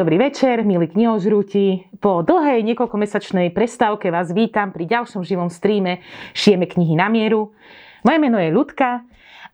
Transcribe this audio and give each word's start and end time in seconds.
dobrý 0.00 0.16
večer, 0.16 0.64
milí 0.64 0.88
knihožrúti. 0.88 1.84
Po 2.00 2.24
dlhej 2.24 2.64
niekoľkomesačnej 2.72 3.52
prestávke 3.52 4.08
vás 4.08 4.32
vítam 4.32 4.72
pri 4.72 4.88
ďalšom 4.88 5.20
živom 5.20 5.52
streame 5.52 6.00
Šijeme 6.32 6.64
knihy 6.64 6.96
na 6.96 7.12
mieru. 7.12 7.52
Moje 8.00 8.16
meno 8.16 8.40
je 8.40 8.48
Ľudka 8.48 9.04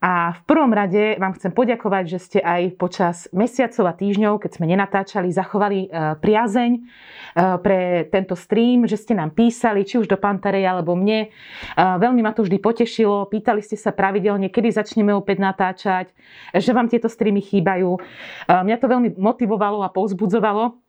a 0.06 0.38
v 0.38 0.40
prvom 0.46 0.70
rade 0.70 1.18
vám 1.18 1.34
chcem 1.34 1.50
poďakovať, 1.50 2.04
že 2.06 2.18
ste 2.22 2.38
aj 2.38 2.78
počas 2.78 3.26
mesiacov 3.34 3.90
a 3.90 3.98
týždňov, 3.98 4.38
keď 4.38 4.50
sme 4.54 4.70
nenatáčali, 4.70 5.34
zachovali 5.34 5.78
e, 5.82 6.14
priazeň 6.22 6.70
e, 6.78 6.80
pre 7.58 8.06
tento 8.14 8.38
stream, 8.38 8.86
že 8.86 9.02
ste 9.02 9.18
nám 9.18 9.34
písali, 9.34 9.82
či 9.82 9.98
už 9.98 10.06
do 10.06 10.14
Pantarej 10.14 10.62
alebo 10.62 10.94
mne. 10.94 11.26
E, 11.26 11.28
veľmi 11.74 12.22
ma 12.22 12.30
to 12.30 12.46
vždy 12.46 12.62
potešilo. 12.62 13.26
Pýtali 13.26 13.58
ste 13.66 13.74
sa 13.74 13.90
pravidelne, 13.90 14.46
kedy 14.46 14.78
začneme 14.78 15.10
opäť 15.10 15.42
natáčať, 15.42 16.14
že 16.54 16.70
vám 16.70 16.86
tieto 16.86 17.10
streamy 17.10 17.42
chýbajú. 17.42 17.98
Mňa 18.46 18.78
to 18.78 18.86
veľmi 18.86 19.18
motivovalo 19.18 19.82
a 19.82 19.90
povzbudzovalo. 19.90 20.85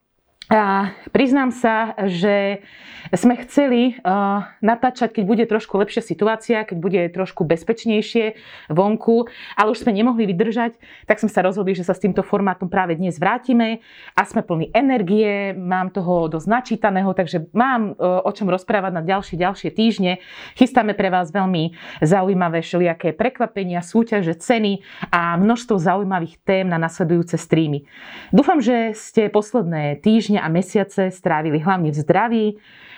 A 0.47 0.95
priznám 1.11 1.51
sa, 1.51 1.91
že 2.07 2.63
sme 3.11 3.35
chceli 3.43 3.95
uh, 3.99 4.47
natáčať, 4.63 5.19
keď 5.19 5.23
bude 5.27 5.43
trošku 5.47 5.75
lepšia 5.79 6.03
situácia, 6.03 6.63
keď 6.63 6.77
bude 6.79 7.01
trošku 7.11 7.43
bezpečnejšie 7.43 8.35
vonku, 8.71 9.27
ale 9.55 9.71
už 9.71 9.83
sme 9.83 9.95
nemohli 9.95 10.27
vydržať, 10.27 10.79
tak 11.07 11.19
sme 11.19 11.31
sa 11.31 11.43
rozhodli, 11.43 11.75
že 11.75 11.87
sa 11.87 11.95
s 11.95 12.03
týmto 12.03 12.23
formátom 12.23 12.67
práve 12.67 12.95
dnes 12.99 13.19
vrátime 13.19 13.83
a 14.15 14.23
sme 14.23 14.43
plní 14.43 14.71
energie, 14.71 15.51
mám 15.55 15.91
toho 15.91 16.31
dosť 16.31 16.47
načítaného, 16.47 17.11
takže 17.11 17.51
mám 17.51 17.95
uh, 17.95 18.23
o 18.23 18.31
čom 18.31 18.47
rozprávať 18.47 18.91
na 18.95 19.03
ďalšie, 19.03 19.35
ďalšie 19.39 19.69
týždne. 19.71 20.23
Chystáme 20.55 20.95
pre 20.95 21.11
vás 21.11 21.31
veľmi 21.31 21.75
zaujímavé 22.03 22.63
všelijaké 22.63 23.15
prekvapenia, 23.15 23.83
súťaže, 23.83 24.35
ceny 24.35 24.83
a 25.11 25.35
množstvo 25.35 25.75
zaujímavých 25.75 26.39
tém 26.43 26.67
na 26.67 26.79
nasledujúce 26.79 27.35
streamy. 27.35 27.87
Dúfam, 28.31 28.59
že 28.63 28.95
ste 28.95 29.27
posledné 29.31 29.99
týždne 29.99 30.36
týždne 30.37 30.45
a 30.45 30.53
mesiace 30.53 31.01
strávili 31.09 31.57
hlavne 31.57 31.89
v 31.89 31.97
zdraví, 31.97 32.47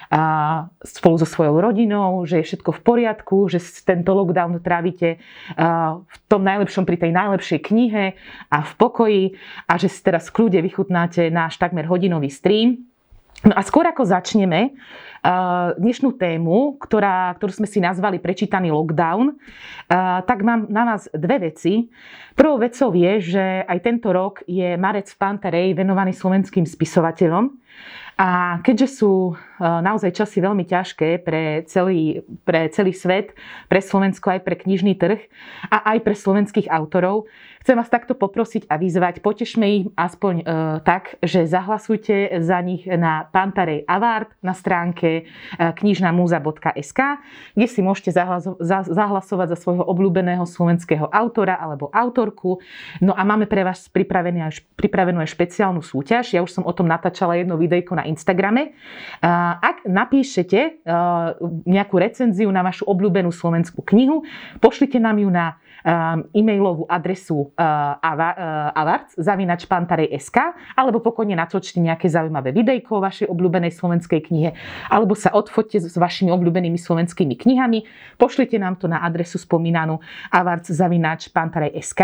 a 0.09 0.65
spolu 0.81 1.21
so 1.21 1.27
svojou 1.29 1.61
rodinou, 1.61 2.25
že 2.25 2.41
je 2.41 2.47
všetko 2.49 2.73
v 2.73 2.81
poriadku, 2.81 3.45
že 3.45 3.61
tento 3.85 4.17
lockdown 4.17 4.57
trávite 4.57 5.21
v 6.01 6.15
tom 6.25 6.41
najlepšom 6.41 6.81
pri 6.81 6.97
tej 6.97 7.13
najlepšej 7.13 7.59
knihe 7.69 8.17
a 8.49 8.57
v 8.65 8.71
pokoji 8.73 9.23
a 9.69 9.77
že 9.77 9.85
si 9.85 10.01
teraz 10.01 10.33
v 10.33 10.41
kľude 10.41 10.65
vychutnáte 10.65 11.29
náš 11.29 11.61
takmer 11.61 11.85
hodinový 11.85 12.33
stream. 12.33 12.88
No 13.39 13.55
a 13.55 13.63
skôr 13.63 13.87
ako 13.87 14.03
začneme 14.03 14.75
dnešnú 15.79 16.15
tému, 16.15 16.75
ktorá, 16.79 17.31
ktorú 17.39 17.63
sme 17.63 17.67
si 17.71 17.79
nazvali 17.79 18.19
Prečítaný 18.19 18.71
lockdown, 18.71 19.35
tak 20.27 20.43
mám 20.43 20.67
na 20.67 20.95
vás 20.95 21.07
dve 21.11 21.51
veci. 21.51 21.87
Prvou 22.35 22.59
vecou 22.59 22.91
je, 22.91 23.35
že 23.35 23.45
aj 23.63 23.79
tento 23.83 24.11
rok 24.11 24.43
je 24.43 24.75
Marec 24.75 25.11
v 25.11 25.19
Pantarej 25.19 25.67
venovaný 25.75 26.11
slovenským 26.15 26.67
spisovateľom. 26.67 27.51
A 28.19 28.59
keďže 28.67 28.99
sú 28.99 29.31
e, 29.31 29.33
naozaj 29.63 30.11
časy 30.11 30.43
veľmi 30.43 30.67
ťažké 30.67 31.23
pre 31.23 31.63
celý, 31.71 32.19
pre 32.43 32.67
celý 32.67 32.91
svet, 32.91 33.31
pre 33.71 33.79
Slovensko 33.79 34.35
aj 34.35 34.43
pre 34.43 34.59
knižný 34.59 34.99
trh 34.99 35.23
a 35.71 35.95
aj 35.95 36.03
pre 36.03 36.11
slovenských 36.19 36.67
autorov, 36.67 37.31
chcem 37.59 37.75
vás 37.75 37.91
takto 37.91 38.15
poprosiť 38.15 38.71
a 38.71 38.79
vyzvať, 38.79 39.19
potešme 39.19 39.65
ich 39.67 39.85
aspoň 39.99 40.33
e, 40.39 40.43
tak, 40.83 41.19
že 41.19 41.43
zahlasujte 41.43 42.39
za 42.39 42.59
nich 42.63 42.87
na 42.87 43.27
Pantarej 43.27 43.83
Award 43.85 44.31
na 44.39 44.55
stránke 44.55 45.09
e, 45.11 45.23
knižnamúza.sk, 45.57 46.99
kde 47.53 47.67
si 47.67 47.79
môžete 47.83 48.15
zahlaso- 48.15 48.57
za- 48.63 48.87
zahlasovať 48.87 49.47
za 49.53 49.57
svojho 49.59 49.83
obľúbeného 49.83 50.47
slovenského 50.47 51.11
autora 51.11 51.59
alebo 51.59 51.91
autorku. 51.91 52.63
No 53.03 53.11
a 53.11 53.27
máme 53.27 53.45
pre 53.45 53.67
vás 53.67 53.91
pripravenú 53.91 54.47
aj, 54.47 54.63
pripravenú 54.79 55.19
aj 55.19 55.29
špeciálnu 55.35 55.83
súťaž. 55.83 56.31
Ja 56.33 56.41
už 56.41 56.55
som 56.55 56.63
o 56.63 56.71
tom 56.71 56.87
natáčala 56.87 57.35
jedno 57.35 57.59
videjko 57.59 57.99
na 57.99 58.07
Instagrame. 58.07 58.73
Ak 59.21 59.83
napíšete 59.83 60.85
nejakú 61.67 61.95
recenziu 61.99 62.47
na 62.49 62.63
vašu 62.63 62.87
obľúbenú 62.87 63.29
slovenskú 63.29 63.83
knihu, 63.83 64.23
pošlite 64.63 64.97
nám 64.97 65.19
ju 65.19 65.29
na 65.29 65.59
e-mailovú 65.85 66.85
adresu 66.87 67.51
avarc.pantarej.sk 67.55 70.37
alebo 70.75 70.99
pokojne 70.99 71.35
natočte 71.35 71.81
nejaké 71.83 72.09
zaujímavé 72.11 72.51
videjko 72.55 72.95
o 72.99 73.01
vašej 73.03 73.27
obľúbenej 73.31 73.71
slovenskej 73.73 74.21
knihe 74.29 74.53
alebo 74.91 75.15
sa 75.15 75.29
odfoďte 75.33 75.79
s 75.89 75.97
vašimi 75.97 76.31
obľúbenými 76.31 76.77
slovenskými 76.77 77.35
knihami. 77.35 77.83
Pošlite 78.19 78.59
nám 78.59 78.75
to 78.77 78.87
na 78.91 79.03
adresu 79.03 79.37
spomínanú 79.41 79.99
avarc.pantarej.sk 80.31 82.01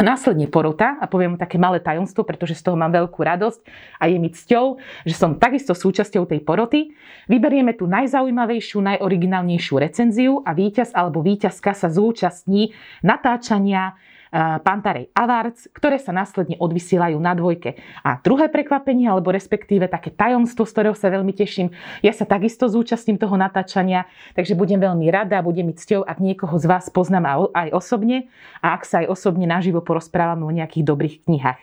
následne 0.00 0.48
porota 0.48 0.96
a 0.96 1.04
poviem 1.10 1.36
také 1.36 1.60
malé 1.60 1.82
tajomstvo, 1.82 2.24
pretože 2.24 2.56
z 2.56 2.64
toho 2.64 2.76
mám 2.78 2.94
veľkú 2.94 3.20
radosť 3.20 3.60
a 4.00 4.08
je 4.08 4.16
mi 4.16 4.32
cťou, 4.32 4.80
že 5.04 5.14
som 5.16 5.36
takisto 5.36 5.76
súčasťou 5.76 6.24
tej 6.24 6.40
poroty. 6.40 6.96
Vyberieme 7.28 7.76
tú 7.76 7.84
najzaujímavejšiu, 7.90 8.78
najoriginálnejšiu 8.80 9.74
recenziu 9.76 10.32
a 10.46 10.56
víťaz 10.56 10.96
alebo 10.96 11.20
víťazka 11.20 11.76
sa 11.76 11.92
zúčastní 11.92 12.72
natáčania 13.04 13.98
Pantarej 14.32 15.12
Awards, 15.12 15.68
ktoré 15.76 16.00
sa 16.00 16.08
následne 16.08 16.56
odvysielajú 16.56 17.20
na 17.20 17.36
dvojke. 17.36 17.76
A 18.00 18.16
druhé 18.16 18.48
prekvapenie, 18.48 19.04
alebo 19.04 19.28
respektíve 19.28 19.92
také 19.92 20.08
tajomstvo, 20.08 20.64
z 20.64 20.72
ktorého 20.72 20.96
sa 20.96 21.12
veľmi 21.12 21.36
teším, 21.36 21.68
ja 22.00 22.16
sa 22.16 22.24
takisto 22.24 22.64
zúčastním 22.64 23.20
toho 23.20 23.36
natáčania, 23.36 24.08
takže 24.32 24.56
budem 24.56 24.80
veľmi 24.80 25.04
rada, 25.12 25.44
budem 25.44 25.68
mi 25.68 25.74
cťou, 25.76 26.08
ak 26.08 26.16
niekoho 26.24 26.56
z 26.56 26.64
vás 26.64 26.88
poznám 26.88 27.52
aj 27.52 27.76
osobne 27.76 28.32
a 28.64 28.72
ak 28.72 28.88
sa 28.88 29.04
aj 29.04 29.12
osobne 29.12 29.44
naživo 29.44 29.84
porozprávame 29.84 30.48
o 30.48 30.52
nejakých 30.56 30.84
dobrých 30.88 31.16
knihách. 31.28 31.60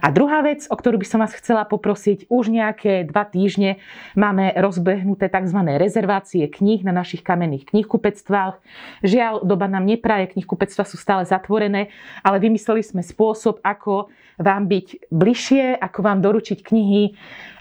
A 0.00 0.08
druhá 0.08 0.40
vec, 0.40 0.64
o 0.72 0.76
ktorú 0.78 0.96
by 0.96 1.06
som 1.06 1.20
vás 1.20 1.36
chcela 1.36 1.68
poprosiť, 1.68 2.32
už 2.32 2.48
nejaké 2.48 3.04
dva 3.04 3.28
týždne 3.28 3.76
máme 4.16 4.56
rozbehnuté 4.56 5.28
tzv. 5.28 5.58
rezervácie 5.76 6.48
kníh 6.48 6.80
na 6.80 6.96
našich 6.96 7.20
kamenných 7.20 7.68
knihkupectvách. 7.76 8.56
Žiaľ, 9.04 9.44
doba 9.44 9.68
nám 9.68 9.84
nepraje, 9.84 10.32
knihkupectva 10.32 10.88
sú 10.88 10.96
stále 10.96 11.28
zatvorené, 11.28 11.92
ale 12.22 12.38
vymysleli 12.38 12.82
sme 12.82 13.02
spôsob, 13.02 13.62
ako 13.64 14.12
vám 14.36 14.68
byť 14.68 15.08
bližšie, 15.08 15.80
ako 15.80 15.98
vám 16.04 16.20
doručiť 16.20 16.58
knihy 16.60 17.02
e, 17.08 17.12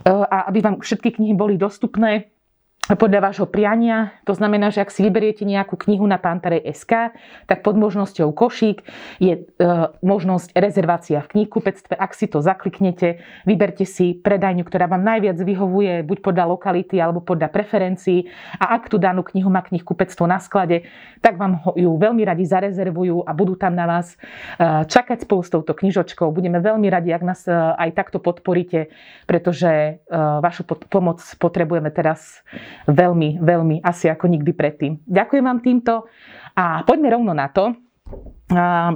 a 0.06 0.52
aby 0.52 0.60
vám 0.60 0.84
všetky 0.84 1.16
knihy 1.16 1.34
boli 1.34 1.56
dostupné 1.56 2.35
podľa 2.94 3.34
vášho 3.34 3.50
priania. 3.50 4.14
To 4.30 4.38
znamená, 4.38 4.70
že 4.70 4.86
ak 4.86 4.94
si 4.94 5.02
vyberiete 5.02 5.42
nejakú 5.42 5.74
knihu 5.74 6.06
na 6.06 6.22
Pantarej.sk, 6.22 7.18
tak 7.50 7.66
pod 7.66 7.74
možnosťou 7.82 8.30
košík 8.30 8.86
je 9.18 9.42
e, 9.42 9.66
možnosť 10.06 10.54
rezervácia 10.54 11.26
v 11.26 11.32
knihkupectve. 11.34 11.98
Ak 11.98 12.14
si 12.14 12.30
to 12.30 12.46
zakliknete, 12.46 13.26
vyberte 13.50 13.90
si 13.90 14.14
predajňu, 14.14 14.62
ktorá 14.62 14.86
vám 14.86 15.02
najviac 15.02 15.42
vyhovuje, 15.42 16.06
buď 16.06 16.18
podľa 16.22 16.46
lokality 16.46 17.02
alebo 17.02 17.26
podľa 17.26 17.50
preferencií. 17.50 18.30
A 18.62 18.78
ak 18.78 18.94
tú 18.94 19.02
danú 19.02 19.26
knihu 19.26 19.50
má 19.50 19.66
knihkupectvo 19.66 20.30
na 20.30 20.38
sklade, 20.38 20.86
tak 21.26 21.42
vám 21.42 21.58
ho, 21.66 21.74
ju 21.74 21.90
veľmi 21.90 22.22
radi 22.22 22.46
zarezervujú 22.46 23.26
a 23.26 23.34
budú 23.34 23.58
tam 23.58 23.74
na 23.74 23.90
vás 23.90 24.14
e, 24.14 24.86
čakať 24.86 25.26
spolu 25.26 25.42
s 25.42 25.50
touto 25.50 25.74
knižočkou. 25.74 26.30
Budeme 26.30 26.62
veľmi 26.62 26.86
radi, 26.86 27.10
ak 27.10 27.24
nás 27.26 27.50
e, 27.50 27.56
aj 27.56 27.98
takto 27.98 28.22
podporíte, 28.22 28.94
pretože 29.26 29.98
e, 29.98 30.14
vašu 30.14 30.70
pod, 30.70 30.86
pomoc 30.86 31.26
potrebujeme 31.42 31.90
teraz 31.90 32.46
veľmi, 32.88 33.40
veľmi 33.40 33.76
asi 33.82 34.12
ako 34.12 34.28
nikdy 34.28 34.52
predtým. 34.52 35.00
Ďakujem 35.08 35.44
vám 35.44 35.60
týmto 35.64 35.94
a 36.56 36.84
poďme 36.84 37.16
rovno 37.16 37.32
na 37.32 37.48
to. 37.50 37.72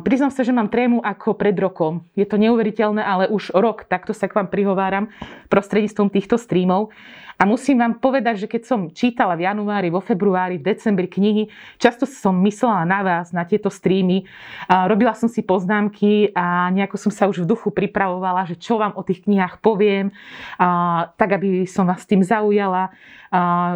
Priznám 0.05 0.29
sa, 0.29 0.45
že 0.45 0.53
mám 0.53 0.69
trému 0.69 1.01
ako 1.01 1.33
pred 1.33 1.57
rokom. 1.57 2.05
Je 2.13 2.21
to 2.21 2.37
neuveriteľné, 2.37 3.01
ale 3.01 3.25
už 3.33 3.49
rok 3.57 3.89
takto 3.89 4.13
sa 4.13 4.29
k 4.29 4.37
vám 4.37 4.45
prihováram 4.45 5.09
prostredníctvom 5.49 6.13
týchto 6.13 6.37
streamov. 6.37 6.93
A 7.39 7.47
musím 7.47 7.79
vám 7.79 7.97
povedať, 8.03 8.45
že 8.45 8.51
keď 8.51 8.61
som 8.67 8.79
čítala 8.91 9.39
v 9.39 9.47
januári, 9.47 9.87
vo 9.87 10.03
februári, 10.03 10.59
v 10.59 10.75
decembri 10.75 11.07
knihy, 11.07 11.47
často 11.79 12.03
som 12.03 12.35
myslela 12.43 12.83
na 12.83 12.99
vás, 12.99 13.31
na 13.31 13.47
tieto 13.47 13.71
streamy. 13.71 14.27
Robila 14.67 15.15
som 15.15 15.31
si 15.31 15.39
poznámky 15.39 16.35
a 16.35 16.67
nejako 16.69 16.99
som 16.99 17.11
sa 17.15 17.31
už 17.31 17.47
v 17.47 17.49
duchu 17.49 17.71
pripravovala, 17.71 18.43
že 18.43 18.59
čo 18.59 18.75
vám 18.75 18.91
o 18.99 19.07
tých 19.07 19.23
knihách 19.23 19.63
poviem, 19.63 20.11
tak 21.15 21.29
aby 21.31 21.63
som 21.63 21.87
vás 21.87 22.03
tým 22.03 22.21
zaujala 22.21 22.91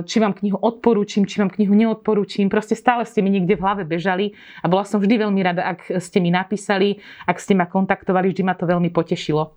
či 0.09 0.17
vám 0.17 0.33
knihu 0.33 0.57
odporúčim, 0.57 1.29
či 1.29 1.37
vám 1.37 1.53
knihu 1.53 1.77
neodporúčim. 1.77 2.49
Proste 2.49 2.73
stále 2.73 3.05
ste 3.05 3.21
mi 3.21 3.29
niekde 3.29 3.53
v 3.53 3.61
hlave 3.61 3.85
bežali 3.85 4.33
a 4.59 4.67
bola 4.67 4.81
som 4.81 4.97
vždy 4.97 5.21
veľmi 5.21 5.39
rada, 5.45 5.61
ak 5.63 6.03
ste 6.03 6.19
mi 6.19 6.27
napísali, 6.27 6.99
ak 7.23 7.39
ste 7.39 7.55
ma 7.55 7.71
kontaktovali, 7.71 8.35
vždy 8.35 8.43
ma 8.43 8.51
to 8.59 8.67
veľmi 8.67 8.91
potešilo. 8.91 9.55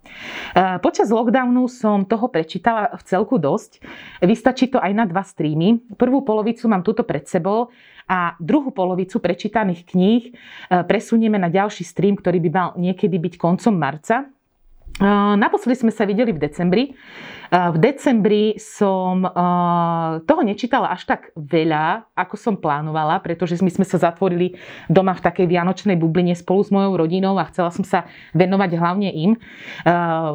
Počas 0.80 1.10
lockdownu 1.10 1.66
som 1.66 2.06
toho 2.06 2.30
prečítala 2.30 2.94
v 2.94 3.02
celku 3.02 3.42
dosť. 3.42 3.82
Vystačí 4.22 4.70
to 4.70 4.78
aj 4.78 4.92
na 4.94 5.04
dva 5.04 5.26
streamy. 5.26 5.82
Prvú 5.98 6.22
polovicu 6.22 6.70
mám 6.70 6.86
tuto 6.86 7.02
pred 7.02 7.26
sebou 7.26 7.74
a 8.06 8.38
druhú 8.38 8.70
polovicu 8.70 9.18
prečítaných 9.18 9.82
kníh 9.90 10.24
presunieme 10.86 11.42
na 11.42 11.50
ďalší 11.50 11.82
stream, 11.82 12.14
ktorý 12.14 12.38
by 12.46 12.50
mal 12.54 12.68
niekedy 12.78 13.18
byť 13.18 13.34
koncom 13.34 13.74
marca. 13.74 14.30
Naposledy 15.36 15.76
sme 15.84 15.92
sa 15.92 16.08
videli 16.08 16.32
v 16.32 16.40
decembri. 16.40 16.96
V 17.52 17.76
decembri 17.78 18.58
som 18.58 19.22
toho 20.26 20.42
nečítala 20.42 20.90
až 20.90 21.06
tak 21.06 21.30
veľa, 21.38 22.10
ako 22.18 22.34
som 22.34 22.54
plánovala, 22.58 23.22
pretože 23.22 23.58
my 23.62 23.70
sme 23.70 23.86
sa 23.86 24.02
zatvorili 24.02 24.58
doma 24.90 25.14
v 25.14 25.24
takej 25.24 25.46
vianočnej 25.46 25.94
bubline 25.94 26.34
spolu 26.34 26.66
s 26.66 26.70
mojou 26.74 26.98
rodinou 26.98 27.38
a 27.38 27.46
chcela 27.46 27.70
som 27.70 27.86
sa 27.86 28.10
venovať 28.34 28.70
hlavne 28.74 29.10
im. 29.14 29.32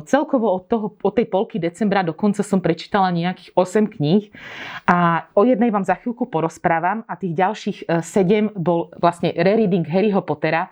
Celkovo 0.08 0.56
od, 0.56 0.64
toho, 0.72 0.88
od 0.96 1.14
tej 1.14 1.28
polky 1.28 1.60
decembra 1.60 2.06
do 2.06 2.16
konca 2.16 2.46
som 2.46 2.64
prečítala 2.64 3.12
nejakých 3.12 3.52
8 3.58 3.92
kníh 3.92 4.32
a 4.88 5.28
o 5.36 5.44
jednej 5.44 5.74
vám 5.74 5.84
za 5.84 6.00
chvíľku 6.00 6.32
porozprávam 6.32 7.04
a 7.10 7.14
tých 7.20 7.36
ďalších 7.36 7.78
7 7.90 8.56
bol 8.56 8.94
vlastne 9.00 9.36
rereading 9.36 9.84
Harryho 9.84 10.24
Pottera. 10.24 10.72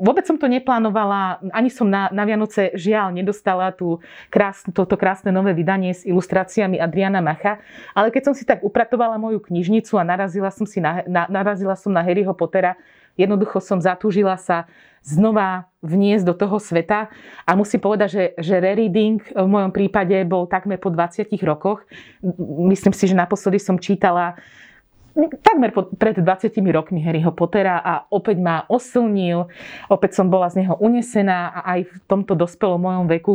Vôbec 0.00 0.26
som 0.26 0.36
to 0.36 0.50
neplánovala, 0.50 1.40
ani 1.54 1.70
som 1.70 1.88
na, 1.88 2.10
na 2.10 2.26
Vianoce 2.26 2.74
žiaľ 2.76 3.14
nedostala 3.14 3.72
tú 3.72 4.02
krás, 4.28 4.64
toto 4.74 4.98
krásne 4.98 5.35
nové 5.36 5.52
vydanie 5.52 5.92
s 5.92 6.08
ilustráciami 6.08 6.80
Adriana 6.80 7.20
Macha, 7.20 7.60
ale 7.92 8.08
keď 8.08 8.32
som 8.32 8.34
si 8.34 8.48
tak 8.48 8.64
upratovala 8.64 9.20
moju 9.20 9.44
knižnicu 9.44 10.00
a 10.00 10.08
narazila 10.08 10.48
som, 10.48 10.64
si 10.64 10.80
na, 10.80 11.04
na, 11.04 11.28
narazila 11.28 11.76
som 11.76 11.92
na 11.92 12.00
Harryho 12.00 12.32
Pottera, 12.32 12.80
jednoducho 13.20 13.60
som 13.60 13.76
zatúžila 13.76 14.40
sa 14.40 14.64
znova 15.06 15.70
vniesť 15.86 16.24
do 16.26 16.34
toho 16.34 16.58
sveta 16.58 17.12
a 17.46 17.50
musím 17.54 17.78
povedať, 17.78 18.08
že, 18.10 18.24
že 18.42 18.54
rereading 18.58 19.22
v 19.22 19.46
mojom 19.46 19.70
prípade 19.70 20.18
bol 20.26 20.50
takmer 20.50 20.82
po 20.82 20.90
20 20.90 21.30
rokoch. 21.46 21.86
Myslím 22.66 22.90
si, 22.90 23.06
že 23.06 23.14
naposledy 23.14 23.62
som 23.62 23.78
čítala 23.78 24.34
takmer 25.40 25.72
pred 25.96 26.20
20 26.20 26.52
rokmi 26.74 27.00
Harryho 27.00 27.32
Pottera 27.32 27.80
a 27.80 28.04
opäť 28.12 28.36
ma 28.42 28.68
osilnil, 28.68 29.48
opäť 29.88 30.20
som 30.20 30.28
bola 30.28 30.52
z 30.52 30.66
neho 30.66 30.76
unesená 30.76 31.54
a 31.56 31.78
aj 31.78 31.88
v 31.88 31.94
tomto 32.04 32.36
dospelom 32.36 32.82
mojom 32.82 33.06
veku 33.08 33.34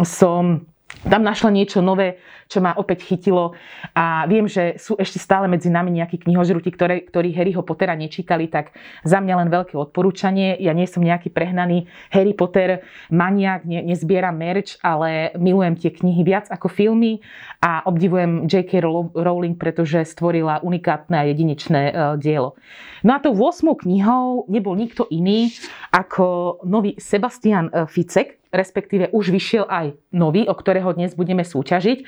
som 0.00 0.64
tam 1.02 1.26
našla 1.26 1.50
niečo 1.50 1.82
nové, 1.82 2.22
čo 2.46 2.60
ma 2.60 2.76
opäť 2.76 3.08
chytilo 3.08 3.56
a 3.96 4.28
viem, 4.28 4.44
že 4.44 4.76
sú 4.76 4.94
ešte 5.00 5.16
stále 5.16 5.48
medzi 5.48 5.72
nami 5.72 5.88
nejakí 5.96 6.20
knihožruti, 6.20 6.68
ktoré, 6.68 7.08
ktorí 7.08 7.32
Harryho 7.32 7.64
Pottera 7.64 7.96
nečítali, 7.96 8.46
tak 8.46 8.76
za 9.02 9.18
mňa 9.24 9.34
len 9.40 9.48
veľké 9.48 9.74
odporúčanie. 9.74 10.60
Ja 10.60 10.76
nie 10.76 10.84
som 10.84 11.00
nejaký 11.00 11.32
prehnaný 11.32 11.88
Harry 12.12 12.36
Potter 12.36 12.84
maniak, 13.08 13.64
ne, 13.64 13.80
nezbieram 13.82 14.36
merch, 14.36 14.76
ale 14.84 15.32
milujem 15.40 15.80
tie 15.80 15.90
knihy 15.96 16.22
viac 16.22 16.52
ako 16.52 16.68
filmy 16.68 17.24
a 17.64 17.88
obdivujem 17.88 18.44
J.K. 18.44 18.84
Rowling, 19.16 19.56
pretože 19.56 20.04
stvorila 20.04 20.60
unikátne 20.60 21.16
a 21.16 21.24
jedinečné 21.24 21.82
uh, 21.88 21.94
dielo. 22.20 22.60
No 23.00 23.16
a 23.16 23.18
tou 23.18 23.32
8. 23.32 23.64
knihou 23.80 24.46
nebol 24.46 24.76
nikto 24.76 25.08
iný 25.08 25.50
ako 25.90 26.60
nový 26.62 26.94
Sebastian 27.02 27.68
e, 27.68 27.84
Ficek, 27.90 28.41
respektíve 28.52 29.08
už 29.10 29.32
vyšiel 29.32 29.64
aj 29.66 29.96
nový, 30.12 30.44
o 30.44 30.52
ktorého 30.52 30.92
dnes 30.92 31.16
budeme 31.16 31.42
súťažiť, 31.42 31.98
e, 31.98 32.04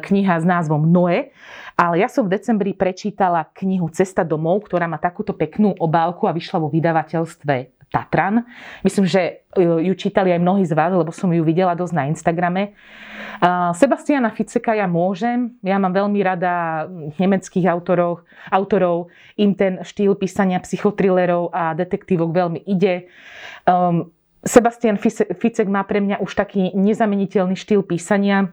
kniha 0.00 0.40
s 0.40 0.44
názvom 0.48 0.88
Noe. 0.88 1.30
Ale 1.76 1.94
ja 2.00 2.08
som 2.08 2.24
v 2.26 2.34
decembri 2.40 2.72
prečítala 2.72 3.44
knihu 3.52 3.92
Cesta 3.92 4.24
domov, 4.24 4.64
ktorá 4.66 4.88
má 4.88 4.96
takúto 4.96 5.36
peknú 5.36 5.76
obálku 5.76 6.24
a 6.24 6.32
vyšla 6.32 6.58
vo 6.58 6.72
vydavateľstve 6.72 7.84
Tatran. 7.92 8.48
Myslím, 8.80 9.04
že 9.04 9.44
e, 9.52 9.60
ju 9.60 9.92
čítali 9.92 10.32
aj 10.32 10.40
mnohí 10.40 10.64
z 10.64 10.72
vás, 10.72 10.96
lebo 10.96 11.12
som 11.12 11.28
ju 11.28 11.44
videla 11.44 11.76
dosť 11.76 11.94
na 11.94 12.08
Instagrame. 12.08 12.72
Sebastiana 13.74 14.30
Ficeka 14.30 14.70
ja 14.70 14.86
môžem. 14.86 15.58
Ja 15.66 15.74
mám 15.82 15.90
veľmi 15.90 16.22
rada 16.22 16.86
nemeckých 17.18 17.66
autorov. 17.66 18.22
autorov. 18.54 19.10
Im 19.34 19.58
ten 19.58 19.82
štýl 19.82 20.14
písania 20.14 20.62
psychotrilerov 20.62 21.50
a 21.50 21.74
detektívok 21.74 22.30
veľmi 22.30 22.62
ide. 22.70 23.10
Um, 23.66 24.14
Sebastian 24.42 24.98
Ficek 25.38 25.68
má 25.70 25.86
pre 25.86 26.02
mňa 26.02 26.18
už 26.18 26.34
taký 26.34 26.74
nezameniteľný 26.74 27.54
štýl 27.54 27.86
písania. 27.86 28.50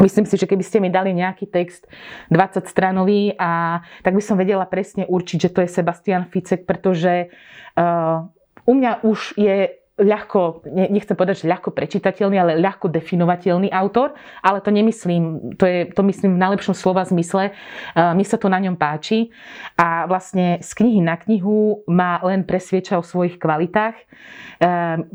Myslím 0.00 0.24
si, 0.24 0.40
že 0.40 0.48
keby 0.48 0.64
ste 0.64 0.80
mi 0.80 0.88
dali 0.88 1.12
nejaký 1.12 1.48
text 1.48 1.84
20 2.32 2.64
stranový, 2.64 3.36
a, 3.36 3.80
tak 4.00 4.16
by 4.16 4.22
som 4.24 4.40
vedela 4.40 4.64
presne 4.64 5.04
určiť, 5.04 5.48
že 5.48 5.52
to 5.52 5.60
je 5.64 5.68
Sebastian 5.68 6.24
Ficek, 6.28 6.64
pretože 6.64 7.28
uh, 7.28 8.24
u 8.64 8.72
mňa 8.72 9.04
už 9.04 9.36
je 9.36 9.81
ľahko, 10.00 10.64
nechcem 10.72 11.12
povedať, 11.12 11.44
že 11.44 11.50
ľahko 11.52 11.68
prečitateľný, 11.76 12.36
ale 12.40 12.52
ľahko 12.56 12.88
definovateľný 12.88 13.68
autor, 13.68 14.16
ale 14.40 14.64
to 14.64 14.72
nemyslím, 14.72 15.52
to, 15.60 15.68
je, 15.68 15.92
to 15.92 16.00
myslím 16.08 16.40
v 16.40 16.42
najlepšom 16.42 16.72
slova 16.72 17.04
zmysle. 17.04 17.52
Mne 17.92 18.24
sa 18.24 18.40
to 18.40 18.48
na 18.48 18.56
ňom 18.56 18.80
páči 18.80 19.28
a 19.76 20.08
vlastne 20.08 20.64
z 20.64 20.70
knihy 20.72 21.04
na 21.04 21.20
knihu 21.20 21.84
ma 21.84 22.24
len 22.24 22.48
presvieča 22.48 22.96
o 22.96 23.04
svojich 23.04 23.36
kvalitách. 23.36 23.96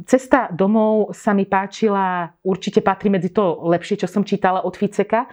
Cesta 0.05 0.53
domov 0.53 1.09
sa 1.17 1.33
mi 1.33 1.49
páčila, 1.49 2.37
určite 2.45 2.85
patrí 2.85 3.09
medzi 3.09 3.33
to 3.33 3.65
lepšie, 3.65 4.05
čo 4.05 4.07
som 4.07 4.21
čítala 4.21 4.61
od 4.61 4.77
Ficeka. 4.77 5.25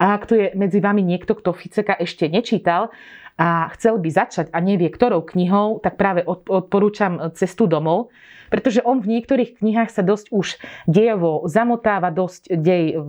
A 0.00 0.16
ak 0.16 0.28
tu 0.28 0.36
je 0.36 0.52
medzi 0.56 0.76
vami 0.80 1.00
niekto, 1.00 1.32
kto 1.36 1.56
Ficeka 1.56 1.96
ešte 1.96 2.28
nečítal, 2.28 2.92
a 3.40 3.72
chcel 3.72 3.96
by 3.96 4.12
začať 4.12 4.52
a 4.52 4.60
nevie 4.60 4.92
ktorou 4.92 5.24
knihou, 5.24 5.80
tak 5.80 5.96
práve 5.96 6.20
odporúčam 6.28 7.32
Cestu 7.32 7.64
domov, 7.64 8.12
pretože 8.52 8.84
on 8.84 9.00
v 9.00 9.16
niektorých 9.16 9.64
knihách 9.64 9.88
sa 9.88 10.04
dosť 10.04 10.28
už 10.28 10.60
dejovo 10.84 11.48
zamotáva, 11.48 12.12
dosť 12.12 12.52
dej, 12.52 13.00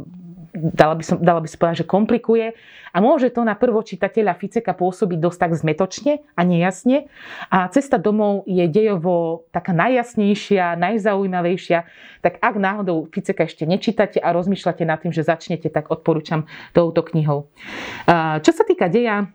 dala 0.55 0.95
by 0.95 1.03
som, 1.03 1.17
dala 1.19 1.43
by 1.43 1.49
som 1.51 1.59
povedať, 1.59 1.83
že 1.83 1.89
komplikuje 1.89 2.45
a 2.93 2.97
môže 3.03 3.33
to 3.33 3.43
na 3.43 3.57
prvočitateľa 3.57 4.37
Ficeka 4.39 4.71
pôsobiť 4.71 5.17
dosť 5.19 5.39
tak 5.41 5.51
zmetočne 5.57 6.13
a 6.37 6.41
nejasne. 6.47 7.11
A 7.51 7.67
Cesta 7.73 7.99
domov 7.99 8.47
je 8.47 8.63
dejovo 8.71 9.49
taká 9.51 9.75
najjasnejšia, 9.75 10.79
najzaujímavejšia, 10.79 11.79
tak 12.23 12.39
ak 12.39 12.55
náhodou 12.55 13.09
Ficeka 13.11 13.49
ešte 13.49 13.67
nečítate 13.67 14.21
a 14.21 14.31
rozmýšľate 14.31 14.83
nad 14.87 15.01
tým, 15.01 15.11
že 15.11 15.27
začnete, 15.27 15.67
tak 15.67 15.91
odporúčam 15.91 16.47
touto 16.71 17.03
knihou. 17.03 17.49
Čo 18.39 18.51
sa 18.53 18.63
týka 18.63 18.91
deja, 18.91 19.31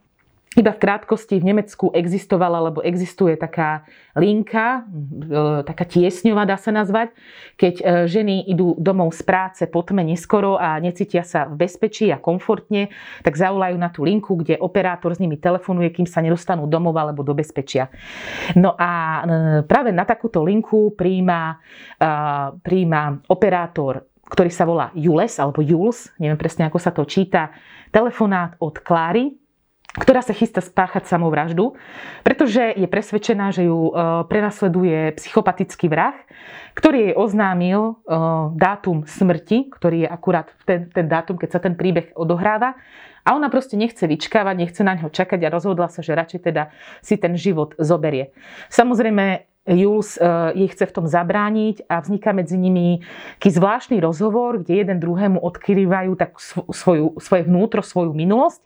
iba 0.57 0.73
v 0.73 0.81
krátkosti 0.81 1.37
v 1.37 1.53
Nemecku 1.53 1.93
existovala, 1.93 2.65
alebo 2.65 2.81
existuje 2.81 3.37
taká 3.37 3.85
linka, 4.17 4.89
e, 5.29 5.63
taká 5.69 5.85
tiesňová 5.85 6.49
dá 6.49 6.57
sa 6.57 6.73
nazvať, 6.73 7.13
keď 7.61 7.75
e, 7.77 7.83
ženy 8.09 8.49
idú 8.49 8.73
domov 8.81 9.13
z 9.13 9.21
práce 9.21 9.63
po 9.69 9.85
tme 9.85 10.01
neskoro 10.01 10.57
a 10.57 10.81
necítia 10.81 11.21
sa 11.29 11.45
v 11.45 11.61
bezpečí 11.69 12.09
a 12.09 12.17
komfortne, 12.17 12.89
tak 13.21 13.37
zavolajú 13.37 13.77
na 13.77 13.93
tú 13.93 14.09
linku, 14.09 14.41
kde 14.41 14.57
operátor 14.57 15.13
s 15.13 15.21
nimi 15.21 15.37
telefonuje, 15.37 15.93
kým 15.93 16.09
sa 16.09 16.25
nedostanú 16.25 16.65
domov 16.65 16.97
alebo 16.97 17.21
do 17.21 17.37
bezpečia. 17.37 17.93
No 18.57 18.73
a 18.81 18.91
e, 18.91 19.21
práve 19.69 19.93
na 19.93 20.09
takúto 20.09 20.41
linku 20.41 20.97
príjma, 20.97 21.61
príjma 22.65 23.21
operátor 23.29 24.09
ktorý 24.27 24.51
sa 24.51 24.67
volá 24.67 24.91
Jules 24.99 25.39
alebo 25.39 25.63
Jules, 25.63 26.11
neviem 26.19 26.35
presne 26.35 26.67
ako 26.67 26.83
sa 26.83 26.91
to 26.91 27.07
číta, 27.07 27.55
telefonát 27.95 28.59
od 28.59 28.75
Kláry, 28.83 29.39
ktorá 29.97 30.21
sa 30.21 30.37
chystá 30.37 30.61
spáchať 30.61 31.09
samovraždu, 31.09 31.73
pretože 32.21 32.61
je 32.77 32.85
presvedčená, 32.85 33.49
že 33.51 33.65
ju 33.65 33.91
e, 33.91 33.93
prenasleduje 34.29 35.17
psychopatický 35.17 35.89
vrah, 35.89 36.17
ktorý 36.77 37.11
jej 37.11 37.15
oznámil 37.17 37.81
e, 37.81 38.15
dátum 38.61 39.09
smrti, 39.09 39.73
ktorý 39.73 40.05
je 40.05 40.09
akurát 40.09 40.53
ten, 40.69 40.93
ten 40.93 41.09
dátum, 41.09 41.41
keď 41.41 41.49
sa 41.57 41.61
ten 41.61 41.73
príbeh 41.73 42.13
odohráva. 42.13 42.77
A 43.27 43.35
ona 43.35 43.51
proste 43.51 43.75
nechce 43.75 44.07
vyčkávať, 44.07 44.55
nechce 44.55 44.83
na 44.87 44.95
ňo 44.95 45.11
čakať 45.11 45.43
a 45.43 45.51
rozhodla 45.51 45.91
sa, 45.91 45.99
že 45.99 46.15
radšej 46.15 46.41
teda 46.47 46.71
si 47.03 47.19
ten 47.19 47.35
život 47.35 47.75
zoberie. 47.75 48.31
Samozrejme, 48.71 49.56
Jules 49.67 50.15
jej 50.55 50.69
chce 50.71 50.87
v 50.87 50.95
tom 50.95 51.07
zabrániť 51.11 51.91
a 51.91 51.99
vzniká 51.99 52.31
medzi 52.31 52.55
nimi 52.55 53.03
taký 53.43 53.51
zvláštny 53.51 53.99
rozhovor, 53.99 54.63
kde 54.63 54.87
jeden 54.87 54.99
druhému 55.03 55.43
odkrývajú 55.43 56.15
tak 56.15 56.39
svoju, 56.71 57.19
svoje 57.19 57.43
vnútro, 57.43 57.83
svoju 57.83 58.15
minulosť 58.15 58.63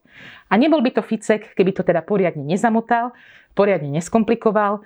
a 0.52 0.60
nebol 0.60 0.84
by 0.84 0.92
to 0.92 1.02
Ficek, 1.02 1.56
keby 1.56 1.72
to 1.72 1.80
teda 1.80 2.04
poriadne 2.04 2.44
nezamotal, 2.44 3.16
poriadne 3.56 3.88
neskomplikoval. 3.96 4.84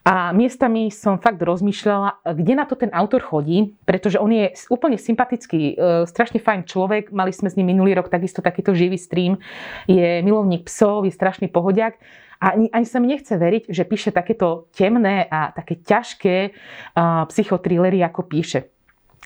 A 0.00 0.32
miestami 0.32 0.88
som 0.88 1.20
fakt 1.20 1.36
rozmýšľala, 1.44 2.24
kde 2.32 2.52
na 2.56 2.64
to 2.64 2.72
ten 2.72 2.88
autor 2.96 3.20
chodí, 3.20 3.76
pretože 3.84 4.16
on 4.16 4.32
je 4.32 4.48
úplne 4.72 4.96
sympatický, 4.96 5.60
e, 5.60 5.74
strašne 6.08 6.40
fajn 6.40 6.64
človek. 6.64 7.12
Mali 7.12 7.36
sme 7.36 7.52
s 7.52 7.56
ním 7.60 7.76
minulý 7.76 8.00
rok 8.00 8.08
takisto 8.08 8.40
takýto 8.40 8.72
živý 8.72 8.96
stream. 8.96 9.36
Je 9.84 10.24
milovník 10.24 10.64
psov, 10.64 11.04
je 11.04 11.12
strašný 11.12 11.52
pohodiak. 11.52 12.00
A 12.40 12.56
ani, 12.56 12.72
ani 12.72 12.86
sa 12.88 12.96
mi 12.96 13.12
nechce 13.12 13.36
veriť, 13.36 13.68
že 13.68 13.84
píše 13.84 14.16
takéto 14.16 14.72
temné 14.72 15.28
a 15.28 15.52
také 15.52 15.76
ťažké 15.76 16.36
uh, 16.48 17.28
psychotrillery, 17.28 18.00
ako 18.00 18.24
píše. 18.24 18.72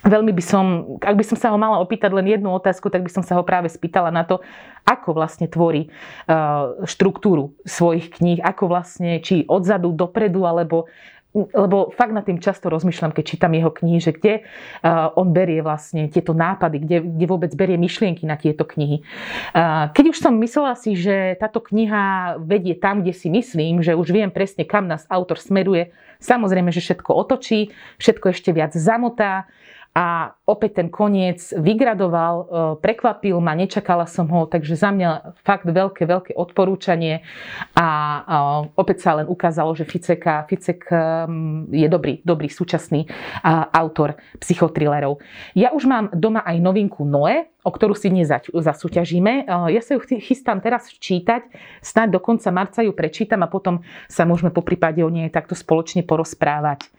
Veľmi 0.05 0.37
by 0.37 0.45
som, 0.45 0.65
ak 1.01 1.17
by 1.17 1.25
som 1.25 1.37
sa 1.41 1.49
ho 1.49 1.57
mala 1.57 1.81
opýtať 1.81 2.13
len 2.13 2.29
jednu 2.29 2.53
otázku, 2.53 2.93
tak 2.93 3.01
by 3.03 3.11
som 3.11 3.25
sa 3.25 3.41
ho 3.41 3.43
práve 3.43 3.73
spýtala 3.73 4.13
na 4.13 4.29
to, 4.29 4.45
ako 4.85 5.17
vlastne 5.17 5.49
tvorí 5.49 5.89
uh, 6.29 6.85
štruktúru 6.85 7.57
svojich 7.65 8.13
kníh, 8.21 8.39
ako 8.45 8.69
vlastne, 8.69 9.25
či 9.25 9.49
odzadu, 9.49 9.97
dopredu, 9.97 10.45
alebo 10.45 10.93
lebo 11.35 11.91
fakt 11.91 12.15
nad 12.15 12.23
tým 12.23 12.39
často 12.39 12.71
rozmýšľam, 12.71 13.11
keď 13.11 13.25
čítam 13.27 13.51
jeho 13.59 13.75
knihy, 13.75 13.99
že 13.99 14.15
kde 14.15 14.47
uh, 14.47 15.11
on 15.19 15.35
berie 15.35 15.67
vlastne 15.67 16.07
tieto 16.07 16.31
nápady, 16.31 16.79
kde, 16.79 16.97
kde 17.03 17.27
vôbec 17.27 17.51
berie 17.59 17.75
myšlienky 17.75 18.23
na 18.23 18.39
tieto 18.39 18.63
knihy. 18.63 19.03
Uh, 19.51 19.91
keď 19.91 20.15
už 20.15 20.23
som 20.23 20.39
myslela 20.39 20.79
si, 20.79 20.95
že 20.95 21.35
táto 21.43 21.59
kniha 21.59 22.39
vedie 22.39 22.79
tam, 22.79 23.03
kde 23.03 23.11
si 23.11 23.27
myslím, 23.35 23.83
že 23.83 23.99
už 23.99 24.15
viem 24.15 24.31
presne, 24.31 24.63
kam 24.63 24.87
nás 24.87 25.11
autor 25.11 25.43
smeruje, 25.43 25.91
samozrejme, 26.23 26.71
že 26.71 26.79
všetko 26.79 27.11
otočí, 27.11 27.75
všetko 27.99 28.31
ešte 28.31 28.55
viac 28.55 28.71
zamotá, 28.71 29.51
a 29.95 30.35
opäť 30.43 30.83
ten 30.83 30.89
koniec 30.91 31.55
vygradoval, 31.55 32.35
e, 32.35 32.45
prekvapil 32.83 33.39
ma, 33.39 33.55
nečakala 33.55 34.11
som 34.11 34.27
ho, 34.27 34.51
takže 34.51 34.75
za 34.75 34.91
mňa 34.91 35.39
fakt 35.47 35.71
veľké, 35.71 36.03
veľké 36.03 36.33
odporúčanie 36.35 37.23
a 37.79 37.87
opäť 38.75 39.07
sa 39.07 39.23
len 39.23 39.31
ukázalo, 39.31 39.71
že 39.79 39.87
Ficek, 39.87 40.51
Ficek 40.51 40.91
je 41.71 41.87
dobrý, 41.87 42.21
dobrý 42.27 42.51
súčasný 42.51 43.07
autor 43.71 44.19
psychotrilerov. 44.43 45.23
Ja 45.55 45.71
už 45.71 45.87
mám 45.87 46.11
doma 46.11 46.43
aj 46.43 46.59
novinku 46.59 47.07
Noe, 47.07 47.54
o 47.65 47.71
ktorú 47.73 47.97
si 47.97 48.13
dnes 48.13 48.29
zasúťažíme. 48.53 49.49
Ja 49.49 49.81
sa 49.81 49.97
ju 49.97 50.01
chystám 50.21 50.61
teraz 50.61 50.93
čítať, 50.93 51.49
snáď 51.81 52.15
do 52.15 52.21
konca 52.21 52.53
marca 52.53 52.85
ju 52.85 52.93
prečítam 52.93 53.41
a 53.41 53.49
potom 53.49 53.81
sa 54.07 54.29
môžeme 54.29 54.53
po 54.53 54.61
prípade 54.61 55.01
o 55.01 55.09
nej 55.09 55.33
takto 55.33 55.57
spoločne 55.57 56.05
porozprávať. 56.05 56.93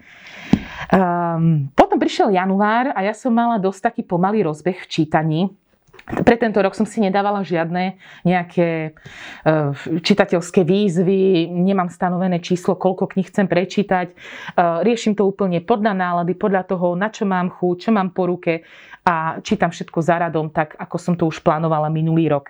Um, 0.93 1.69
potom 1.73 1.97
prišiel 2.01 2.33
január 2.33 2.93
a 2.93 3.05
ja 3.05 3.13
som 3.13 3.33
mala 3.33 3.61
dosť 3.61 3.93
taký 3.93 4.01
pomalý 4.05 4.45
rozbeh 4.45 4.77
v 4.77 4.89
čítaní. 4.89 5.41
Pre 6.05 6.37
tento 6.37 6.61
rok 6.61 6.77
som 6.77 6.85
si 6.85 7.01
nedávala 7.01 7.41
žiadne 7.41 7.97
nejaké 8.21 8.93
uh, 8.93 9.73
čitateľské 10.05 10.61
výzvy, 10.61 11.49
nemám 11.49 11.89
stanovené 11.89 12.45
číslo, 12.45 12.77
koľko 12.77 13.09
kníh 13.09 13.25
chcem 13.25 13.49
prečítať. 13.49 14.13
Uh, 14.53 14.85
riešim 14.85 15.17
to 15.17 15.25
úplne 15.25 15.65
podľa 15.65 15.97
nálady, 15.97 16.37
podľa 16.37 16.69
toho, 16.69 16.93
na 16.93 17.09
čo 17.09 17.25
mám 17.25 17.49
chuť, 17.49 17.89
čo 17.89 17.89
mám 17.89 18.13
po 18.13 18.29
ruke 18.29 18.61
a 19.05 19.37
čítam 19.45 19.69
všetko 19.69 20.01
za 20.01 20.17
radom, 20.17 20.49
tak 20.49 20.73
ako 20.81 20.97
som 20.97 21.13
to 21.13 21.29
už 21.29 21.45
plánovala 21.45 21.93
minulý 21.93 22.25
rok. 22.25 22.49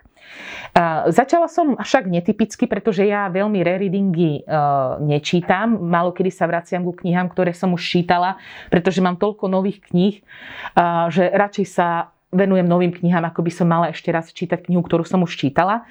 Začala 1.12 1.52
som 1.52 1.76
však 1.76 2.08
netypicky, 2.10 2.66
pretože 2.66 3.06
ja 3.06 3.30
veľmi 3.30 3.62
rereadingy 3.62 4.42
e, 4.42 4.58
nečítam. 5.06 5.78
Málo 5.78 6.12
kedy 6.12 6.32
sa 6.34 6.50
vraciam 6.50 6.82
ku 6.82 6.98
knihám, 6.98 7.30
ktoré 7.30 7.54
som 7.54 7.72
už 7.78 7.84
čítala, 7.84 8.42
pretože 8.74 9.00
mám 9.00 9.22
toľko 9.22 9.46
nových 9.48 9.86
kníh, 9.86 10.20
e, 10.20 10.24
že 11.14 11.30
radšej 11.30 11.66
sa 11.70 12.10
venujem 12.36 12.68
novým 12.68 12.92
knihám, 12.92 13.32
ako 13.32 13.48
by 13.48 13.52
som 13.54 13.68
mala 13.70 13.88
ešte 13.96 14.12
raz 14.12 14.28
čítať 14.36 14.68
knihu, 14.68 14.84
ktorú 14.84 15.08
som 15.08 15.24
už 15.24 15.40
čítala. 15.40 15.88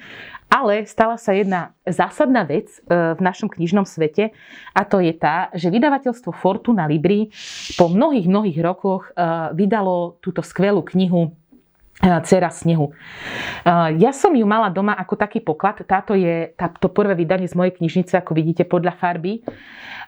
Ale 0.49 0.87
stala 0.87 1.19
sa 1.19 1.35
jedna 1.35 1.75
zásadná 1.83 2.47
vec 2.47 2.69
e, 2.69 2.79
v 3.13 3.21
našom 3.21 3.51
knižnom 3.51 3.83
svete 3.83 4.31
a 4.71 4.81
to 4.87 5.03
je 5.03 5.11
tá, 5.11 5.51
že 5.51 5.73
vydavateľstvo 5.73 6.31
Fortuna 6.31 6.87
Libri 6.87 7.29
po 7.75 7.91
mnohých, 7.91 8.27
mnohých 8.29 8.59
rokoch 8.63 9.11
vydalo 9.55 10.21
túto 10.23 10.39
skvelú 10.39 10.85
knihu 10.85 11.35
Cera 12.03 12.51
snehu. 12.51 12.91
Ja 13.97 14.11
som 14.11 14.35
ju 14.35 14.43
mala 14.43 14.67
doma 14.67 14.93
ako 14.93 15.15
taký 15.15 15.39
poklad. 15.39 15.79
Táto 15.87 16.11
je 16.11 16.51
to 16.83 16.91
prvé 16.91 17.15
vydanie 17.15 17.47
z 17.47 17.55
mojej 17.55 17.71
knižnice, 17.71 18.19
ako 18.19 18.35
vidíte, 18.35 18.67
podľa 18.67 18.93
farby. 18.99 19.41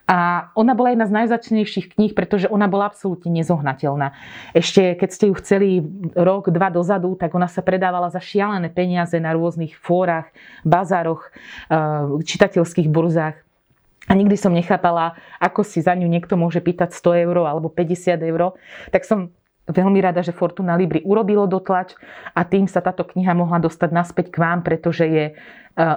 A 0.07 0.51
ona 0.55 0.71
bola 0.71 0.95
jedna 0.95 1.03
z 1.03 1.15
najzačnejších 1.19 1.95
kníh, 1.95 2.15
pretože 2.15 2.47
ona 2.47 2.71
bola 2.71 2.87
absolútne 2.87 3.27
nezohnateľná. 3.27 4.15
Ešte 4.55 4.95
keď 4.95 5.09
ste 5.11 5.25
ju 5.27 5.33
chceli 5.39 5.69
rok, 6.15 6.47
dva 6.47 6.71
dozadu, 6.71 7.19
tak 7.19 7.35
ona 7.35 7.51
sa 7.51 7.59
predávala 7.59 8.07
za 8.07 8.23
šialené 8.23 8.71
peniaze 8.71 9.19
na 9.19 9.35
rôznych 9.35 9.75
fórach, 9.75 10.31
bazároch, 10.63 11.27
čitateľských 12.23 12.87
burzách. 12.87 13.35
A 14.07 14.15
nikdy 14.15 14.39
som 14.39 14.55
nechápala, 14.55 15.19
ako 15.43 15.67
si 15.67 15.83
za 15.83 15.91
ňu 15.91 16.07
niekto 16.07 16.39
môže 16.39 16.63
pýtať 16.63 16.95
100 16.95 17.27
eur 17.27 17.43
alebo 17.43 17.67
50 17.67 18.15
eur. 18.23 18.55
Tak 18.95 19.03
som 19.03 19.35
veľmi 19.67 19.99
rada, 19.99 20.23
že 20.23 20.31
Fortuna 20.31 20.79
Libri 20.79 21.03
urobilo 21.03 21.43
dotlač 21.45 21.93
a 22.31 22.47
tým 22.47 22.65
sa 22.71 22.79
táto 22.79 23.03
kniha 23.03 23.35
mohla 23.35 23.59
dostať 23.59 23.89
naspäť 23.91 24.25
k 24.31 24.39
vám, 24.39 24.59
pretože 24.63 25.03
je 25.03 25.25
e, 25.31 25.33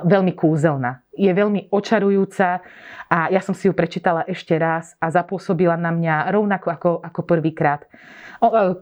veľmi 0.04 0.34
kúzelná. 0.34 1.06
Je 1.14 1.30
veľmi 1.30 1.70
očarujúca 1.70 2.66
a 3.06 3.18
ja 3.30 3.40
som 3.40 3.54
si 3.54 3.70
ju 3.70 3.72
prečítala 3.74 4.26
ešte 4.26 4.58
raz 4.58 4.98
a 4.98 5.14
zapôsobila 5.14 5.78
na 5.78 5.94
mňa 5.94 6.34
rovnako 6.34 6.68
ako, 6.74 6.90
ako 7.06 7.20
prvýkrát. 7.22 7.86
E, 7.86 7.88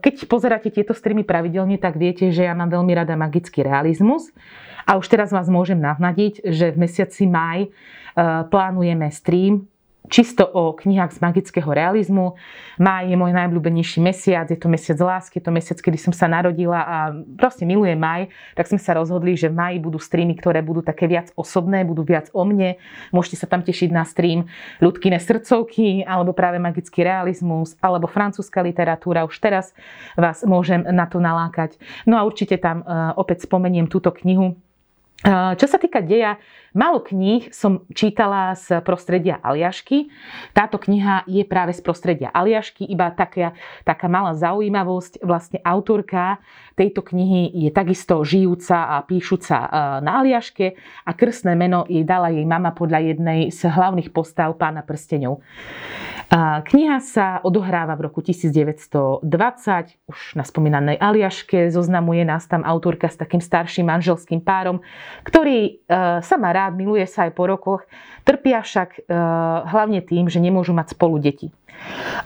keď 0.01 0.25
pozeráte 0.25 0.73
tieto 0.73 0.97
streamy 0.97 1.21
pravidelne, 1.21 1.77
tak 1.77 2.01
viete, 2.01 2.33
že 2.33 2.49
ja 2.49 2.57
mám 2.57 2.73
veľmi 2.73 2.93
rada 2.97 3.13
magický 3.13 3.61
realizmus 3.61 4.33
a 4.89 4.97
už 4.97 5.05
teraz 5.05 5.29
vás 5.29 5.45
môžem 5.45 5.77
navnadiť, 5.77 6.49
že 6.49 6.73
v 6.73 6.81
mesiaci 6.89 7.29
maj 7.29 7.65
e, 7.65 7.69
plánujeme 8.49 9.05
stream 9.13 9.69
čisto 10.09 10.43
o 10.43 10.73
knihách 10.73 11.15
z 11.15 11.19
magického 11.21 11.69
realizmu. 11.69 12.33
Maj 12.81 13.07
je 13.07 13.15
môj 13.15 13.31
najobľúbenejší 13.31 14.01
mesiac, 14.01 14.49
je 14.49 14.57
to 14.57 14.65
mesiac 14.65 14.97
lásky, 14.97 15.37
je 15.37 15.45
to 15.45 15.53
mesiac, 15.53 15.77
kedy 15.77 16.01
som 16.01 16.11
sa 16.11 16.25
narodila 16.25 16.81
a 16.81 16.97
proste 17.37 17.63
milujem 17.63 17.95
maj, 17.95 18.33
tak 18.57 18.65
sme 18.65 18.81
sa 18.81 18.97
rozhodli, 18.97 19.37
že 19.37 19.53
v 19.53 19.55
maji 19.55 19.77
budú 19.77 20.01
streamy, 20.01 20.33
ktoré 20.33 20.65
budú 20.65 20.81
také 20.81 21.05
viac 21.05 21.29
osobné, 21.37 21.85
budú 21.85 22.01
viac 22.01 22.33
o 22.33 22.41
mne. 22.41 22.81
Môžete 23.13 23.45
sa 23.45 23.47
tam 23.47 23.61
tešiť 23.61 23.89
na 23.93 24.03
stream 24.03 24.49
ľudkine 24.81 25.21
srdcovky, 25.21 26.03
alebo 26.03 26.33
práve 26.33 26.57
magický 26.57 27.05
realizmus, 27.05 27.77
alebo 27.77 28.09
francúzska 28.09 28.65
literatúra. 28.65 29.29
Už 29.29 29.37
teraz 29.37 29.77
vás 30.17 30.41
môžem 30.41 30.81
na 30.89 31.05
to 31.05 31.21
nalákať. 31.21 31.77
No 32.09 32.17
a 32.17 32.25
určite 32.25 32.57
tam 32.57 32.81
uh, 32.81 33.13
opäť 33.13 33.45
spomeniem 33.45 33.85
túto 33.85 34.09
knihu, 34.09 34.57
čo 35.59 35.67
sa 35.67 35.75
týka 35.75 35.99
deja, 35.99 36.39
málo 36.73 37.01
kníh 37.01 37.49
som 37.53 37.85
čítala 37.93 38.53
z 38.57 38.81
prostredia 38.85 39.37
Aliašky. 39.41 40.09
Táto 40.53 40.77
kniha 40.77 41.25
je 41.25 41.43
práve 41.45 41.73
z 41.73 41.81
prostredia 41.81 42.29
Aliašky, 42.33 42.85
iba 42.87 43.09
taká, 43.13 43.53
taká 43.85 44.07
malá 44.07 44.35
zaujímavosť. 44.37 45.23
Vlastne 45.23 45.59
autorka 45.65 46.41
tejto 46.79 47.03
knihy 47.03 47.51
je 47.67 47.69
takisto 47.69 48.23
žijúca 48.23 48.99
a 48.99 49.03
píšuca 49.03 49.57
e, 49.59 49.69
na 50.03 50.23
Aliaške 50.23 50.79
a 51.05 51.11
krstné 51.11 51.57
meno 51.59 51.83
jej 51.89 52.07
dala 52.07 52.31
jej 52.31 52.47
mama 52.47 52.71
podľa 52.71 53.13
jednej 53.13 53.51
z 53.51 53.67
hlavných 53.67 54.15
postav 54.15 54.55
Pána 54.55 54.81
prstenov. 54.85 55.43
Kniha 56.29 57.01
sa 57.01 57.41
odohráva 57.41 57.97
v 57.97 58.05
roku 58.05 58.21
1920, 58.21 59.25
už 60.05 60.19
na 60.37 60.45
spomínanej 60.45 61.01
Aliaške. 61.01 61.73
Zoznamuje 61.73 62.21
nás 62.21 62.45
tam 62.45 62.61
autorka 62.61 63.09
s 63.09 63.17
takým 63.17 63.41
starším 63.41 63.89
manželským 63.89 64.37
párom, 64.37 64.77
ktorý 65.25 65.59
e, 65.65 65.71
sa 66.21 66.35
má 66.37 66.53
rád, 66.59 66.75
miluje 66.75 67.07
sa 67.07 67.25
aj 67.25 67.31
po 67.31 67.47
rokoch, 67.47 67.87
trpia 68.27 68.59
však 68.59 68.89
e, 68.99 69.15
hlavne 69.71 70.03
tým, 70.03 70.27
že 70.27 70.43
nemôžu 70.43 70.75
mať 70.75 70.99
spolu 70.99 71.15
deti. 71.23 71.55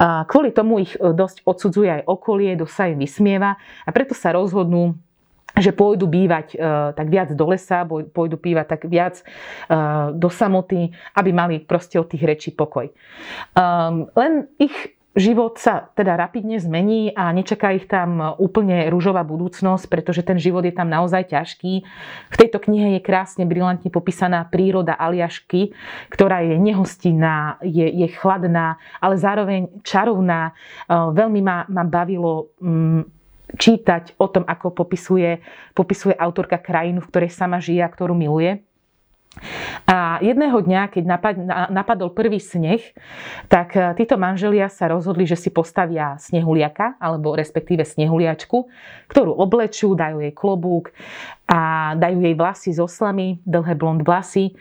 Kvôli 0.02 0.50
tomu 0.50 0.82
ich 0.82 0.98
e, 0.98 1.14
dosť 1.14 1.46
odsudzuje 1.46 2.02
aj 2.02 2.04
okolie, 2.10 2.58
dosť 2.58 2.74
sa 2.74 2.84
im 2.90 2.98
vysmieva 2.98 3.62
a 3.86 3.90
preto 3.94 4.18
sa 4.18 4.34
rozhodnú 4.34 4.98
že 5.54 5.70
pôjdu 5.70 6.10
bývať 6.10 6.58
e, 6.58 6.66
tak 6.98 7.14
viac 7.14 7.30
do 7.30 7.46
lesa, 7.46 7.86
pôjdu 7.86 8.42
bývať 8.42 8.74
tak 8.74 8.82
viac 8.90 9.22
e, 9.22 9.24
do 10.18 10.26
samoty, 10.26 10.90
aby 11.14 11.30
mali 11.30 11.62
proste 11.62 12.02
od 12.02 12.10
tých 12.10 12.26
rečí 12.26 12.50
pokoj. 12.50 12.90
Um, 13.54 14.10
len 14.18 14.50
ich 14.58 14.74
život 15.14 15.62
sa 15.62 15.90
teda 15.94 16.18
rapidne 16.18 16.58
zmení 16.58 17.14
a 17.14 17.30
nečaká 17.30 17.74
ich 17.78 17.86
tam 17.86 18.34
úplne 18.42 18.90
rúžová 18.90 19.22
budúcnosť, 19.22 19.86
pretože 19.86 20.26
ten 20.26 20.42
život 20.42 20.66
je 20.66 20.74
tam 20.74 20.90
naozaj 20.90 21.30
ťažký. 21.30 21.74
V 22.34 22.36
tejto 22.38 22.58
knihe 22.58 22.98
je 22.98 23.02
krásne, 23.06 23.46
brilantne 23.46 23.94
popísaná 23.94 24.46
príroda 24.50 24.98
Aliašky, 24.98 25.74
ktorá 26.10 26.42
je 26.42 26.58
nehostinná, 26.58 27.62
je, 27.62 27.86
je 27.86 28.08
chladná, 28.18 28.82
ale 28.98 29.16
zároveň 29.22 29.70
čarovná. 29.86 30.52
E, 30.52 30.94
veľmi 30.94 31.42
ma, 31.46 31.70
ma 31.70 31.84
bavilo 31.86 32.50
mm, 32.58 33.02
čítať 33.54 34.18
o 34.18 34.26
tom, 34.30 34.44
ako 34.50 34.74
popisuje, 34.74 35.46
popisuje 35.78 36.18
autorka 36.18 36.58
krajinu, 36.58 37.06
v 37.06 37.10
ktorej 37.14 37.32
sama 37.32 37.62
žije 37.62 37.86
a 37.86 37.94
ktorú 37.94 38.18
miluje. 38.18 38.66
A 39.90 40.22
jedného 40.22 40.62
dňa, 40.62 40.82
keď 40.94 41.04
napadol 41.74 42.14
prvý 42.14 42.38
sneh, 42.38 42.82
tak 43.50 43.74
e, 43.74 43.98
títo 43.98 44.16
manželia 44.16 44.70
sa 44.70 44.86
rozhodli, 44.88 45.26
že 45.26 45.36
si 45.36 45.50
postavia 45.50 46.16
snehuliaka, 46.22 47.02
alebo 47.02 47.34
respektíve 47.34 47.82
snehuliačku, 47.82 48.70
ktorú 49.10 49.34
oblečú, 49.34 49.98
dajú 49.98 50.22
jej 50.22 50.34
klobúk 50.34 50.94
a 51.50 51.94
dajú 51.98 52.22
jej 52.22 52.36
vlasy 52.38 52.70
z 52.78 52.80
oslami, 52.80 53.42
dlhé 53.44 53.74
blond 53.74 54.06
vlasy 54.06 54.54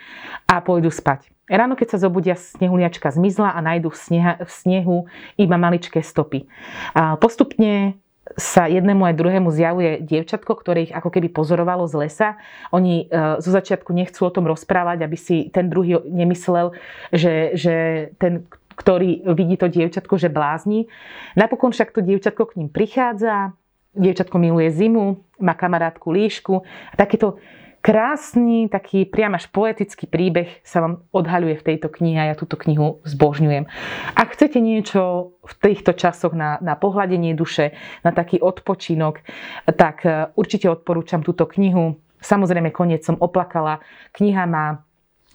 a 0.49 0.65
pôjdu 0.65 0.89
spať. 0.89 1.29
Ráno, 1.53 1.77
keď 1.77 1.99
sa 1.99 2.09
zobudia, 2.09 2.33
snehuliačka 2.33 3.13
zmizla 3.13 3.53
a 3.53 3.61
nájdu 3.61 3.93
v 3.93 4.49
snehu 4.49 5.05
iba 5.37 5.57
maličké 5.61 6.01
stopy. 6.01 6.49
A 6.97 7.21
postupne 7.21 8.01
sa 8.37 8.69
jednému 8.69 9.05
aj 9.05 9.15
druhému 9.19 9.49
zjavuje 9.53 10.03
dievčatko, 10.03 10.53
ktoré 10.57 10.89
ich 10.89 10.95
ako 10.95 11.13
keby 11.13 11.29
pozorovalo 11.33 11.85
z 11.89 11.95
lesa. 12.07 12.29
Oni 12.73 13.07
e, 13.07 13.39
zo 13.41 13.51
začiatku 13.53 13.93
nechcú 13.93 14.25
o 14.25 14.35
tom 14.35 14.49
rozprávať, 14.49 15.05
aby 15.05 15.17
si 15.17 15.37
ten 15.53 15.69
druhý 15.69 16.01
nemyslel, 16.09 16.73
že, 17.13 17.53
že 17.57 17.75
ten, 18.17 18.49
ktorý 18.75 19.29
vidí 19.37 19.61
to 19.61 19.69
dievčatko, 19.69 20.17
že 20.17 20.33
blázni. 20.33 20.89
Napokon 21.37 21.73
však 21.73 21.93
to 21.93 22.01
dievčatko 22.01 22.53
k 22.53 22.57
ním 22.65 22.69
prichádza, 22.73 23.53
dievčatko 23.93 24.37
miluje 24.41 24.73
zimu, 24.73 25.21
má 25.41 25.53
kamarátku 25.53 26.09
líšku. 26.09 26.65
Takéto 26.97 27.37
krásny, 27.83 28.71
taký 28.71 29.05
priam 29.05 29.35
až 29.35 29.51
poetický 29.51 30.07
príbeh 30.07 30.63
sa 30.63 30.81
vám 30.81 31.03
odhaľuje 31.11 31.59
v 31.59 31.67
tejto 31.75 31.91
knihe 31.91 32.17
a 32.17 32.31
ja 32.31 32.35
túto 32.39 32.55
knihu 32.55 33.03
zbožňujem. 33.03 33.67
Ak 34.15 34.39
chcete 34.39 34.63
niečo 34.63 35.35
v 35.43 35.55
týchto 35.59 35.93
časoch 35.93 36.33
na, 36.33 36.63
na 36.63 36.79
pohľadenie 36.79 37.35
duše, 37.35 37.75
na 38.07 38.15
taký 38.15 38.39
odpočinok, 38.39 39.27
tak 39.75 40.07
e, 40.07 40.31
určite 40.39 40.71
odporúčam 40.71 41.27
túto 41.27 41.45
knihu. 41.51 41.99
Samozrejme, 42.23 42.71
koniec 42.71 43.03
som 43.03 43.19
oplakala. 43.19 43.83
Kniha 44.15 44.47
má 44.47 44.87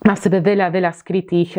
má 0.05 0.13
v 0.13 0.29
sebe 0.29 0.45
veľa, 0.45 0.69
veľa 0.69 0.93
skrytých, 0.93 1.57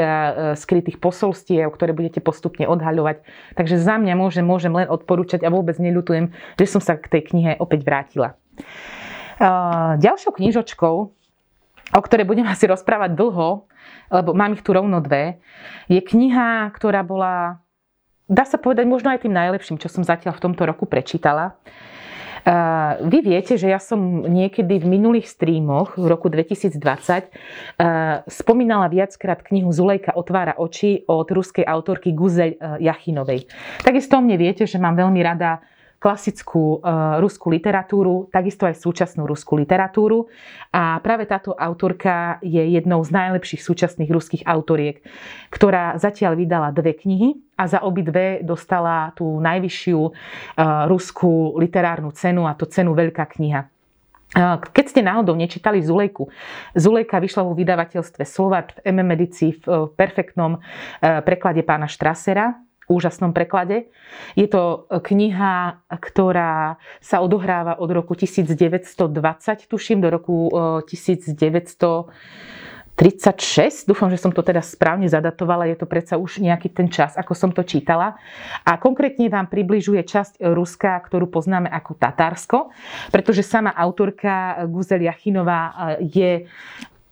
skrytých 0.54 1.02
posolstiev, 1.02 1.74
ktoré 1.74 1.90
budete 1.90 2.22
postupne 2.22 2.70
odhaľovať. 2.70 3.26
Takže 3.58 3.82
za 3.82 3.98
mňa 3.98 4.14
môžem, 4.14 4.46
môžem 4.46 4.70
len 4.70 4.86
odporúčať 4.86 5.42
a 5.42 5.50
vôbec 5.50 5.74
neľutujem, 5.82 6.30
že 6.54 6.70
som 6.70 6.78
sa 6.78 6.94
k 6.94 7.10
tej 7.10 7.34
knihe 7.34 7.58
opäť 7.58 7.82
vrátila. 7.82 8.38
Ďalšou 9.98 10.34
knižočkou, 10.34 10.96
o 11.88 12.00
ktorej 12.02 12.26
budem 12.26 12.44
asi 12.50 12.66
rozprávať 12.66 13.14
dlho, 13.14 13.70
lebo 14.10 14.30
mám 14.34 14.52
ich 14.52 14.66
tu 14.66 14.74
rovno 14.74 14.98
dve, 15.00 15.38
je 15.86 16.02
kniha, 16.02 16.68
ktorá 16.74 17.06
bola, 17.06 17.62
dá 18.26 18.44
sa 18.44 18.58
povedať, 18.58 18.84
možno 18.84 19.14
aj 19.14 19.24
tým 19.24 19.32
najlepším, 19.32 19.78
čo 19.78 19.88
som 19.88 20.02
zatiaľ 20.02 20.36
v 20.36 20.42
tomto 20.42 20.66
roku 20.66 20.84
prečítala. 20.84 21.56
Vy 23.04 23.18
viete, 23.20 23.60
že 23.60 23.68
ja 23.68 23.76
som 23.76 24.24
niekedy 24.24 24.80
v 24.80 24.86
minulých 24.88 25.28
streamoch 25.28 26.00
v 26.00 26.06
roku 26.08 26.32
2020 26.32 26.80
spomínala 28.24 28.88
viackrát 28.88 29.44
knihu 29.44 29.68
Zulejka 29.68 30.16
otvára 30.16 30.56
oči 30.56 31.04
od 31.04 31.28
ruskej 31.28 31.68
autorky 31.68 32.16
Guzel 32.16 32.56
Jachinovej. 32.80 33.52
Takisto 33.84 34.16
mne 34.24 34.40
viete, 34.40 34.64
že 34.64 34.80
mám 34.80 34.96
veľmi 34.96 35.20
rada 35.20 35.60
klasickú 35.98 36.78
uh, 36.78 37.18
ruskú 37.18 37.50
literatúru, 37.50 38.30
takisto 38.30 38.70
aj 38.70 38.78
súčasnú 38.78 39.26
ruskú 39.26 39.58
literatúru. 39.58 40.30
A 40.70 41.02
práve 41.02 41.26
táto 41.26 41.58
autorka 41.58 42.38
je 42.38 42.62
jednou 42.78 43.02
z 43.02 43.10
najlepších 43.10 43.58
súčasných 43.58 44.10
ruských 44.10 44.42
autoriek, 44.46 45.02
ktorá 45.50 45.98
zatiaľ 45.98 46.38
vydala 46.38 46.70
dve 46.70 46.94
knihy 46.94 47.42
a 47.58 47.66
za 47.66 47.82
obidve 47.82 48.46
dostala 48.46 49.10
tú 49.18 49.42
najvyššiu 49.42 49.98
uh, 49.98 50.12
ruskú 50.86 51.58
literárnu 51.58 52.14
cenu, 52.14 52.46
a 52.46 52.54
to 52.54 52.70
cenu 52.70 52.94
Veľká 52.94 53.26
kniha. 53.26 53.66
Keď 54.60 54.84
ste 54.92 55.00
náhodou 55.00 55.32
nečítali 55.32 55.80
Zulejku, 55.80 56.28
Zulejka 56.76 57.16
vyšla 57.16 57.48
vo 57.48 57.56
vydavateľstve 57.56 58.28
Slovart 58.28 58.76
v 58.76 58.92
MM 58.92 59.16
edícii 59.16 59.64
v 59.64 59.88
perfektnom 59.96 60.60
preklade 61.00 61.64
pána 61.64 61.88
Štrasera, 61.88 62.60
úžasnom 62.88 63.36
preklade. 63.36 63.92
Je 64.34 64.48
to 64.48 64.88
kniha, 64.88 65.84
ktorá 65.92 66.80
sa 66.98 67.20
odohráva 67.20 67.76
od 67.76 67.92
roku 67.92 68.16
1920, 68.16 69.68
tuším, 69.68 70.00
do 70.00 70.08
roku 70.08 70.48
1936. 70.88 72.08
Dúfam, 73.86 74.10
že 74.10 74.18
som 74.18 74.34
to 74.34 74.42
teda 74.42 74.58
správne 74.64 75.06
zadatovala. 75.06 75.70
Je 75.70 75.78
to 75.78 75.86
predsa 75.86 76.18
už 76.18 76.42
nejaký 76.42 76.66
ten 76.72 76.90
čas, 76.90 77.14
ako 77.14 77.30
som 77.36 77.54
to 77.54 77.62
čítala. 77.62 78.18
A 78.66 78.74
konkrétne 78.80 79.30
vám 79.30 79.46
približuje 79.46 80.02
časť 80.02 80.42
Ruska, 80.42 80.98
ktorú 81.06 81.30
poznáme 81.30 81.70
ako 81.70 81.94
Tatársko, 81.94 82.74
pretože 83.14 83.46
sama 83.46 83.70
autorka 83.70 84.66
Guzel 84.66 85.06
Jachinová 85.06 85.94
je 86.02 86.50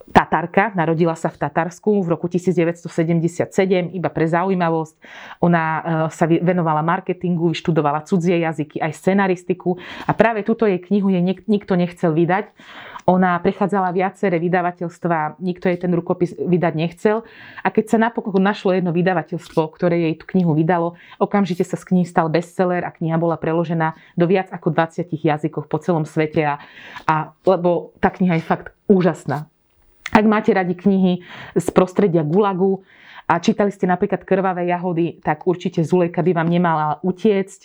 Tatárka, 0.06 0.70
narodila 0.78 1.18
sa 1.18 1.26
v 1.26 1.42
Tatarsku 1.42 1.98
v 1.98 2.14
roku 2.14 2.30
1977, 2.30 3.90
iba 3.90 4.06
pre 4.06 4.26
zaujímavosť. 4.30 4.94
Ona 5.42 5.62
e, 5.66 5.80
sa 6.14 6.30
venovala 6.30 6.78
marketingu, 6.86 7.50
vyštudovala 7.50 8.06
cudzie 8.06 8.38
jazyky, 8.38 8.78
aj 8.78 8.92
scenaristiku 8.94 9.74
a 10.06 10.14
práve 10.14 10.46
túto 10.46 10.62
jej 10.62 10.78
knihu 10.78 11.10
jej 11.10 11.22
nikto 11.26 11.74
nechcel 11.74 12.14
vydať. 12.14 12.54
Ona 13.06 13.38
prechádzala 13.38 13.94
viaceré 13.94 14.42
vydavateľstva, 14.42 15.38
nikto 15.38 15.70
jej 15.70 15.78
ten 15.78 15.94
rukopis 15.94 16.34
vydať 16.34 16.74
nechcel. 16.74 17.22
A 17.62 17.70
keď 17.70 17.94
sa 17.94 17.98
napokon 18.02 18.42
našlo 18.42 18.74
jedno 18.74 18.90
vydavateľstvo, 18.90 19.70
ktoré 19.74 20.10
jej 20.10 20.14
tú 20.18 20.26
knihu 20.34 20.58
vydalo, 20.58 20.98
okamžite 21.22 21.62
sa 21.62 21.78
z 21.78 21.86
knihy 21.86 22.06
stal 22.06 22.26
bestseller 22.26 22.82
a 22.82 22.90
kniha 22.90 23.14
bola 23.14 23.38
preložená 23.38 23.94
do 24.18 24.26
viac 24.26 24.50
ako 24.50 24.74
20 24.74 25.06
jazykov 25.22 25.70
po 25.70 25.78
celom 25.78 26.02
svete. 26.02 26.42
A, 26.46 26.54
a, 27.06 27.30
lebo 27.46 27.94
tá 28.02 28.10
kniha 28.10 28.42
je 28.42 28.44
fakt 28.46 28.74
úžasná. 28.90 29.46
Ak 30.14 30.24
máte 30.24 30.54
radi 30.54 30.78
knihy 30.78 31.22
z 31.56 31.66
prostredia 31.74 32.22
Gulagu 32.22 32.86
a 33.26 33.42
čítali 33.42 33.74
ste 33.74 33.90
napríklad 33.90 34.22
Krvavé 34.22 34.70
jahody, 34.70 35.18
tak 35.18 35.44
určite 35.50 35.82
Zulejka 35.82 36.22
by 36.22 36.32
vám 36.36 36.48
nemala 36.48 37.02
utiecť. 37.02 37.60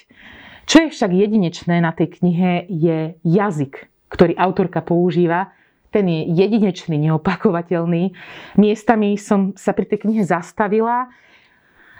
Čo 0.65 0.87
je 0.87 0.93
však 0.93 1.11
jedinečné 1.13 1.81
na 1.81 1.93
tej 1.93 2.21
knihe 2.21 2.65
je 2.69 3.17
jazyk, 3.21 3.89
ktorý 4.09 4.33
autorka 4.37 4.81
používa. 4.81 5.53
Ten 5.91 6.07
je 6.07 6.23
jedinečný, 6.33 6.95
neopakovateľný. 6.97 8.15
Miestami 8.55 9.19
som 9.19 9.51
sa 9.59 9.75
pri 9.75 9.85
tej 9.91 10.07
knihe 10.07 10.23
zastavila 10.23 11.11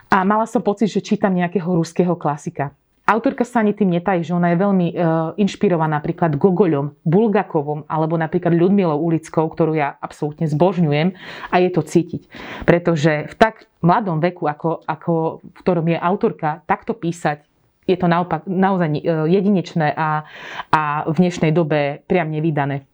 a 0.08 0.18
mala 0.24 0.48
som 0.48 0.64
pocit, 0.64 0.88
že 0.88 1.04
čítam 1.04 1.36
nejakého 1.36 1.68
ruského 1.68 2.16
klasika. 2.16 2.72
Autorka 3.12 3.44
sa 3.44 3.60
ani 3.60 3.76
tým 3.76 3.92
netají, 3.92 4.24
že 4.24 4.32
ona 4.32 4.56
je 4.56 4.64
veľmi 4.64 4.88
e, 4.88 4.96
inšpirovaná 5.44 6.00
napríklad 6.00 6.40
Gogoľom, 6.40 7.04
Bulgakovom 7.04 7.84
alebo 7.92 8.16
napríklad 8.16 8.56
Ľudmilou 8.56 8.96
Ulickou, 9.04 9.52
ktorú 9.52 9.76
ja 9.76 10.00
absolútne 10.00 10.48
zbožňujem 10.48 11.12
a 11.52 11.56
je 11.60 11.70
to 11.76 11.84
cítiť. 11.84 12.32
Pretože 12.64 13.28
v 13.28 13.36
tak 13.36 13.68
mladom 13.84 14.24
veku, 14.24 14.48
ako, 14.48 14.88
ako 14.88 15.44
v 15.44 15.60
ktorom 15.60 15.92
je 15.92 16.00
autorka, 16.00 16.64
takto 16.64 16.96
písať, 16.96 17.44
je 17.84 18.00
to 18.00 18.08
naopak, 18.08 18.48
naozaj 18.48 18.88
e, 18.96 19.04
jedinečné 19.28 19.92
a, 19.92 20.24
a 20.72 21.04
v 21.04 21.16
dnešnej 21.20 21.52
dobe 21.52 22.00
priam 22.08 22.32
nevydané. 22.32 22.88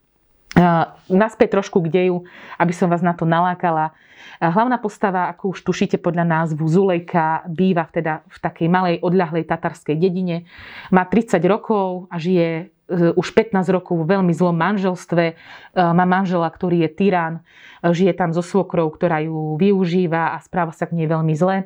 Naspäť 1.12 1.60
trošku 1.60 1.84
k 1.84 1.92
deju, 1.92 2.24
aby 2.56 2.72
som 2.72 2.88
vás 2.88 3.04
na 3.04 3.12
to 3.12 3.28
nalákala. 3.28 3.92
Hlavná 4.38 4.78
postava, 4.78 5.30
ako 5.34 5.58
už 5.58 5.66
tušíte 5.66 5.98
podľa 5.98 6.26
názvu, 6.26 6.62
Zulejka, 6.70 7.46
býva 7.50 7.90
teda 7.90 8.22
v 8.30 8.38
takej 8.38 8.68
malej 8.70 8.96
odľahlej 9.02 9.50
tatarskej 9.50 9.98
dedine. 9.98 10.46
Má 10.94 11.10
30 11.10 11.42
rokov 11.50 12.06
a 12.14 12.22
žije 12.22 12.48
e, 12.48 12.64
už 13.18 13.34
15 13.34 13.66
rokov 13.74 13.98
v 13.98 14.18
veľmi 14.18 14.34
zlom 14.38 14.54
manželstve. 14.54 15.26
E, 15.26 15.36
má 15.74 16.06
manžela, 16.06 16.46
ktorý 16.54 16.86
je 16.86 16.90
tyran. 16.94 17.34
Žije 17.82 18.14
tam 18.14 18.30
so 18.30 18.46
svokrou, 18.46 18.94
ktorá 18.94 19.26
ju 19.26 19.58
využíva 19.58 20.38
a 20.38 20.42
správa 20.46 20.70
sa 20.70 20.86
k 20.86 21.02
nej 21.02 21.10
veľmi 21.10 21.34
zle. 21.34 21.66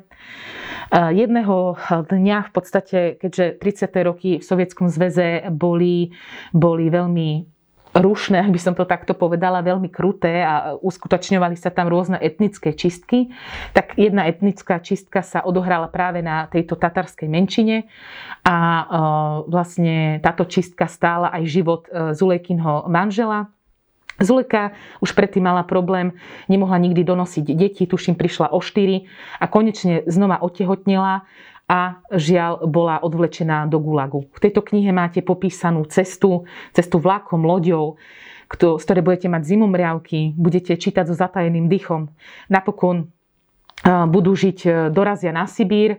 jedného 1.12 1.76
dňa 2.08 2.38
v 2.48 2.50
podstate, 2.56 2.98
keďže 3.20 3.60
30. 3.60 4.08
roky 4.08 4.30
v 4.40 4.44
Sovietskom 4.48 4.88
zväze 4.88 5.44
boli, 5.52 6.16
boli 6.56 6.88
veľmi 6.88 7.51
rušné, 7.92 8.40
ak 8.40 8.52
by 8.52 8.60
som 8.60 8.74
to 8.74 8.88
takto 8.88 9.12
povedala, 9.12 9.64
veľmi 9.64 9.92
kruté 9.92 10.40
a 10.40 10.76
uskutočňovali 10.80 11.56
sa 11.60 11.68
tam 11.68 11.92
rôzne 11.92 12.16
etnické 12.16 12.72
čistky, 12.72 13.32
tak 13.76 13.96
jedna 14.00 14.28
etnická 14.28 14.80
čistka 14.80 15.20
sa 15.20 15.44
odohrala 15.44 15.92
práve 15.92 16.24
na 16.24 16.48
tejto 16.48 16.76
tatarskej 16.76 17.28
menšine 17.28 17.84
a 18.42 18.56
e, 18.56 18.84
vlastne 19.46 19.96
táto 20.24 20.48
čistka 20.48 20.88
stála 20.88 21.28
aj 21.36 21.42
život 21.44 21.82
e, 21.92 22.16
Zulejkinho 22.16 22.88
manžela, 22.88 23.52
Zuleka 24.20 24.76
už 25.00 25.16
predtým 25.16 25.42
mala 25.42 25.64
problém, 25.64 26.12
nemohla 26.46 26.76
nikdy 26.78 27.00
donosiť 27.02 27.44
deti, 27.56 27.88
tuším 27.88 28.14
prišla 28.14 28.52
o 28.52 28.60
4 28.60 29.08
a 29.40 29.44
konečne 29.48 30.04
znova 30.04 30.38
otehotnela 30.44 31.24
a 31.70 32.02
žiaľ 32.12 32.68
bola 32.68 33.00
odvlečená 33.00 33.64
do 33.70 33.80
Gulagu. 33.80 34.28
V 34.34 34.38
tejto 34.42 34.60
knihe 34.60 34.92
máte 34.92 35.24
popísanú 35.24 35.88
cestu, 35.88 36.44
cestu 36.74 37.00
vlakom, 37.00 37.42
loďou, 37.42 37.96
z 38.52 38.82
ktorej 38.84 39.00
budete 39.00 39.28
mať 39.32 39.42
zimomriavky, 39.48 40.36
budete 40.36 40.76
čítať 40.76 41.08
so 41.08 41.16
zatajeným 41.16 41.72
dychom. 41.72 42.12
Napokon 42.52 43.08
budú 43.82 44.38
žiť, 44.38 44.58
e, 44.62 44.70
dorazia 44.94 45.34
na 45.34 45.50
Sibír, 45.50 45.98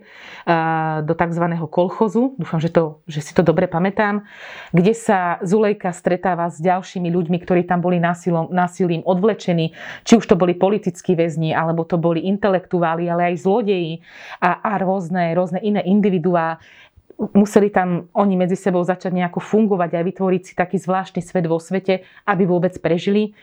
do 1.04 1.12
tzv. 1.12 1.44
kolchozu, 1.68 2.32
dúfam, 2.40 2.56
že, 2.56 2.72
to, 2.72 3.04
že 3.04 3.20
si 3.20 3.32
to 3.36 3.44
dobre 3.44 3.68
pamätám, 3.68 4.24
kde 4.72 4.96
sa 4.96 5.36
Zulejka 5.44 5.92
stretáva 5.92 6.48
s 6.48 6.64
ďalšími 6.64 7.12
ľuďmi, 7.12 7.36
ktorí 7.44 7.68
tam 7.68 7.84
boli 7.84 8.00
násilom, 8.00 8.48
násilím 8.48 9.04
odvlečení, 9.04 9.76
či 10.08 10.16
už 10.16 10.24
to 10.24 10.32
boli 10.32 10.56
politickí 10.56 11.12
väzni, 11.12 11.52
alebo 11.52 11.84
to 11.84 12.00
boli 12.00 12.24
intelektuáli, 12.24 13.04
ale 13.04 13.36
aj 13.36 13.44
zlodeji 13.44 14.00
a, 14.40 14.64
a 14.64 14.72
rôzne, 14.80 15.36
rôzne 15.36 15.60
iné 15.60 15.84
individuá. 15.84 16.56
Museli 17.36 17.68
tam 17.68 18.08
oni 18.16 18.34
medzi 18.34 18.56
sebou 18.56 18.80
začať 18.80 19.12
nejako 19.12 19.44
fungovať 19.44 20.00
a 20.00 20.06
vytvoriť 20.08 20.42
si 20.42 20.52
taký 20.56 20.80
zvláštny 20.80 21.20
svet 21.20 21.44
vo 21.44 21.60
svete, 21.60 22.00
aby 22.24 22.48
vôbec 22.48 22.72
prežili. 22.80 23.36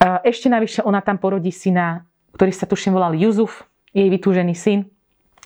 E, 0.00 0.08
ešte 0.24 0.48
navyše 0.48 0.80
ona 0.80 1.04
tam 1.04 1.20
porodí 1.20 1.52
syna 1.52 2.07
ktorý 2.34 2.52
sa 2.52 2.68
tuším 2.68 2.96
volal 2.96 3.16
Juzuf, 3.16 3.64
jej 3.92 4.08
vytúžený 4.08 4.52
syn. 4.52 4.88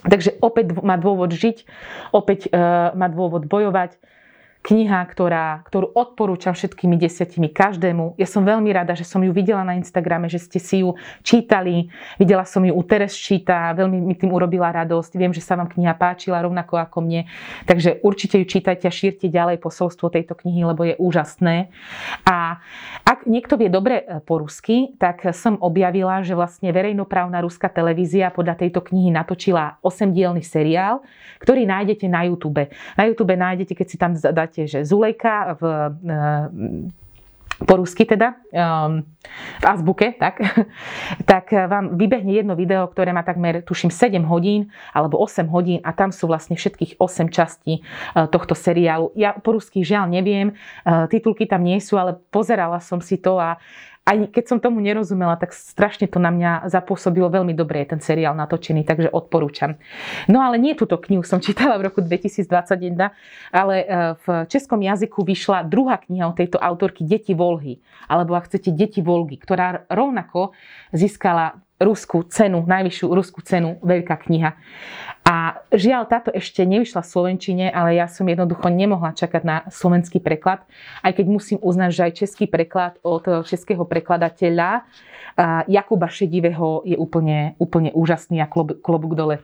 Takže 0.02 0.34
opäť 0.42 0.82
má 0.82 0.98
dôvod 0.98 1.30
žiť, 1.30 1.62
opäť 2.10 2.50
e, 2.50 2.58
má 2.98 3.06
dôvod 3.06 3.46
bojovať 3.46 4.02
kniha, 4.62 5.02
ktorá, 5.10 5.66
ktorú 5.66 5.90
odporúčam 5.90 6.54
všetkými 6.54 6.94
desiatimi 6.94 7.50
každému. 7.50 8.14
Ja 8.14 8.30
som 8.30 8.46
veľmi 8.46 8.70
rada, 8.70 8.94
že 8.94 9.02
som 9.02 9.18
ju 9.18 9.34
videla 9.34 9.66
na 9.66 9.74
Instagrame, 9.74 10.30
že 10.30 10.38
ste 10.38 10.62
si 10.62 10.86
ju 10.86 10.94
čítali. 11.26 11.90
Videla 12.18 12.46
som 12.46 12.62
ju 12.62 12.70
u 12.70 12.82
Teres 12.86 13.18
číta, 13.18 13.74
veľmi 13.74 13.98
mi 13.98 14.14
tým 14.14 14.30
urobila 14.30 14.70
radosť. 14.70 15.18
Viem, 15.18 15.34
že 15.34 15.42
sa 15.42 15.58
vám 15.58 15.66
kniha 15.66 15.94
páčila 15.98 16.42
rovnako 16.42 16.78
ako 16.78 17.02
mne. 17.02 17.26
Takže 17.66 18.02
určite 18.06 18.38
ju 18.38 18.46
čítajte 18.46 18.86
a 18.86 18.92
šírte 18.94 19.26
ďalej 19.26 19.58
posolstvo 19.58 20.14
tejto 20.14 20.38
knihy, 20.38 20.62
lebo 20.62 20.86
je 20.86 20.94
úžasné. 20.98 21.70
A 22.26 22.62
ak 23.02 23.26
niekto 23.26 23.58
vie 23.58 23.66
dobre 23.66 24.02
e, 24.02 24.22
po 24.22 24.38
rusky, 24.42 24.94
tak 24.98 25.34
som 25.34 25.58
objavila, 25.58 26.22
že 26.22 26.38
vlastne 26.38 26.70
verejnoprávna 26.70 27.42
ruská 27.42 27.66
televízia 27.66 28.30
podľa 28.30 28.62
tejto 28.62 28.84
knihy 28.84 29.10
natočila 29.10 29.80
8-dielny 29.82 30.44
seriál, 30.44 31.02
ktorý 31.42 31.66
nájdete 31.66 32.06
na 32.06 32.28
YouTube. 32.28 32.68
Na 32.94 33.02
YouTube 33.08 33.34
nájdete, 33.34 33.72
keď 33.74 33.86
si 33.88 33.96
tam 33.96 34.12
dáte, 34.14 34.51
že 34.56 34.84
Zulejka 34.84 35.56
v 35.56 35.62
po 37.62 37.78
rusky 37.78 38.02
teda, 38.02 38.34
um, 38.50 39.06
v 39.62 39.64
azbuke, 39.64 40.18
tak, 40.18 40.42
tak 41.30 41.54
vám 41.54 41.94
vybehne 41.94 42.34
jedno 42.34 42.58
video, 42.58 42.90
ktoré 42.90 43.14
má 43.14 43.22
takmer, 43.22 43.62
tuším, 43.62 43.90
7 43.94 44.18
hodín 44.26 44.74
alebo 44.90 45.18
8 45.22 45.46
hodín 45.48 45.78
a 45.86 45.94
tam 45.94 46.10
sú 46.10 46.26
vlastne 46.26 46.58
všetkých 46.58 46.98
8 46.98 47.30
častí 47.30 47.80
uh, 47.82 48.26
tohto 48.26 48.58
seriálu. 48.58 49.14
Ja 49.14 49.36
po 49.38 49.54
rusky 49.54 49.86
žiaľ 49.86 50.10
neviem, 50.10 50.58
uh, 50.84 51.06
titulky 51.06 51.46
tam 51.46 51.62
nie 51.62 51.78
sú, 51.78 51.96
ale 51.96 52.18
pozerala 52.34 52.82
som 52.82 52.98
si 52.98 53.18
to 53.18 53.38
a 53.38 53.62
aj 54.02 54.34
keď 54.34 54.44
som 54.50 54.58
tomu 54.58 54.82
nerozumela, 54.82 55.38
tak 55.38 55.54
strašne 55.54 56.10
to 56.10 56.18
na 56.18 56.34
mňa 56.34 56.66
zapôsobilo 56.66 57.30
veľmi 57.30 57.54
dobre, 57.54 57.86
ten 57.86 58.02
seriál 58.02 58.34
natočený, 58.34 58.82
takže 58.82 59.06
odporúčam. 59.14 59.78
No 60.26 60.42
ale 60.42 60.58
nie 60.58 60.74
túto 60.74 60.98
knihu 60.98 61.22
som 61.22 61.38
čítala 61.46 61.78
v 61.78 61.86
roku 61.86 62.02
2021, 62.02 62.98
ale 63.54 63.74
e, 63.78 63.86
v 64.18 64.26
českom 64.50 64.82
jazyku 64.82 65.22
vyšla 65.22 65.70
druhá 65.70 66.02
kniha 66.02 66.26
od 66.26 66.34
tejto 66.34 66.58
autorky 66.58 67.06
Deti 67.06 67.30
Volhy, 67.30 67.78
alebo 68.10 68.34
ak 68.34 68.50
chcete 68.50 68.74
Deti 68.74 69.06
Volgy, 69.06 69.38
ktorá 69.38 69.86
rovnako 69.86 70.50
získala 70.90 71.62
ruskú 71.82 72.26
cenu, 72.26 72.62
najvyššiu 72.66 73.06
ruskú 73.10 73.42
cenu, 73.42 73.78
veľká 73.82 74.18
kniha. 74.26 74.54
A 75.32 75.64
žiaľ, 75.72 76.04
táto 76.12 76.28
ešte 76.28 76.60
nevyšla 76.60 77.00
v 77.00 77.08
Slovenčine, 77.08 77.66
ale 77.72 77.96
ja 77.96 78.04
som 78.04 78.28
jednoducho 78.28 78.68
nemohla 78.68 79.16
čakať 79.16 79.42
na 79.48 79.64
slovenský 79.72 80.20
preklad, 80.20 80.60
aj 81.00 81.16
keď 81.16 81.26
musím 81.32 81.58
uznať, 81.64 81.88
že 81.88 82.02
aj 82.04 82.12
český 82.20 82.44
preklad 82.44 83.00
od 83.00 83.24
českého 83.48 83.88
prekladateľa 83.88 84.84
Jakuba 85.72 86.12
Šedivého 86.12 86.84
je 86.84 87.00
úplne, 87.00 87.56
úplne 87.56 87.88
úžasný 87.96 88.44
a 88.44 88.50
klobúk 88.84 89.16
dole. 89.16 89.40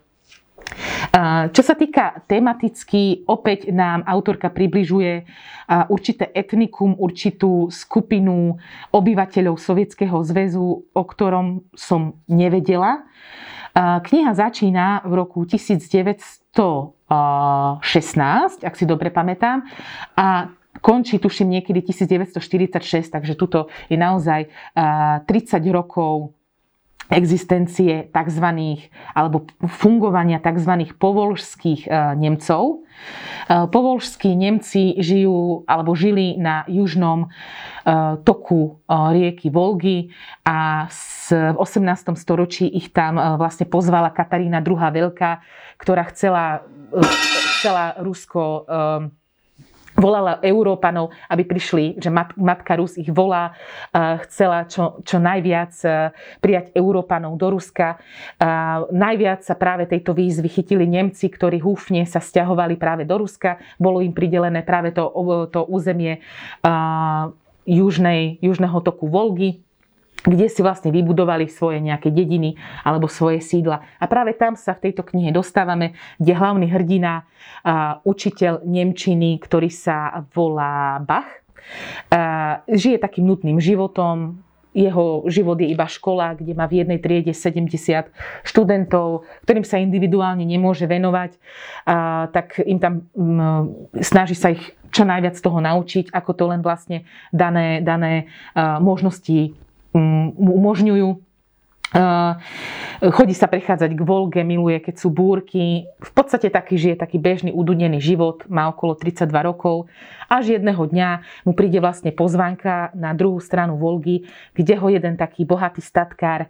Čo 1.52 1.62
sa 1.64 1.72
týka 1.72 2.20
tematicky, 2.28 3.24
opäť 3.24 3.72
nám 3.72 4.04
autorka 4.04 4.52
približuje 4.52 5.24
určité 5.88 6.28
etnikum, 6.36 6.94
určitú 7.00 7.72
skupinu 7.72 8.60
obyvateľov 8.92 9.56
Sovietskeho 9.56 10.20
zväzu, 10.22 10.84
o 10.92 11.02
ktorom 11.08 11.64
som 11.72 12.20
nevedela. 12.28 13.08
Kniha 13.78 14.32
začína 14.36 15.02
v 15.08 15.12
roku 15.16 15.48
1916, 15.48 16.92
ak 18.64 18.74
si 18.76 18.84
dobre 18.84 19.08
pamätám, 19.08 19.64
a 20.18 20.52
končí 20.78 21.18
tuším 21.18 21.58
niekedy 21.58 21.82
1946, 21.82 23.10
takže 23.10 23.34
tuto 23.34 23.66
je 23.88 23.96
naozaj 23.98 24.46
30 24.74 25.26
rokov 25.74 26.37
existencie 27.10 28.12
tzv. 28.12 28.46
alebo 29.16 29.48
fungovania 29.64 30.40
tzv. 30.40 30.92
povolžských 31.00 31.88
e, 31.88 31.90
Nemcov. 32.20 32.62
E, 32.64 33.66
povolžskí 33.68 34.36
Nemci 34.36 34.96
žijú 35.00 35.64
alebo 35.64 35.96
žili 35.96 36.36
na 36.36 36.68
južnom 36.68 37.26
e, 37.26 37.28
toku 38.22 38.84
rieky 38.88 39.48
Volgy 39.48 40.12
a 40.44 40.88
v 41.28 41.56
18. 41.60 42.16
storočí 42.16 42.64
ich 42.72 42.88
tam 42.96 43.20
vlastne 43.36 43.68
pozvala 43.68 44.08
Katarína 44.08 44.64
II. 44.64 44.80
Veľká, 44.80 45.44
ktorá 45.76 46.08
chcela, 46.08 46.64
chcela 47.60 48.00
Rusko 48.00 48.64
volala 49.98 50.38
Európanov, 50.40 51.10
aby 51.26 51.42
prišli, 51.42 51.98
že 51.98 52.08
mat, 52.08 52.30
matka 52.38 52.78
Rus 52.78 52.94
ich 52.94 53.10
volá, 53.10 53.52
chcela 54.24 54.64
čo, 54.70 55.02
čo 55.02 55.18
najviac 55.18 55.74
prijať 56.38 56.70
Európanov 56.72 57.34
do 57.34 57.50
Ruska. 57.50 57.98
Najviac 58.94 59.42
sa 59.42 59.58
práve 59.58 59.90
tejto 59.90 60.14
výzvy 60.14 60.46
chytili 60.46 60.86
Nemci, 60.86 61.26
ktorí 61.26 61.58
húfne 61.58 62.06
sa 62.06 62.22
stiahovali 62.22 62.78
práve 62.78 63.02
do 63.02 63.18
Ruska. 63.18 63.58
Bolo 63.76 63.98
im 63.98 64.14
pridelené 64.14 64.62
práve 64.62 64.94
to, 64.94 65.10
to 65.50 65.66
územie 65.66 66.22
južnej, 67.68 68.40
južného 68.40 68.78
toku 68.80 69.10
Volgy, 69.10 69.67
kde 70.24 70.50
si 70.50 70.60
vlastne 70.66 70.90
vybudovali 70.90 71.46
svoje 71.46 71.78
nejaké 71.78 72.10
dediny 72.10 72.58
alebo 72.82 73.06
svoje 73.06 73.38
sídla. 73.38 73.84
A 74.02 74.04
práve 74.10 74.34
tam 74.34 74.58
sa 74.58 74.74
v 74.74 74.90
tejto 74.90 75.06
knihe 75.06 75.30
dostávame, 75.30 75.94
kde 76.18 76.32
hlavný 76.34 76.66
hrdina, 76.66 77.22
učiteľ 78.02 78.66
Nemčiny, 78.66 79.38
ktorý 79.38 79.70
sa 79.70 80.26
volá 80.34 80.98
Bach, 80.98 81.28
žije 82.66 82.98
takým 82.98 83.28
nutným 83.30 83.62
životom, 83.62 84.42
jeho 84.76 85.26
život 85.26 85.58
je 85.58 85.74
iba 85.74 85.88
škola, 85.90 86.38
kde 86.38 86.54
má 86.54 86.68
v 86.70 86.84
jednej 86.84 87.02
triede 87.02 87.32
70 87.34 88.12
študentov, 88.46 89.26
ktorým 89.42 89.66
sa 89.66 89.80
individuálne 89.80 90.46
nemôže 90.46 90.86
venovať, 90.86 91.34
a, 91.88 92.28
tak 92.30 92.62
im 92.62 92.78
tam 92.78 93.08
m, 93.16 93.90
snaží 93.98 94.38
sa 94.38 94.54
ich 94.54 94.62
čo 94.94 95.02
najviac 95.02 95.34
z 95.34 95.42
toho 95.42 95.58
naučiť, 95.58 96.14
ako 96.14 96.30
to 96.36 96.44
len 96.52 96.60
vlastne 96.62 97.08
dané, 97.34 97.82
dané 97.82 98.30
a, 98.54 98.78
možnosti 98.78 99.56
mu 100.34 100.52
umožňujú. 100.62 101.28
Chodí 102.98 103.32
sa 103.32 103.48
prechádzať 103.48 103.96
k 103.96 104.02
Volge, 104.04 104.42
miluje, 104.44 104.76
keď 104.82 105.00
sú 105.00 105.08
búrky. 105.08 105.88
V 106.02 106.12
podstate 106.12 106.52
taký 106.52 106.76
žije 106.76 107.00
taký 107.00 107.16
bežný, 107.16 107.48
udunený 107.48 107.96
život, 108.02 108.44
má 108.50 108.68
okolo 108.68 108.92
32 108.92 109.24
rokov. 109.40 109.88
Až 110.28 110.60
jedného 110.60 110.84
dňa 110.84 111.08
mu 111.48 111.56
príde 111.56 111.80
vlastne 111.80 112.12
pozvanka 112.12 112.92
na 112.92 113.16
druhú 113.16 113.40
stranu 113.40 113.80
Volgy, 113.80 114.28
kde 114.52 114.74
ho 114.76 114.92
jeden 114.92 115.16
taký 115.16 115.48
bohatý 115.48 115.80
statkár 115.80 116.44
e, 116.44 116.48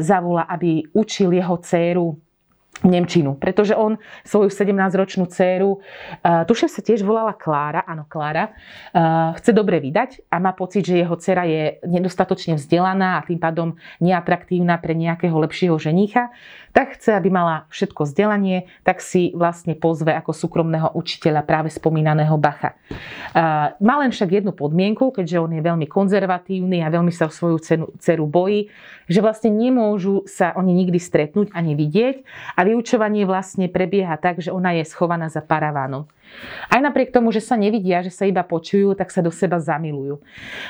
zavolá, 0.00 0.48
aby 0.48 0.88
učil 0.96 1.36
jeho 1.36 1.60
dceru 1.60 2.16
Nemčinu, 2.86 3.34
pretože 3.34 3.74
on 3.74 3.98
svoju 4.22 4.54
17-ročnú 4.54 5.26
dceru, 5.26 5.82
uh, 5.82 6.46
tuším 6.46 6.70
sa 6.70 6.78
tiež 6.78 7.02
volala 7.02 7.34
Klára, 7.34 7.82
áno 7.82 8.06
Klára, 8.06 8.54
uh, 8.54 9.34
chce 9.34 9.50
dobre 9.50 9.82
vydať 9.82 10.30
a 10.30 10.38
má 10.38 10.54
pocit, 10.54 10.86
že 10.86 11.02
jeho 11.02 11.18
dcera 11.18 11.42
je 11.42 11.82
nedostatočne 11.82 12.54
vzdelaná 12.54 13.18
a 13.18 13.26
tým 13.26 13.42
pádom 13.42 13.74
neatraktívna 13.98 14.78
pre 14.78 14.94
nejakého 14.94 15.34
lepšieho 15.34 15.74
ženícha, 15.74 16.30
tak 16.70 16.94
chce, 16.94 17.18
aby 17.18 17.26
mala 17.34 17.66
všetko 17.74 18.06
vzdelanie, 18.06 18.70
tak 18.86 19.02
si 19.02 19.34
vlastne 19.34 19.74
pozve 19.74 20.14
ako 20.14 20.30
súkromného 20.30 20.94
učiteľa 20.94 21.42
práve 21.42 21.74
spomínaného 21.74 22.38
Bacha. 22.38 22.78
Uh, 23.34 23.74
má 23.82 23.98
len 23.98 24.14
však 24.14 24.38
jednu 24.38 24.54
podmienku, 24.54 25.10
keďže 25.10 25.42
on 25.42 25.50
je 25.50 25.62
veľmi 25.66 25.90
konzervatívny 25.90 26.86
a 26.86 26.92
veľmi 26.94 27.10
sa 27.10 27.26
o 27.26 27.32
svoju 27.34 27.58
cenu, 27.58 27.90
dceru 27.98 28.30
bojí, 28.30 28.70
že 29.08 29.24
vlastne 29.24 29.50
nemôžu 29.50 30.28
sa 30.28 30.52
oni 30.54 30.76
nikdy 30.84 31.00
stretnúť 31.00 31.50
ani 31.56 31.72
vidieť 31.74 32.22
a 32.54 32.60
vyučovanie 32.62 33.24
vlastne 33.24 33.66
prebieha 33.66 34.14
tak, 34.20 34.44
že 34.44 34.52
ona 34.52 34.76
je 34.76 34.84
schovaná 34.84 35.32
za 35.32 35.40
paravánom. 35.40 36.06
Aj 36.68 36.80
napriek 36.80 37.08
tomu, 37.08 37.32
že 37.32 37.40
sa 37.40 37.56
nevidia, 37.56 38.04
že 38.04 38.12
sa 38.12 38.28
iba 38.28 38.44
počujú, 38.44 38.92
tak 38.92 39.08
sa 39.08 39.24
do 39.24 39.32
seba 39.32 39.56
zamilujú. 39.56 40.20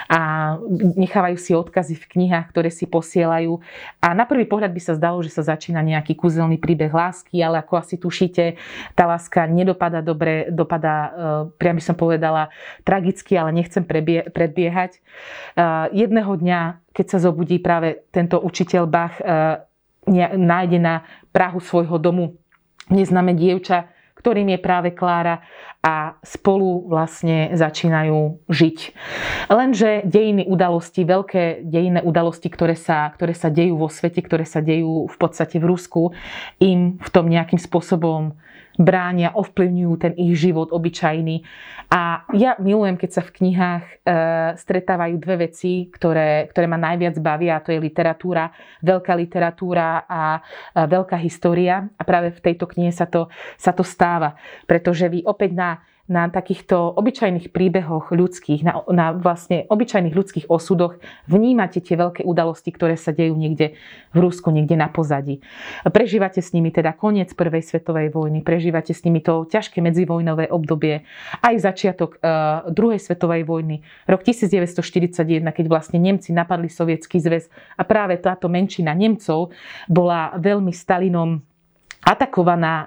A 0.06 0.54
nechávajú 0.94 1.36
si 1.36 1.52
odkazy 1.52 1.98
v 1.98 2.08
knihách, 2.14 2.46
ktoré 2.54 2.70
si 2.70 2.86
posielajú. 2.86 3.58
A 3.98 4.14
na 4.14 4.24
prvý 4.24 4.46
pohľad 4.46 4.70
by 4.70 4.80
sa 4.82 4.94
zdalo, 4.94 5.18
že 5.20 5.34
sa 5.34 5.42
začína 5.42 5.82
nejaký 5.82 6.14
kúzelný 6.14 6.56
príbeh 6.62 6.94
lásky, 6.94 7.42
ale 7.42 7.58
ako 7.58 7.74
asi 7.74 7.98
tušíte, 7.98 8.54
tá 8.94 9.04
láska 9.10 9.50
nedopada 9.50 9.98
dobre, 9.98 10.46
dopada, 10.54 10.92
e, 10.94 11.10
priam 11.58 11.76
by 11.76 11.82
som 11.82 11.96
povedala, 11.98 12.54
tragicky, 12.86 13.34
ale 13.34 13.50
nechcem 13.50 13.82
predbiehať. 14.30 14.98
E, 14.98 15.00
jedného 15.90 16.32
dňa, 16.38 16.60
keď 16.98 17.06
sa 17.06 17.22
zobudí 17.22 17.62
práve 17.62 18.02
tento 18.10 18.42
učiteľ 18.42 18.82
Bach, 18.90 19.22
e, 19.22 19.62
nájde 20.34 20.78
na 20.82 21.06
Prahu 21.30 21.62
svojho 21.62 21.94
domu 22.02 22.34
neznáme 22.90 23.38
dievča, 23.38 23.86
ktorým 24.18 24.50
je 24.50 24.58
práve 24.58 24.90
Klára 24.90 25.46
a 25.78 26.18
spolu 26.26 26.90
vlastne 26.90 27.54
začínajú 27.54 28.50
žiť. 28.50 28.78
Lenže 29.46 30.02
dejiny 30.02 30.50
udalosti, 30.50 31.06
veľké 31.06 31.62
dejinné 31.62 32.02
udalosti, 32.02 32.50
ktoré 32.50 32.74
sa, 32.74 33.14
ktoré 33.14 33.30
sa 33.30 33.46
dejú 33.46 33.78
vo 33.78 33.86
svete, 33.86 34.18
ktoré 34.18 34.42
sa 34.42 34.58
dejú 34.58 35.06
v 35.06 35.16
podstate 35.22 35.62
v 35.62 35.70
Rusku, 35.70 36.10
im 36.58 36.98
v 36.98 37.08
tom 37.14 37.30
nejakým 37.30 37.62
spôsobom 37.62 38.34
bránia, 38.78 39.34
ovplyvňujú 39.34 39.92
ten 39.98 40.14
ich 40.14 40.38
život 40.38 40.70
obyčajný. 40.70 41.42
A 41.90 42.22
ja 42.36 42.54
milujem, 42.62 42.94
keď 42.94 43.10
sa 43.18 43.22
v 43.26 43.34
knihách 43.34 43.84
e, 43.84 43.94
stretávajú 44.54 45.18
dve 45.18 45.50
veci, 45.50 45.90
ktoré, 45.90 46.46
ktoré 46.46 46.70
ma 46.70 46.78
najviac 46.78 47.18
bavia, 47.18 47.58
a 47.58 47.64
to 47.64 47.74
je 47.74 47.82
literatúra, 47.82 48.54
veľká 48.86 49.12
literatúra 49.18 50.06
a 50.06 50.38
e, 50.38 50.40
veľká 50.86 51.18
história. 51.18 51.90
A 51.98 52.02
práve 52.06 52.30
v 52.30 52.40
tejto 52.44 52.70
knihe 52.70 52.94
sa 52.94 53.10
to, 53.10 53.26
sa 53.58 53.74
to 53.74 53.82
stáva, 53.82 54.38
pretože 54.70 55.10
vy 55.10 55.26
opäť 55.26 55.58
na 55.58 55.70
na 56.08 56.32
takýchto 56.32 56.96
obyčajných 56.96 57.52
príbehoch 57.52 58.10
ľudských, 58.10 58.64
na, 58.64 58.80
na 58.88 59.12
vlastne 59.12 59.68
obyčajných 59.68 60.16
ľudských 60.16 60.46
osudoch 60.48 60.96
vnímate 61.28 61.84
tie 61.84 62.00
veľké 62.00 62.24
udalosti, 62.24 62.72
ktoré 62.72 62.96
sa 62.96 63.12
dejú 63.12 63.36
niekde 63.36 63.76
v 64.16 64.18
Rusku, 64.18 64.48
niekde 64.48 64.74
na 64.74 64.88
pozadí. 64.88 65.44
Prežívate 65.84 66.40
s 66.40 66.56
nimi 66.56 66.72
teda 66.72 66.96
koniec 66.96 67.36
Prvej 67.36 67.60
svetovej 67.60 68.08
vojny, 68.08 68.40
prežívate 68.40 68.96
s 68.96 69.04
nimi 69.04 69.20
to 69.20 69.44
ťažké 69.44 69.84
medzivojnové 69.84 70.48
obdobie, 70.48 71.04
aj 71.44 71.54
začiatok 71.60 72.16
uh, 72.18 72.64
druhej 72.72 72.98
svetovej 72.98 73.44
vojny, 73.44 73.84
rok 74.08 74.24
1941, 74.24 75.44
keď 75.44 75.64
vlastne 75.68 76.00
Nemci 76.00 76.32
napadli 76.32 76.72
Sovietský 76.72 77.20
zväz 77.20 77.52
a 77.76 77.84
práve 77.84 78.16
táto 78.16 78.48
menšina 78.48 78.96
Nemcov 78.96 79.52
bola 79.92 80.32
veľmi 80.40 80.72
Stalinom 80.72 81.47
atakovaná, 82.04 82.86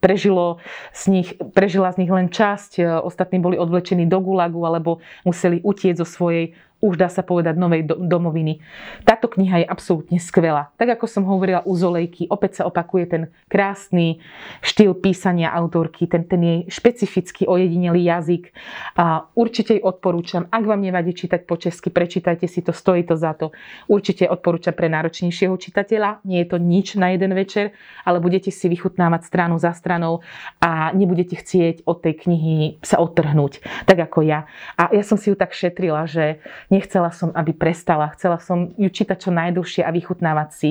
prežilo 0.00 0.58
z 0.92 1.02
nich, 1.08 1.28
prežila 1.52 1.92
z 1.92 2.04
nich 2.04 2.12
len 2.12 2.28
časť, 2.28 2.72
e, 2.78 2.82
ostatní 3.00 3.38
boli 3.38 3.56
odvlečení 3.58 4.06
do 4.06 4.18
gulagu 4.20 4.60
alebo 4.66 4.98
museli 5.24 5.60
utieť 5.62 6.02
zo 6.02 6.06
svojej 6.06 6.56
už 6.86 6.94
dá 6.94 7.10
sa 7.10 7.26
povedať, 7.26 7.58
novej 7.58 7.82
domoviny. 7.90 8.62
Táto 9.02 9.26
kniha 9.26 9.62
je 9.62 9.66
absolútne 9.66 10.22
skvelá. 10.22 10.70
Tak 10.78 10.94
ako 10.94 11.10
som 11.10 11.26
hovorila 11.26 11.66
u 11.66 11.74
Zolejky, 11.74 12.30
opäť 12.30 12.62
sa 12.62 12.70
opakuje 12.70 13.04
ten 13.10 13.22
krásny 13.50 14.22
štýl 14.62 14.94
písania 14.94 15.50
autorky, 15.50 16.06
ten, 16.06 16.22
ten 16.22 16.38
jej 16.38 16.60
špecifický 16.70 17.50
ojedinelý 17.50 18.06
jazyk. 18.06 18.54
A 18.94 19.26
určite 19.34 19.74
jej 19.74 19.82
odporúčam, 19.82 20.46
ak 20.46 20.62
vám 20.62 20.78
nevadí 20.78 21.10
čítať 21.10 21.42
po 21.42 21.58
česky, 21.58 21.90
prečítajte 21.90 22.46
si 22.46 22.62
to, 22.62 22.70
stojí 22.70 23.02
to 23.02 23.18
za 23.18 23.34
to. 23.34 23.50
Určite 23.90 24.30
odporúčam 24.30 24.76
pre 24.76 24.86
náročnejšieho 24.86 25.58
čitateľa, 25.58 26.22
nie 26.22 26.46
je 26.46 26.48
to 26.54 26.62
nič 26.62 26.94
na 26.94 27.10
jeden 27.10 27.34
večer, 27.34 27.74
ale 28.06 28.22
budete 28.22 28.54
si 28.54 28.70
vychutnávať 28.70 29.26
stranu 29.26 29.58
za 29.58 29.74
stranou 29.74 30.22
a 30.62 30.94
nebudete 30.94 31.34
chcieť 31.34 31.82
od 31.88 31.98
tej 32.04 32.14
knihy 32.22 32.78
sa 32.84 33.00
odtrhnúť, 33.02 33.64
tak 33.88 33.98
ako 33.98 34.22
ja. 34.22 34.44
A 34.76 34.92
ja 34.92 35.02
som 35.02 35.16
si 35.16 35.32
ju 35.32 35.36
tak 35.36 35.56
šetrila, 35.56 36.04
že 36.04 36.38
nechcela 36.76 37.08
som, 37.08 37.32
aby 37.32 37.56
prestala. 37.56 38.12
Chcela 38.12 38.36
som 38.36 38.76
ju 38.76 38.92
čítať 38.92 39.16
čo 39.16 39.30
najdlhšie 39.32 39.80
a 39.80 39.90
vychutnávať 39.90 40.48
si, 40.52 40.70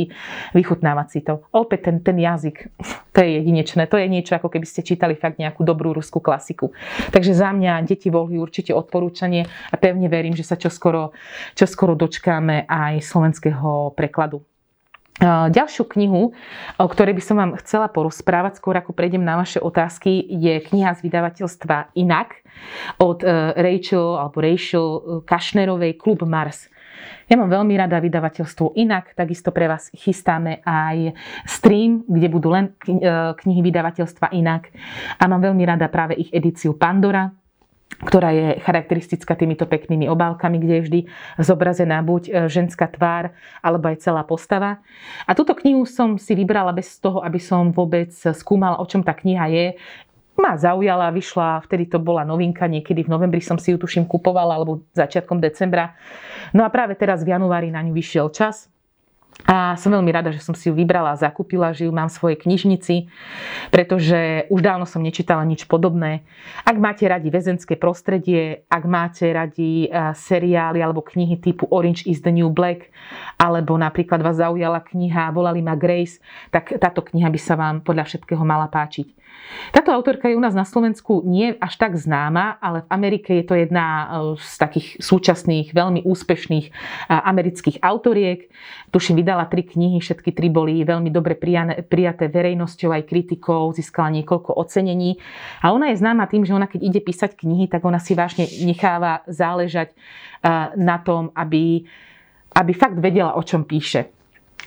vychutnávať 0.53 1.07
si 1.09 1.19
to. 1.25 1.41
Opäť 1.49 1.89
ten, 1.89 1.97
ten 2.05 2.17
jazyk, 2.21 2.69
to 3.09 3.19
je 3.25 3.41
jedinečné. 3.41 3.89
To 3.89 3.97
je 3.97 4.05
niečo, 4.05 4.37
ako 4.37 4.53
keby 4.53 4.69
ste 4.69 4.85
čítali 4.85 5.17
fakt 5.17 5.41
nejakú 5.41 5.65
dobrú 5.65 5.97
ruskú 5.97 6.21
klasiku. 6.21 6.69
Takže 7.09 7.33
za 7.33 7.49
mňa 7.49 7.81
deti 7.89 8.13
volhy 8.13 8.37
určite 8.37 8.71
odporúčanie 8.77 9.49
a 9.73 9.75
pevne 9.81 10.05
verím, 10.05 10.37
že 10.37 10.45
sa 10.45 10.53
čoskoro, 10.53 11.17
čoskoro 11.57 11.97
dočkáme 11.97 12.69
aj 12.69 13.01
slovenského 13.01 13.97
prekladu. 13.97 14.45
Ďalšiu 15.23 15.87
knihu, 15.95 16.35
o 16.75 16.87
ktorej 16.91 17.15
by 17.15 17.23
som 17.23 17.39
vám 17.39 17.55
chcela 17.63 17.87
porozprávať, 17.87 18.59
skôr 18.59 18.75
ako 18.75 18.91
prejdem 18.91 19.23
na 19.23 19.39
vaše 19.39 19.63
otázky, 19.63 20.19
je 20.27 20.59
kniha 20.59 20.91
z 20.91 21.07
vydavateľstva 21.07 21.95
Inak 21.95 22.43
od 22.99 23.23
e, 23.23 23.27
Rachel 23.55 24.19
alebo 24.19 24.43
Rachel 24.43 24.87
e, 24.91 24.99
Kašnerovej 25.23 25.95
Klub 25.95 26.19
Mars. 26.27 26.67
Ja 27.31 27.39
mám 27.39 27.47
veľmi 27.47 27.79
rada 27.79 28.03
vydavateľstvo 28.03 28.75
Inak, 28.75 29.15
takisto 29.15 29.55
pre 29.55 29.71
vás 29.71 29.87
chystáme 29.95 30.59
aj 30.67 31.15
stream, 31.47 32.03
kde 32.11 32.27
budú 32.27 32.51
len 32.51 32.75
e, 32.83 32.99
knihy 33.39 33.63
vydavateľstva 33.71 34.35
Inak. 34.35 34.67
A 35.15 35.31
mám 35.31 35.39
veľmi 35.39 35.63
rada 35.63 35.87
práve 35.87 36.19
ich 36.19 36.27
edíciu 36.35 36.75
Pandora, 36.75 37.31
ktorá 37.95 38.35
je 38.35 38.59
charakteristická 38.59 39.39
týmito 39.39 39.63
peknými 39.63 40.11
obálkami, 40.11 40.59
kde 40.59 40.73
je 40.73 40.85
vždy 40.85 40.99
zobrazená 41.39 42.03
buď 42.03 42.23
e, 42.27 42.31
ženská 42.51 42.91
tvár, 42.91 43.31
alebo 43.63 43.87
aj 43.87 44.03
celá 44.03 44.21
postava. 44.27 44.83
A 45.23 45.31
túto 45.31 45.55
knihu 45.55 45.87
som 45.87 46.19
si 46.19 46.35
vybrala 46.35 46.75
bez 46.75 46.99
toho, 46.99 47.23
aby 47.23 47.39
som 47.39 47.71
vôbec 47.71 48.11
skúmala, 48.11 48.83
o 48.83 48.85
čom 48.85 48.99
tá 48.99 49.15
kniha 49.15 49.47
je. 49.47 49.65
Ma 50.35 50.59
zaujala, 50.59 51.15
vyšla, 51.15 51.63
vtedy 51.63 51.87
to 51.87 51.95
bola 51.95 52.27
novinka, 52.27 52.67
niekedy 52.67 53.07
v 53.07 53.11
novembri 53.15 53.39
som 53.39 53.55
si 53.55 53.71
ju 53.71 53.79
tuším 53.79 54.03
kupovala, 54.03 54.59
alebo 54.59 54.83
začiatkom 54.91 55.39
decembra. 55.39 55.95
No 56.51 56.67
a 56.67 56.69
práve 56.69 56.99
teraz 56.99 57.23
v 57.23 57.31
januári 57.31 57.71
na 57.71 57.79
ňu 57.79 57.95
vyšiel 57.95 58.27
čas, 58.35 58.67
a 59.43 59.75
som 59.75 59.91
veľmi 59.91 60.15
rada, 60.15 60.31
že 60.31 60.39
som 60.39 60.55
si 60.55 60.71
ju 60.71 60.73
vybrala 60.73 61.19
zakúpila, 61.19 61.75
že 61.75 61.85
ju 61.85 61.91
mám 61.91 62.07
v 62.07 62.17
svojej 62.17 62.37
knižnici, 62.39 63.11
pretože 63.67 64.47
už 64.47 64.63
dávno 64.63 64.87
som 64.87 65.03
nečítala 65.03 65.43
nič 65.43 65.67
podobné. 65.67 66.23
Ak 66.63 66.79
máte 66.79 67.03
radi 67.03 67.27
väzenské 67.27 67.75
prostredie, 67.75 68.63
ak 68.71 68.83
máte 68.87 69.27
radi 69.29 69.91
seriály 70.15 70.79
alebo 70.79 71.03
knihy 71.03 71.35
typu 71.37 71.67
Orange 71.67 72.07
is 72.07 72.23
the 72.23 72.31
New 72.31 72.47
Black, 72.47 72.87
alebo 73.35 73.75
napríklad 73.75 74.23
vás 74.23 74.39
zaujala 74.39 74.79
kniha 74.79 75.29
Volali 75.35 75.59
ma 75.59 75.75
Grace, 75.75 76.23
tak 76.49 76.71
táto 76.79 77.03
kniha 77.03 77.27
by 77.27 77.39
sa 77.39 77.59
vám 77.59 77.83
podľa 77.83 78.07
všetkého 78.07 78.41
mala 78.41 78.71
páčiť. 78.71 79.24
Táto 79.71 79.91
autorka 79.91 80.31
je 80.31 80.37
u 80.37 80.43
nás 80.43 80.55
na 80.55 80.63
Slovensku 80.63 81.19
nie 81.27 81.51
až 81.59 81.75
tak 81.75 81.99
známa, 81.99 82.55
ale 82.63 82.87
v 82.87 82.91
Amerike 82.91 83.31
je 83.41 83.45
to 83.45 83.55
jedna 83.59 83.85
e, 83.85 84.05
z 84.39 84.55
takých 84.55 84.87
súčasných, 85.03 85.75
veľmi 85.75 86.07
úspešných 86.07 86.65
e, 86.69 86.71
amerických 87.11 87.83
autoriek. 87.83 88.47
Tuším, 88.95 89.19
vydala 89.19 89.51
tri 89.51 89.67
knihy, 89.67 89.99
všetky 89.99 90.31
tri 90.31 90.47
boli 90.47 90.79
veľmi 90.87 91.11
dobre 91.11 91.35
prijaté 91.83 92.31
verejnosťou 92.31 92.95
aj 92.95 93.03
kritikou, 93.03 93.75
získala 93.75 94.15
niekoľko 94.15 94.55
ocenení. 94.55 95.19
A 95.59 95.75
ona 95.75 95.91
je 95.91 95.99
známa 95.99 96.31
tým, 96.31 96.47
že 96.47 96.55
ona 96.55 96.71
keď 96.71 96.81
ide 96.95 97.01
písať 97.03 97.35
knihy, 97.35 97.67
tak 97.67 97.83
ona 97.83 97.99
si 97.99 98.15
vážne 98.15 98.47
necháva 98.63 99.27
záležať 99.27 99.91
e, 99.91 99.95
na 100.79 101.03
tom, 101.03 101.35
aby, 101.35 101.83
aby 102.55 102.71
fakt 102.71 102.95
vedela, 103.03 103.35
o 103.35 103.43
čom 103.43 103.67
píše 103.67 104.14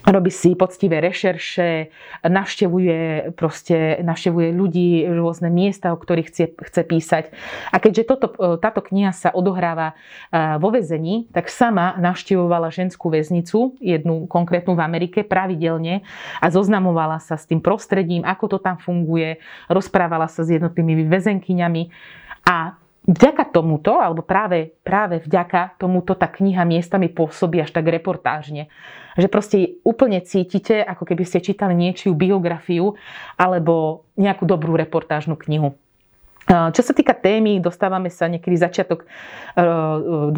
robí 0.06 0.30
si 0.30 0.54
poctivé 0.54 1.02
rešerše, 1.02 1.90
navštevuje, 2.22 3.32
proste, 3.34 3.98
navštevuje 4.04 4.54
ľudí, 4.54 5.06
rôzne 5.10 5.50
miesta, 5.50 5.90
o 5.90 5.98
ktorých 5.98 6.28
chce, 6.30 6.44
chce 6.54 6.82
písať. 6.86 7.24
A 7.74 7.82
keďže 7.82 8.04
toto, 8.06 8.28
táto 8.62 8.84
kniha 8.84 9.10
sa 9.10 9.34
odohráva 9.34 9.98
vo 10.62 10.70
väzení, 10.70 11.26
tak 11.34 11.50
sama 11.50 11.98
navštevovala 11.98 12.70
ženskú 12.70 13.10
väznicu, 13.10 13.74
jednu 13.82 14.30
konkrétnu 14.30 14.78
v 14.78 14.84
Amerike, 14.84 15.26
pravidelne 15.26 16.06
a 16.38 16.46
zoznamovala 16.48 17.18
sa 17.18 17.34
s 17.34 17.48
tým 17.48 17.58
prostredím, 17.58 18.22
ako 18.22 18.56
to 18.56 18.58
tam 18.62 18.78
funguje, 18.78 19.42
rozprávala 19.66 20.30
sa 20.30 20.46
s 20.46 20.54
jednotnými 20.54 21.06
väzenkyňami 21.08 21.82
a 22.46 22.78
vďaka 23.08 23.48
tomuto, 23.48 23.96
alebo 23.96 24.20
práve, 24.20 24.76
práve 24.84 25.24
vďaka 25.24 25.80
tomuto 25.80 26.12
tá 26.12 26.28
kniha 26.28 26.68
miestami 26.68 27.08
pôsobí 27.08 27.64
až 27.64 27.72
tak 27.72 27.88
reportážne. 27.88 28.68
Že 29.16 29.28
proste 29.32 29.56
úplne 29.82 30.20
cítite, 30.20 30.84
ako 30.84 31.08
keby 31.08 31.24
ste 31.24 31.40
čítali 31.40 31.72
niečiu 31.72 32.12
biografiu 32.12 33.00
alebo 33.40 34.04
nejakú 34.20 34.44
dobrú 34.44 34.76
reportážnu 34.76 35.40
knihu. 35.40 35.72
Čo 36.48 36.80
sa 36.80 36.96
týka 36.96 37.12
témy, 37.12 37.60
dostávame 37.60 38.08
sa 38.08 38.24
niekedy 38.24 38.56
začiatok 38.56 39.04
21. 39.52 40.32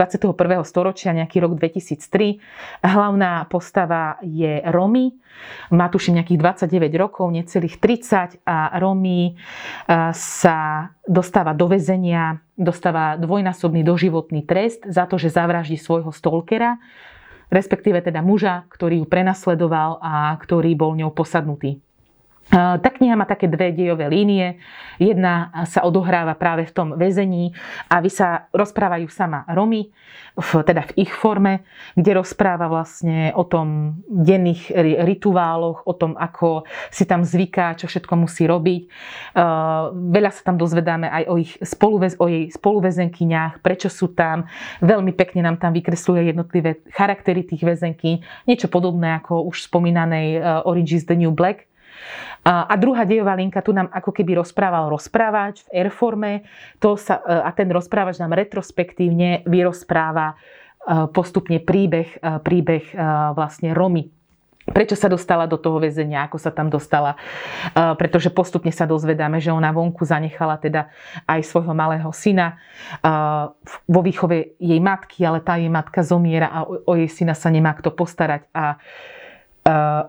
storočia, 0.67 1.15
nejaký 1.15 1.39
rok 1.39 1.55
2003. 1.55 2.83
Hlavná 2.83 3.47
postava 3.47 4.19
je 4.19 4.59
Romy, 4.75 5.15
má 5.71 5.87
tuším 5.87 6.19
nejakých 6.19 6.67
29 6.67 6.91
rokov, 6.99 7.31
necelých 7.31 7.79
30 7.79 8.43
a 8.43 8.75
Romy 8.83 9.39
sa 10.11 10.91
dostáva 11.07 11.55
do 11.55 11.71
väzenia, 11.71 12.43
dostáva 12.61 13.17
dvojnásobný 13.17 13.81
doživotný 13.81 14.45
trest 14.45 14.85
za 14.85 15.09
to, 15.09 15.17
že 15.17 15.33
zavraždí 15.33 15.81
svojho 15.81 16.13
stalkera, 16.13 16.77
respektíve 17.49 17.99
teda 18.05 18.21
muža, 18.21 18.69
ktorý 18.69 19.01
ju 19.03 19.07
prenasledoval 19.09 19.99
a 20.05 20.37
ktorý 20.37 20.77
bol 20.77 20.93
ňou 20.95 21.11
posadnutý. 21.11 21.81
Tá 22.51 22.91
kniha 22.91 23.15
má 23.15 23.31
také 23.31 23.47
dve 23.47 23.71
dejové 23.71 24.11
línie. 24.11 24.59
Jedna 24.99 25.55
sa 25.71 25.87
odohráva 25.87 26.35
práve 26.35 26.67
v 26.67 26.75
tom 26.75 26.89
väzení 26.99 27.55
a 27.87 28.03
vy 28.03 28.11
sa 28.11 28.51
rozprávajú 28.51 29.07
sama 29.07 29.47
Romy, 29.47 29.95
v, 30.35 30.51
teda 30.67 30.83
v 30.91 31.07
ich 31.07 31.13
forme, 31.15 31.63
kde 31.95 32.19
rozpráva 32.19 32.67
vlastne 32.67 33.31
o 33.39 33.47
tom 33.47 33.99
denných 34.11 34.75
rituáloch, 35.07 35.87
o 35.87 35.95
tom, 35.95 36.19
ako 36.19 36.67
si 36.91 37.07
tam 37.07 37.23
zvyká, 37.23 37.79
čo 37.79 37.87
všetko 37.87 38.19
musí 38.19 38.51
robiť. 38.51 38.83
Veľa 39.95 40.31
sa 40.35 40.43
tam 40.51 40.59
dozvedáme 40.59 41.07
aj 41.07 41.25
o, 41.31 41.39
ich 41.39 41.55
spoluvez, 41.63 42.19
o 42.19 42.27
jej 42.27 42.51
spoluväzenkyniach, 42.51 43.63
prečo 43.63 43.87
sú 43.87 44.11
tam. 44.11 44.51
Veľmi 44.83 45.15
pekne 45.15 45.47
nám 45.47 45.63
tam 45.63 45.71
vykresluje 45.71 46.35
jednotlivé 46.35 46.83
charaktery 46.91 47.47
tých 47.47 47.63
väzenky. 47.63 48.27
Niečo 48.51 48.67
podobné 48.67 49.23
ako 49.23 49.47
už 49.47 49.71
spomínanej 49.71 50.43
Orange 50.67 50.99
is 50.99 51.07
the 51.07 51.15
New 51.15 51.31
Black 51.31 51.70
a 52.41 52.73
druhá 52.81 53.05
dejová 53.05 53.37
linka 53.37 53.61
tu 53.61 53.77
nám 53.77 53.93
ako 53.93 54.17
keby 54.17 54.41
rozprával 54.41 54.89
rozprávač 54.89 55.61
v 55.69 55.85
airforme 55.85 56.49
to 56.81 56.97
sa, 56.97 57.21
e, 57.21 57.37
a 57.37 57.53
ten 57.53 57.69
rozprávač 57.69 58.17
nám 58.17 58.33
retrospektívne 58.33 59.45
vyrozpráva 59.45 60.33
e, 60.33 60.37
postupne 61.13 61.61
príbeh, 61.61 62.17
e, 62.17 62.41
príbeh 62.41 62.97
vlastne 63.37 63.77
Romy, 63.77 64.09
prečo 64.73 64.97
sa 64.97 65.13
dostala 65.13 65.45
do 65.45 65.61
toho 65.61 65.77
väzenia, 65.77 66.25
ako 66.25 66.39
sa 66.41 66.49
tam 66.55 66.71
dostala. 66.71 67.19
Pretože 67.75 68.31
postupne 68.31 68.71
sa 68.71 68.87
dozvedáme, 68.87 69.43
že 69.43 69.51
ona 69.51 69.75
vonku 69.75 70.07
zanechala 70.07 70.61
teda 70.63 70.87
aj 71.27 71.43
svojho 71.43 71.75
malého 71.75 72.07
syna 72.15 72.61
vo 73.89 74.01
výchove 74.05 74.55
jej 74.63 74.79
matky, 74.79 75.27
ale 75.27 75.43
tá 75.43 75.59
jej 75.59 75.73
matka 75.73 76.07
zomiera 76.07 76.55
a 76.55 76.59
o 76.67 76.93
jej 76.95 77.11
syna 77.11 77.35
sa 77.35 77.51
nemá 77.51 77.75
kto 77.75 77.91
postarať. 77.91 78.47
A 78.55 78.79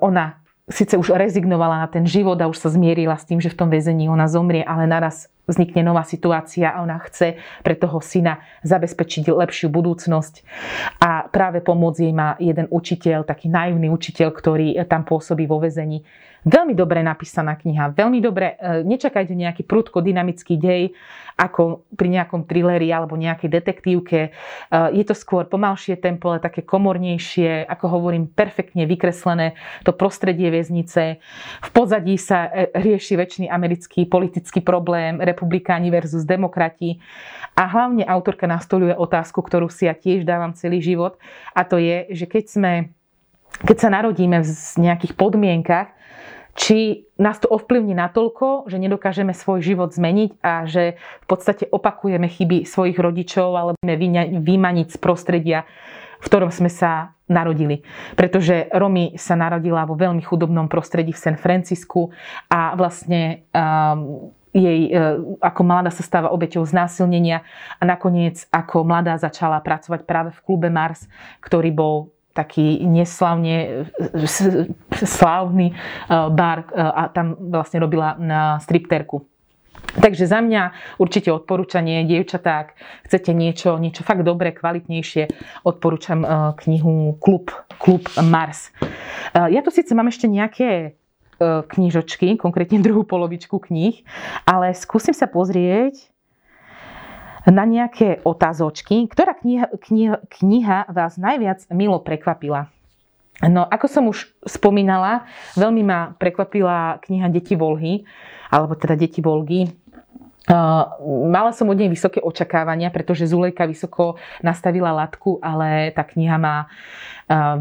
ona 0.03 0.40
síce 0.71 0.97
už 0.97 1.13
rezignovala 1.13 1.83
na 1.83 1.87
ten 1.91 2.07
život 2.07 2.39
a 2.39 2.49
už 2.49 2.57
sa 2.57 2.71
zmierila 2.71 3.19
s 3.19 3.27
tým, 3.27 3.43
že 3.43 3.51
v 3.51 3.59
tom 3.59 3.69
väzení 3.69 4.07
ona 4.07 4.25
zomrie, 4.25 4.63
ale 4.63 4.87
naraz 4.87 5.27
vznikne 5.45 5.83
nová 5.83 6.07
situácia 6.07 6.71
a 6.71 6.79
ona 6.81 6.97
chce 7.03 7.35
pre 7.61 7.75
toho 7.75 7.99
syna 7.99 8.39
zabezpečiť 8.63 9.27
lepšiu 9.27 9.67
budúcnosť. 9.67 10.47
A 11.03 11.27
práve 11.27 11.59
pomôcť 11.59 11.99
jej 11.99 12.13
má 12.15 12.39
jeden 12.39 12.71
učiteľ, 12.71 13.27
taký 13.27 13.51
naivný 13.51 13.91
učiteľ, 13.91 14.31
ktorý 14.31 14.79
tam 14.87 15.03
pôsobí 15.03 15.45
vo 15.45 15.59
väzení 15.59 16.07
Veľmi 16.41 16.73
dobre 16.73 17.05
napísaná 17.05 17.53
kniha, 17.53 17.93
veľmi 17.93 18.17
dobre, 18.17 18.57
e, 18.57 18.81
nečakajte 18.81 19.37
nejaký 19.37 19.61
prudko 19.61 20.01
dynamický 20.01 20.57
dej, 20.57 20.89
ako 21.37 21.85
pri 21.93 22.17
nejakom 22.17 22.49
thrilleri 22.49 22.89
alebo 22.89 23.13
nejakej 23.13 23.45
detektívke. 23.45 24.19
E, 24.25 24.29
je 24.97 25.03
to 25.05 25.13
skôr 25.13 25.45
pomalšie 25.45 26.01
tempo, 26.01 26.33
ale 26.33 26.41
také 26.41 26.65
komornejšie, 26.65 27.69
ako 27.69 27.85
hovorím, 27.93 28.25
perfektne 28.25 28.89
vykreslené 28.89 29.53
to 29.85 29.93
prostredie 29.93 30.49
väznice. 30.49 31.21
V 31.61 31.69
pozadí 31.77 32.17
sa 32.17 32.49
e, 32.49 32.73
rieši 32.73 33.21
väčší 33.21 33.45
americký 33.45 34.09
politický 34.09 34.65
problém, 34.65 35.21
republikáni 35.21 35.93
versus 35.93 36.25
demokrati. 36.25 36.97
A 37.53 37.69
hlavne 37.69 38.01
autorka 38.01 38.49
nastoluje 38.49 38.97
otázku, 38.97 39.45
ktorú 39.45 39.69
si 39.69 39.85
ja 39.85 39.93
tiež 39.93 40.25
dávam 40.25 40.57
celý 40.57 40.81
život, 40.81 41.21
a 41.53 41.61
to 41.61 41.77
je, 41.77 42.09
že 42.17 42.25
keď 42.25 42.45
sme 42.49 42.73
keď 43.51 43.77
sa 43.77 43.89
narodíme 43.91 44.41
v 44.41 44.49
nejakých 44.79 45.13
podmienkach, 45.19 45.91
či 46.55 47.07
nás 47.15 47.39
to 47.39 47.47
ovplyvní 47.47 47.95
natoľko, 47.95 48.67
že 48.67 48.81
nedokážeme 48.81 49.31
svoj 49.31 49.63
život 49.63 49.95
zmeniť 49.95 50.31
a 50.43 50.67
že 50.67 50.99
v 51.23 51.25
podstate 51.27 51.67
opakujeme 51.71 52.27
chyby 52.27 52.67
svojich 52.67 52.99
rodičov 52.99 53.55
alebo 53.55 53.79
vymaniť 53.81 54.87
z 54.91 54.97
prostredia, 54.99 55.63
v 56.19 56.25
ktorom 56.27 56.51
sme 56.51 56.67
sa 56.67 57.15
narodili. 57.31 57.87
Pretože 58.19 58.67
Romy 58.75 59.15
sa 59.15 59.39
narodila 59.39 59.87
vo 59.87 59.95
veľmi 59.95 60.19
chudobnom 60.19 60.67
prostredí 60.67 61.15
v 61.15 61.23
San 61.23 61.37
Francisku 61.39 62.11
a 62.51 62.75
vlastne 62.75 63.47
um, 63.55 64.35
jej, 64.51 64.91
uh, 64.91 65.23
ako 65.39 65.61
mladá 65.63 65.89
sa 65.95 66.03
stáva 66.03 66.35
obeťou 66.35 66.67
znásilnenia 66.67 67.47
a 67.79 67.83
nakoniec 67.87 68.43
ako 68.51 68.83
mladá 68.83 69.15
začala 69.15 69.63
pracovať 69.63 70.03
práve 70.03 70.35
v 70.35 70.43
klube 70.43 70.67
Mars, 70.67 71.07
ktorý 71.39 71.71
bol 71.71 72.11
taký 72.31 72.83
neslavne 72.87 73.87
slávny 74.95 75.71
eh, 75.71 75.75
bar 76.31 76.67
a 76.75 77.11
tam 77.11 77.35
vlastne 77.51 77.83
robila 77.83 78.15
na 78.19 78.59
stripterku. 78.63 79.27
Takže 79.91 80.23
za 80.23 80.39
mňa 80.39 80.95
určite 81.03 81.35
odporúčanie, 81.35 82.07
dievčatá, 82.07 82.63
ak 82.63 82.69
chcete 83.11 83.35
niečo, 83.35 83.75
niečo 83.75 84.07
fakt 84.07 84.23
dobré, 84.23 84.55
kvalitnejšie, 84.55 85.27
odporúčam 85.67 86.23
knihu 86.63 87.19
Klub, 87.19 87.51
Klub 87.75 88.07
Mars. 88.23 88.71
Ja 89.35 89.59
tu 89.59 89.67
síce 89.67 89.91
mám 89.91 90.07
ešte 90.07 90.31
nejaké 90.31 90.95
knižočky, 91.41 92.37
konkrétne 92.37 92.79
druhú 92.79 93.03
polovičku 93.03 93.57
kníh, 93.57 94.05
ale 94.45 94.77
skúsim 94.77 95.11
sa 95.11 95.25
pozrieť, 95.25 96.10
na 97.47 97.65
nejaké 97.65 98.21
otázočky. 98.21 99.09
Ktorá 99.09 99.33
kniha, 99.33 99.73
kniha, 99.73 100.15
kniha 100.29 100.77
vás 100.93 101.17
najviac 101.17 101.65
milo 101.73 101.97
prekvapila? 102.01 102.69
No, 103.41 103.65
ako 103.65 103.85
som 103.89 104.05
už 104.05 104.29
spomínala, 104.45 105.25
veľmi 105.57 105.81
ma 105.81 106.13
prekvapila 106.13 107.01
kniha 107.01 107.25
Deti 107.33 107.57
Volhy, 107.57 108.05
alebo 108.53 108.77
teda 108.77 108.93
Deti 108.93 109.17
Volgy. 109.17 109.65
Mala 111.29 111.53
som 111.53 111.69
od 111.69 111.77
nej 111.77 111.85
vysoké 111.85 112.17
očakávania, 112.17 112.89
pretože 112.89 113.29
Zulejka 113.29 113.69
vysoko 113.69 114.17
nastavila 114.41 114.89
latku, 114.89 115.37
ale 115.37 115.93
tá 115.93 116.01
kniha 116.01 116.37
ma 116.41 116.65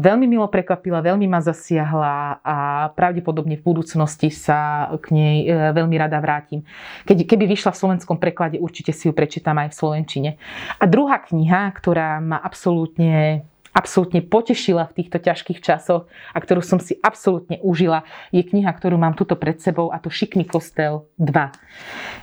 veľmi 0.01 0.25
milo 0.25 0.49
prekvapila, 0.49 1.05
veľmi 1.05 1.29
ma 1.29 1.39
zasiahla 1.39 2.41
a 2.41 2.57
pravdepodobne 2.97 3.55
v 3.55 3.63
budúcnosti 3.63 4.33
sa 4.33 4.89
k 4.99 5.05
nej 5.15 5.37
e, 5.47 5.71
veľmi 5.71 5.95
rada 5.95 6.19
vrátim. 6.19 6.67
Keď, 7.07 7.23
keby 7.23 7.47
vyšla 7.47 7.71
v 7.71 7.79
slovenskom 7.79 8.19
preklade, 8.19 8.59
určite 8.59 8.91
si 8.91 9.07
ju 9.07 9.13
prečítam 9.15 9.55
aj 9.61 9.71
v 9.71 9.77
slovenčine. 9.77 10.29
A 10.75 10.83
druhá 10.83 11.23
kniha, 11.23 11.71
ktorá 11.71 12.19
ma 12.19 12.35
absolútne 12.41 13.47
absolútne 13.71 14.19
potešila 14.19 14.91
v 14.91 14.95
týchto 14.99 15.17
ťažkých 15.23 15.63
časoch 15.63 16.11
a 16.35 16.37
ktorú 16.43 16.59
som 16.59 16.77
si 16.77 16.99
absolútne 16.99 17.57
užila, 17.63 18.03
je 18.35 18.43
kniha, 18.43 18.67
ktorú 18.67 18.99
mám 18.99 19.15
tuto 19.15 19.39
pred 19.39 19.63
sebou 19.63 19.95
a 19.95 19.97
to 20.03 20.11
Šikný 20.11 20.43
kostel 20.43 21.07
2. 21.15 21.31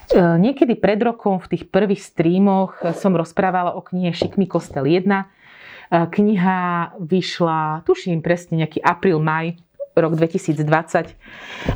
E, 0.09 0.19
niekedy 0.41 0.75
pred 0.81 1.01
rokom 1.05 1.37
v 1.39 1.57
tých 1.57 1.65
prvých 1.69 2.01
streamoch 2.01 2.81
som 2.97 3.13
rozprávala 3.13 3.77
o 3.77 3.85
knihe 3.85 4.13
Šikný 4.13 4.49
kostel 4.49 4.89
1 4.89 5.09
Kniha 5.89 6.61
vyšla, 7.01 7.81
tuším 7.89 8.21
presne, 8.21 8.61
nejaký 8.61 8.85
apríl, 8.85 9.17
maj 9.25 9.57
rok 10.01 10.15
2020. 10.15 11.15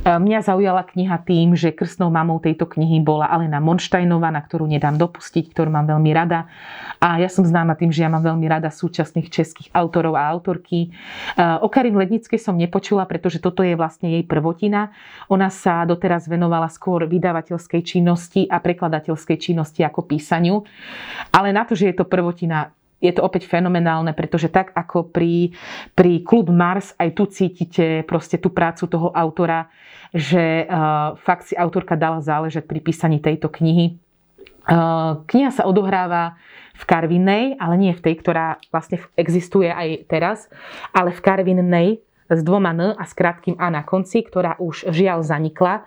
Mňa 0.07 0.39
zaujala 0.43 0.87
kniha 0.87 1.19
tým, 1.27 1.59
že 1.59 1.75
krstnou 1.75 2.09
mamou 2.09 2.39
tejto 2.39 2.65
knihy 2.71 3.03
bola 3.03 3.27
Alena 3.27 3.59
Monštajnová, 3.59 4.31
na 4.31 4.41
ktorú 4.41 4.71
nedám 4.71 4.95
dopustiť, 4.99 5.51
ktorú 5.51 5.69
mám 5.71 5.91
veľmi 5.91 6.11
rada. 6.15 6.47
A 7.03 7.19
ja 7.19 7.27
som 7.27 7.43
známa 7.43 7.75
tým, 7.75 7.91
že 7.91 8.07
ja 8.07 8.11
mám 8.11 8.23
veľmi 8.23 8.47
rada 8.47 8.71
súčasných 8.71 9.29
českých 9.29 9.69
autorov 9.75 10.15
a 10.15 10.31
autorky. 10.31 10.95
O 11.39 11.67
Karin 11.67 11.99
Lednickej 11.99 12.39
som 12.39 12.55
nepočula, 12.55 13.05
pretože 13.11 13.43
toto 13.43 13.67
je 13.67 13.75
vlastne 13.75 14.15
jej 14.15 14.23
prvotina. 14.23 14.95
Ona 15.27 15.51
sa 15.51 15.83
doteraz 15.83 16.31
venovala 16.31 16.71
skôr 16.71 17.05
vydavateľskej 17.11 17.83
činnosti 17.83 18.47
a 18.47 18.63
prekladateľskej 18.63 19.37
činnosti 19.39 19.83
ako 19.83 20.07
písaniu. 20.07 20.63
Ale 21.35 21.51
na 21.51 21.67
to, 21.67 21.75
že 21.75 21.91
je 21.91 21.99
to 21.99 22.07
prvotina, 22.07 22.71
je 23.03 23.11
to 23.11 23.27
opäť 23.27 23.51
fenomenálne, 23.51 24.15
pretože 24.15 24.47
tak 24.47 24.71
ako 24.79 25.11
pri, 25.11 25.51
pri 25.99 26.23
Klub 26.23 26.55
Mars, 26.55 26.95
aj 27.03 27.11
tu 27.19 27.27
cítite 27.27 28.07
proste 28.07 28.39
tú 28.39 28.55
prácu 28.55 28.87
toho 28.87 29.11
autora, 29.11 29.67
že 30.15 30.65
uh, 30.71 31.19
fakt 31.19 31.51
si 31.51 31.59
autorka 31.59 31.99
dala 31.99 32.23
záležať 32.23 32.63
pri 32.71 32.79
písaní 32.79 33.19
tejto 33.19 33.51
knihy. 33.51 33.99
Uh, 34.63 35.27
kniha 35.27 35.51
sa 35.51 35.67
odohráva 35.67 36.39
v 36.79 36.85
Karvinej, 36.87 37.45
ale 37.59 37.75
nie 37.75 37.93
v 37.93 38.05
tej, 38.07 38.15
ktorá 38.23 38.63
vlastne 38.71 39.03
existuje 39.19 39.67
aj 39.67 40.07
teraz, 40.07 40.47
ale 40.95 41.11
v 41.11 41.21
Karvinej 41.21 41.89
s 42.31 42.41
dvoma 42.47 42.71
N 42.71 42.95
a 42.95 43.03
s 43.03 43.13
krátkým 43.13 43.59
A 43.59 43.69
na 43.69 43.83
konci, 43.83 44.23
ktorá 44.23 44.55
už 44.63 44.89
žiaľ 44.95 45.27
zanikla. 45.27 45.83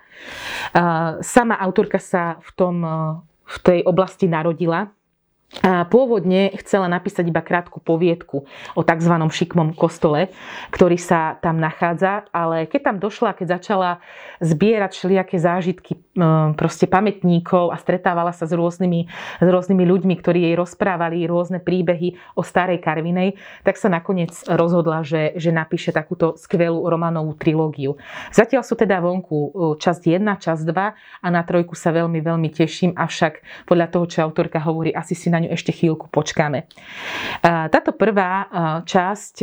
Uh, 0.75 1.23
sama 1.23 1.55
autorka 1.55 1.97
sa 1.97 2.37
v, 2.43 2.49
tom, 2.59 2.75
v 3.23 3.57
tej 3.63 3.79
oblasti 3.87 4.27
narodila, 4.27 4.91
a 5.63 5.87
pôvodne 5.87 6.51
chcela 6.59 6.91
napísať 6.91 7.31
iba 7.31 7.39
krátku 7.39 7.79
poviedku 7.79 8.43
o 8.75 8.81
tzv. 8.83 9.13
šikmom 9.15 9.71
kostole, 9.77 10.33
ktorý 10.73 10.99
sa 10.99 11.39
tam 11.39 11.63
nachádza, 11.63 12.27
ale 12.35 12.67
keď 12.67 12.81
tam 12.91 12.97
došla, 12.99 13.37
keď 13.37 13.61
začala 13.61 14.03
zbierať 14.43 14.91
všelijaké 14.91 15.39
zážitky 15.39 15.95
proste 16.59 16.89
pamätníkov 16.89 17.71
a 17.71 17.79
stretávala 17.79 18.35
sa 18.35 18.47
s 18.47 18.51
rôznymi, 18.55 19.01
s 19.39 19.47
rôznymi 19.47 19.83
ľuďmi, 19.83 20.15
ktorí 20.19 20.49
jej 20.49 20.55
rozprávali 20.59 21.23
rôzne 21.27 21.63
príbehy 21.63 22.19
o 22.35 22.43
starej 22.43 22.83
Karvinej, 22.83 23.39
tak 23.63 23.79
sa 23.79 23.87
nakoniec 23.87 24.35
rozhodla, 24.47 25.07
že, 25.07 25.35
že 25.39 25.55
napíše 25.55 25.95
takúto 25.95 26.35
skvelú 26.35 26.83
romanovú 26.87 27.35
trilógiu. 27.35 27.95
Zatiaľ 28.31 28.63
sú 28.63 28.75
teda 28.75 28.99
vonku 28.99 29.75
časť 29.79 30.01
1, 30.19 30.23
časť 30.23 30.61
2 30.67 31.23
a 31.23 31.27
na 31.31 31.41
trojku 31.43 31.75
sa 31.75 31.95
veľmi, 31.95 32.19
veľmi 32.19 32.49
teším, 32.51 32.91
avšak 32.95 33.67
podľa 33.67 33.87
toho, 33.91 34.05
čo 34.07 34.17
autorka 34.23 34.59
hovorí, 34.63 34.91
asi 34.95 35.15
si 35.15 35.27
na 35.35 35.43
ňu 35.43 35.49
ešte 35.51 35.75
chvíľku 35.75 36.07
počkáme. 36.07 36.63
Táto 37.43 37.91
prvá 37.91 38.47
časť 38.87 39.35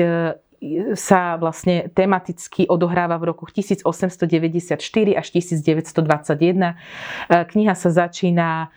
sa 0.95 1.35
vlastne 1.43 1.91
tematicky 1.91 2.71
odohráva 2.71 3.19
v 3.19 3.35
rokoch 3.35 3.51
1894 3.51 4.79
až 5.19 5.27
1921. 5.35 6.79
Kniha 7.27 7.75
sa 7.75 7.91
začína 7.91 8.71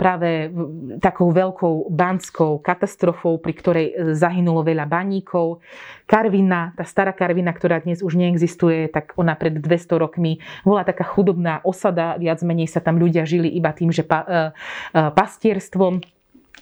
práve 0.00 0.48
takou 1.04 1.28
veľkou 1.28 1.92
banskou 1.92 2.64
katastrofou, 2.64 3.36
pri 3.36 3.52
ktorej 3.52 3.86
e, 3.92 3.94
zahynulo 4.16 4.64
veľa 4.64 4.88
baníkov. 4.88 5.60
Karvina, 6.08 6.72
tá 6.74 6.84
stará 6.84 7.12
Karvina, 7.12 7.52
ktorá 7.52 7.84
dnes 7.84 8.00
už 8.00 8.16
neexistuje, 8.16 8.88
tak 8.88 9.12
ona 9.20 9.36
pred 9.36 9.60
200 9.60 10.02
rokmi 10.02 10.40
bola 10.64 10.82
taká 10.82 11.04
chudobná 11.04 11.60
osada, 11.62 12.16
viac 12.16 12.40
menej 12.40 12.68
sa 12.68 12.80
tam 12.80 12.96
ľudia 12.96 13.28
žili 13.28 13.52
iba 13.52 13.70
tým, 13.72 13.92
že 13.92 14.02
pa, 14.02 14.24
e, 14.24 14.28
e, 14.32 14.40
pastierstvom 15.12 16.00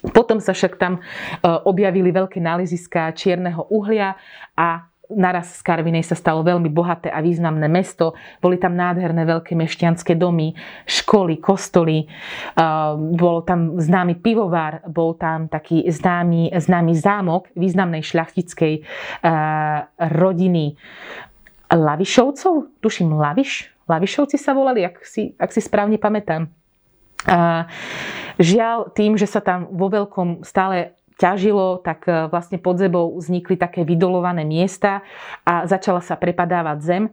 potom 0.09 0.41
sa 0.41 0.57
však 0.57 0.81
tam 0.81 0.97
e, 0.97 1.01
objavili 1.45 2.09
veľké 2.09 2.41
náleziská 2.41 3.13
čierneho 3.13 3.69
uhlia 3.69 4.17
a 4.57 4.89
naraz 5.11 5.59
z 5.59 5.61
Karvinej 5.61 6.07
sa 6.07 6.15
stalo 6.15 6.39
veľmi 6.41 6.71
bohaté 6.71 7.11
a 7.11 7.19
významné 7.19 7.67
mesto. 7.67 8.15
Boli 8.39 8.55
tam 8.55 8.79
nádherné 8.79 9.27
veľké 9.27 9.53
mešťanské 9.59 10.15
domy, 10.15 10.55
školy, 10.87 11.37
kostoly, 11.37 12.05
e, 12.05 12.07
bol 13.13 13.45
tam 13.45 13.77
známy 13.77 14.17
pivovar, 14.23 14.81
bol 14.89 15.13
tam 15.13 15.51
taký 15.51 15.85
známy, 15.85 16.55
známy 16.55 16.93
zámok 16.97 17.51
významnej 17.53 18.01
šľachtickej 18.01 18.73
e, 18.79 18.81
rodiny 20.01 20.79
Lavišovcov, 21.71 22.83
tuším 22.83 23.15
Laviš, 23.15 23.71
Lavišovci 23.87 24.39
sa 24.39 24.55
volali, 24.55 24.87
ak 24.87 25.03
si, 25.03 25.35
ak 25.35 25.51
si 25.51 25.59
správne 25.59 25.99
pamätám. 25.99 26.60
Žiaľ, 28.41 28.77
tým, 28.97 29.19
že 29.19 29.29
sa 29.29 29.43
tam 29.43 29.69
vo 29.69 29.91
veľkom 29.91 30.41
stále 30.41 30.97
ťažilo, 31.21 31.77
tak 31.85 32.09
e, 32.09 32.25
vlastne 32.33 32.57
pod 32.57 32.81
zebou 32.81 33.13
vznikli 33.13 33.53
také 33.53 33.85
vydolované 33.85 34.41
miesta 34.41 35.05
a 35.45 35.69
začala 35.69 36.01
sa 36.01 36.17
prepadávať 36.17 36.77
zem. 36.81 37.03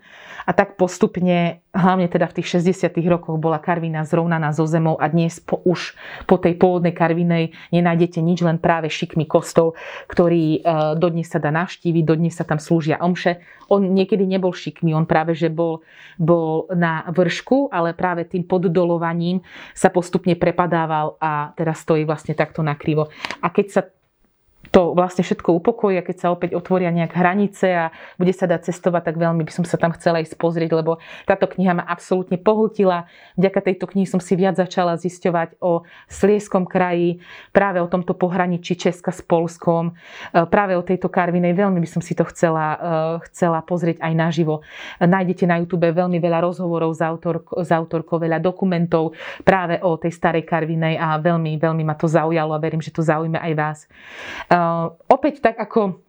A 0.48 0.56
tak 0.56 0.80
postupne 0.80 1.60
hlavne 1.78 2.10
teda 2.10 2.26
v 2.26 2.42
tých 2.42 2.58
60 2.58 2.90
rokoch 3.06 3.38
bola 3.38 3.62
karvina 3.62 4.02
zrovnaná 4.02 4.50
zo 4.50 4.66
zemou 4.66 4.98
a 4.98 5.06
dnes 5.06 5.38
po, 5.38 5.62
už 5.62 5.94
po 6.26 6.36
tej 6.36 6.58
pôvodnej 6.58 6.90
karvinej 6.90 7.54
nenájdete 7.70 8.18
nič, 8.18 8.42
len 8.42 8.58
práve 8.58 8.90
šikmy 8.90 9.30
kostov, 9.30 9.78
ktorý 10.10 10.60
uh, 10.60 10.98
dodnes 10.98 11.30
sa 11.30 11.38
dá 11.38 11.54
navštíviť, 11.54 12.02
dodnes 12.02 12.34
sa 12.34 12.42
tam 12.42 12.58
slúžia 12.58 12.98
omše. 12.98 13.38
On 13.70 13.78
niekedy 13.78 14.26
nebol 14.26 14.50
šikmý, 14.50 14.90
on 14.96 15.06
práve 15.06 15.38
že 15.38 15.46
bol, 15.52 15.86
bol 16.18 16.66
na 16.74 17.06
vršku, 17.06 17.70
ale 17.70 17.94
práve 17.94 18.26
tým 18.26 18.42
poddolovaním 18.42 19.44
sa 19.76 19.92
postupne 19.92 20.34
prepadával 20.34 21.14
a 21.22 21.54
teraz 21.54 21.86
stojí 21.86 22.02
vlastne 22.02 22.34
takto 22.34 22.64
nakrivo. 22.64 23.12
A 23.38 23.52
keď 23.54 23.66
sa 23.70 23.82
to 24.78 24.94
vlastne 24.94 25.26
všetko 25.26 25.58
upokojí 25.58 25.98
a 25.98 26.06
keď 26.06 26.16
sa 26.22 26.28
opäť 26.30 26.54
otvoria 26.54 26.94
nejak 26.94 27.10
hranice 27.10 27.66
a 27.66 27.84
bude 28.14 28.30
sa 28.30 28.46
dať 28.46 28.70
cestovať, 28.70 29.10
tak 29.10 29.16
veľmi 29.18 29.42
by 29.42 29.50
som 29.50 29.66
sa 29.66 29.74
tam 29.74 29.90
chcela 29.98 30.22
ísť 30.22 30.38
pozrieť, 30.38 30.70
lebo 30.70 31.02
táto 31.26 31.50
kniha 31.50 31.82
ma 31.82 31.82
absolútne 31.82 32.38
pohltila. 32.38 33.10
Vďaka 33.34 33.58
tejto 33.58 33.90
knihy 33.90 34.06
som 34.06 34.22
si 34.22 34.38
viac 34.38 34.54
začala 34.54 34.94
zisťovať 34.94 35.58
o 35.58 35.82
Slieskom 36.06 36.62
kraji, 36.62 37.18
práve 37.50 37.82
o 37.82 37.90
tomto 37.90 38.14
pohraničí 38.14 38.78
Česka 38.78 39.10
s 39.10 39.18
Polskom, 39.18 39.98
e, 40.30 40.46
práve 40.46 40.78
o 40.78 40.86
tejto 40.86 41.10
Karvinej. 41.10 41.58
Veľmi 41.58 41.82
by 41.82 41.88
som 41.90 41.98
si 41.98 42.14
to 42.14 42.22
chcela, 42.30 42.66
e, 42.70 42.78
chcela 43.26 43.58
pozrieť 43.66 43.98
aj 43.98 44.14
naživo. 44.14 44.62
Nájdete 45.02 45.42
na 45.42 45.58
YouTube 45.58 45.90
veľmi 45.90 46.22
veľa 46.22 46.38
rozhovorov 46.38 46.94
s, 46.94 47.02
autor, 47.02 47.42
s 47.66 47.74
autorkou, 47.74 48.22
veľa 48.22 48.38
dokumentov 48.38 49.18
práve 49.42 49.82
o 49.82 49.98
tej 49.98 50.14
starej 50.14 50.46
Karvinej 50.46 51.02
a 51.02 51.18
veľmi, 51.18 51.58
veľmi 51.58 51.82
ma 51.82 51.98
to 51.98 52.06
zaujalo 52.06 52.54
a 52.54 52.62
verím, 52.62 52.78
že 52.78 52.94
to 52.94 53.02
zaujme 53.02 53.42
aj 53.42 53.52
vás. 53.58 53.78
Uh, 54.46 54.67
opäť 55.08 55.40
tak 55.44 55.56
ako 55.58 56.00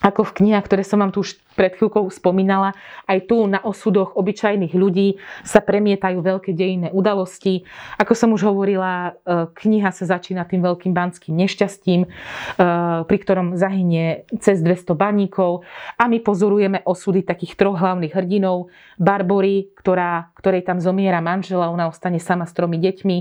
ako 0.00 0.32
v 0.32 0.36
knihách, 0.42 0.64
ktoré 0.64 0.80
som 0.80 1.04
vám 1.04 1.12
tu 1.12 1.20
už 1.20 1.36
pred 1.52 1.76
chvíľkou 1.76 2.08
spomínala, 2.08 2.72
aj 3.04 3.28
tu 3.28 3.44
na 3.44 3.60
osudoch 3.60 4.16
obyčajných 4.16 4.72
ľudí 4.72 5.20
sa 5.44 5.60
premietajú 5.60 6.24
veľké 6.24 6.56
dejinné 6.56 6.88
udalosti. 6.88 7.68
Ako 8.00 8.16
som 8.16 8.32
už 8.32 8.48
hovorila, 8.48 9.12
uh, 9.12 9.52
kniha 9.52 9.92
sa 9.92 10.08
začína 10.08 10.48
tým 10.48 10.64
veľkým 10.64 10.96
banským 10.96 11.36
nešťastím, 11.36 12.08
uh, 12.08 13.04
pri 13.04 13.18
ktorom 13.20 13.60
zahynie 13.60 14.24
cez 14.40 14.64
200 14.64 14.96
baníkov 14.96 15.68
a 16.00 16.08
my 16.08 16.16
pozorujeme 16.24 16.80
osudy 16.88 17.20
takých 17.20 17.60
troch 17.60 17.76
hlavných 17.76 18.16
hrdinov. 18.16 18.72
Barbory, 18.96 19.68
ktorá, 19.76 20.32
ktorej 20.40 20.64
tam 20.64 20.80
zomiera 20.80 21.20
manžela, 21.20 21.68
ona 21.68 21.92
ostane 21.92 22.16
sama 22.16 22.48
s 22.48 22.56
tromi 22.56 22.80
deťmi, 22.80 23.16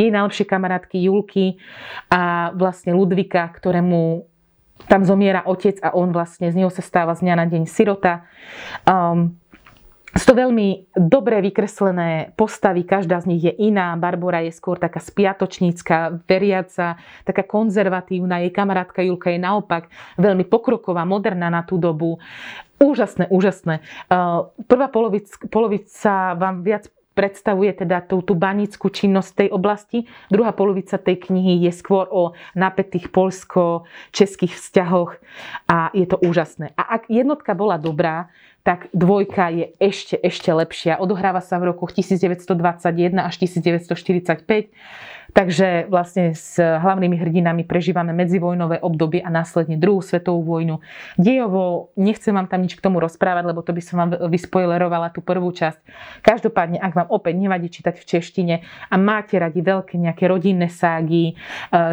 jej 0.00 0.08
najlepšie 0.08 0.48
kamarátky 0.48 0.96
Julky 0.96 1.60
a 2.08 2.52
vlastne 2.56 2.96
Ludvika, 2.96 3.52
ktorému 3.52 4.31
tam 4.86 5.06
zomiera 5.06 5.46
otec 5.46 5.78
a 5.80 5.94
on 5.94 6.10
vlastne 6.10 6.50
z 6.50 6.58
neho 6.58 6.70
sa 6.72 6.82
stáva 6.82 7.14
z 7.14 7.24
dňa 7.24 7.34
na 7.38 7.46
deň 7.46 7.62
sirota. 7.68 8.26
Um, 8.84 9.38
sú 10.12 10.28
to 10.28 10.44
veľmi 10.44 10.92
dobre 10.92 11.40
vykreslené 11.40 12.36
postavy, 12.36 12.84
každá 12.84 13.24
z 13.24 13.32
nich 13.32 13.42
je 13.48 13.52
iná. 13.64 13.96
Barbara 13.96 14.44
je 14.44 14.52
skôr 14.52 14.76
taká 14.76 15.00
spiatočnícka, 15.00 16.20
veriaca, 16.28 17.00
taká 17.24 17.48
konzervatívna. 17.48 18.44
Jej 18.44 18.52
kamarátka 18.52 19.00
Julka 19.00 19.32
je 19.32 19.40
naopak 19.40 19.88
veľmi 20.20 20.44
pokroková, 20.44 21.08
moderná 21.08 21.48
na 21.48 21.64
tú 21.64 21.80
dobu. 21.80 22.20
Úžasné, 22.76 23.32
úžasné. 23.32 23.80
Uh, 24.12 24.52
prvá 24.68 24.92
polovica 25.48 26.36
vám 26.36 26.60
viac 26.60 26.92
predstavuje 27.12 27.72
teda 27.76 28.04
tú, 28.04 28.24
tú 28.24 28.32
banickú 28.32 28.88
činnosť 28.88 29.46
tej 29.46 29.48
oblasti. 29.52 30.08
Druhá 30.32 30.52
polovica 30.56 30.96
tej 30.96 31.28
knihy 31.28 31.64
je 31.68 31.72
skôr 31.72 32.08
o 32.08 32.32
napätých 32.56 33.12
polsko-českých 33.12 34.56
vzťahoch 34.56 35.16
a 35.68 35.92
je 35.92 36.06
to 36.08 36.16
úžasné. 36.20 36.72
A 36.76 37.00
ak 37.00 37.12
jednotka 37.12 37.52
bola 37.52 37.76
dobrá, 37.76 38.32
tak 38.62 38.86
dvojka 38.94 39.50
je 39.50 39.66
ešte, 39.82 40.14
ešte 40.22 40.50
lepšia. 40.54 41.02
Odohráva 41.02 41.42
sa 41.42 41.58
v 41.58 41.74
rokoch 41.74 41.90
1921 41.98 43.18
až 43.18 43.34
1945 43.42 44.70
Takže 45.32 45.88
vlastne 45.88 46.36
s 46.36 46.60
hlavnými 46.60 47.16
hrdinami 47.16 47.64
prežívame 47.64 48.12
medzivojnové 48.12 48.84
obdobie 48.84 49.24
a 49.24 49.32
následne 49.32 49.80
druhú 49.80 50.04
svetovú 50.04 50.44
vojnu. 50.44 50.84
Dejovo 51.16 51.88
nechcem 51.96 52.36
vám 52.36 52.52
tam 52.52 52.60
nič 52.60 52.76
k 52.76 52.84
tomu 52.84 53.00
rozprávať, 53.00 53.48
lebo 53.48 53.64
to 53.64 53.72
by 53.72 53.80
som 53.80 53.96
vám 53.96 54.10
vyspoilerovala 54.28 55.08
tú 55.08 55.24
prvú 55.24 55.48
časť. 55.48 55.80
Každopádne, 56.20 56.76
ak 56.76 56.92
vám 56.92 57.08
opäť 57.08 57.40
nevadí 57.40 57.72
čítať 57.72 57.96
v 57.96 58.04
češtine 58.04 58.54
a 58.92 58.94
máte 59.00 59.40
radi 59.40 59.64
veľké 59.64 59.96
nejaké 59.96 60.28
rodinné 60.28 60.68
ságy 60.68 61.32
e, 61.32 61.34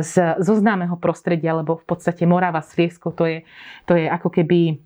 z, 0.04 0.36
zo 0.44 0.54
známeho 0.60 1.00
prostredia, 1.00 1.56
lebo 1.56 1.80
v 1.80 1.86
podstate 1.88 2.28
Morava 2.28 2.60
Sliesko 2.60 3.16
to 3.16 3.24
je, 3.24 3.48
to 3.88 3.96
je 3.96 4.12
ako 4.12 4.36
keby 4.36 4.84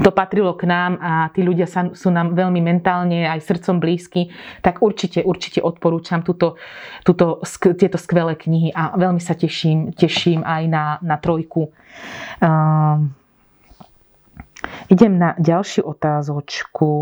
to 0.00 0.08
patrilo 0.08 0.56
k 0.56 0.64
nám 0.64 0.96
a 0.96 1.28
tí 1.36 1.44
ľudia 1.44 1.68
sa, 1.68 1.92
sú 1.92 2.08
nám 2.08 2.32
veľmi 2.32 2.64
mentálne 2.64 3.28
aj 3.28 3.44
srdcom 3.44 3.76
blízky, 3.76 4.32
tak 4.64 4.80
určite, 4.80 5.20
určite 5.20 5.60
odporúčam 5.60 6.24
túto, 6.24 6.56
túto, 7.04 7.44
tieto 7.76 8.00
skvelé 8.00 8.32
knihy 8.32 8.72
a 8.72 8.96
veľmi 8.96 9.20
sa 9.20 9.36
teším, 9.36 9.92
teším 9.92 10.40
aj 10.48 10.62
na, 10.64 10.84
na 11.04 11.20
trojku. 11.20 11.68
Uh, 12.40 13.04
idem 14.88 15.20
na 15.20 15.36
ďalšiu 15.36 15.84
otázočku. 15.84 16.92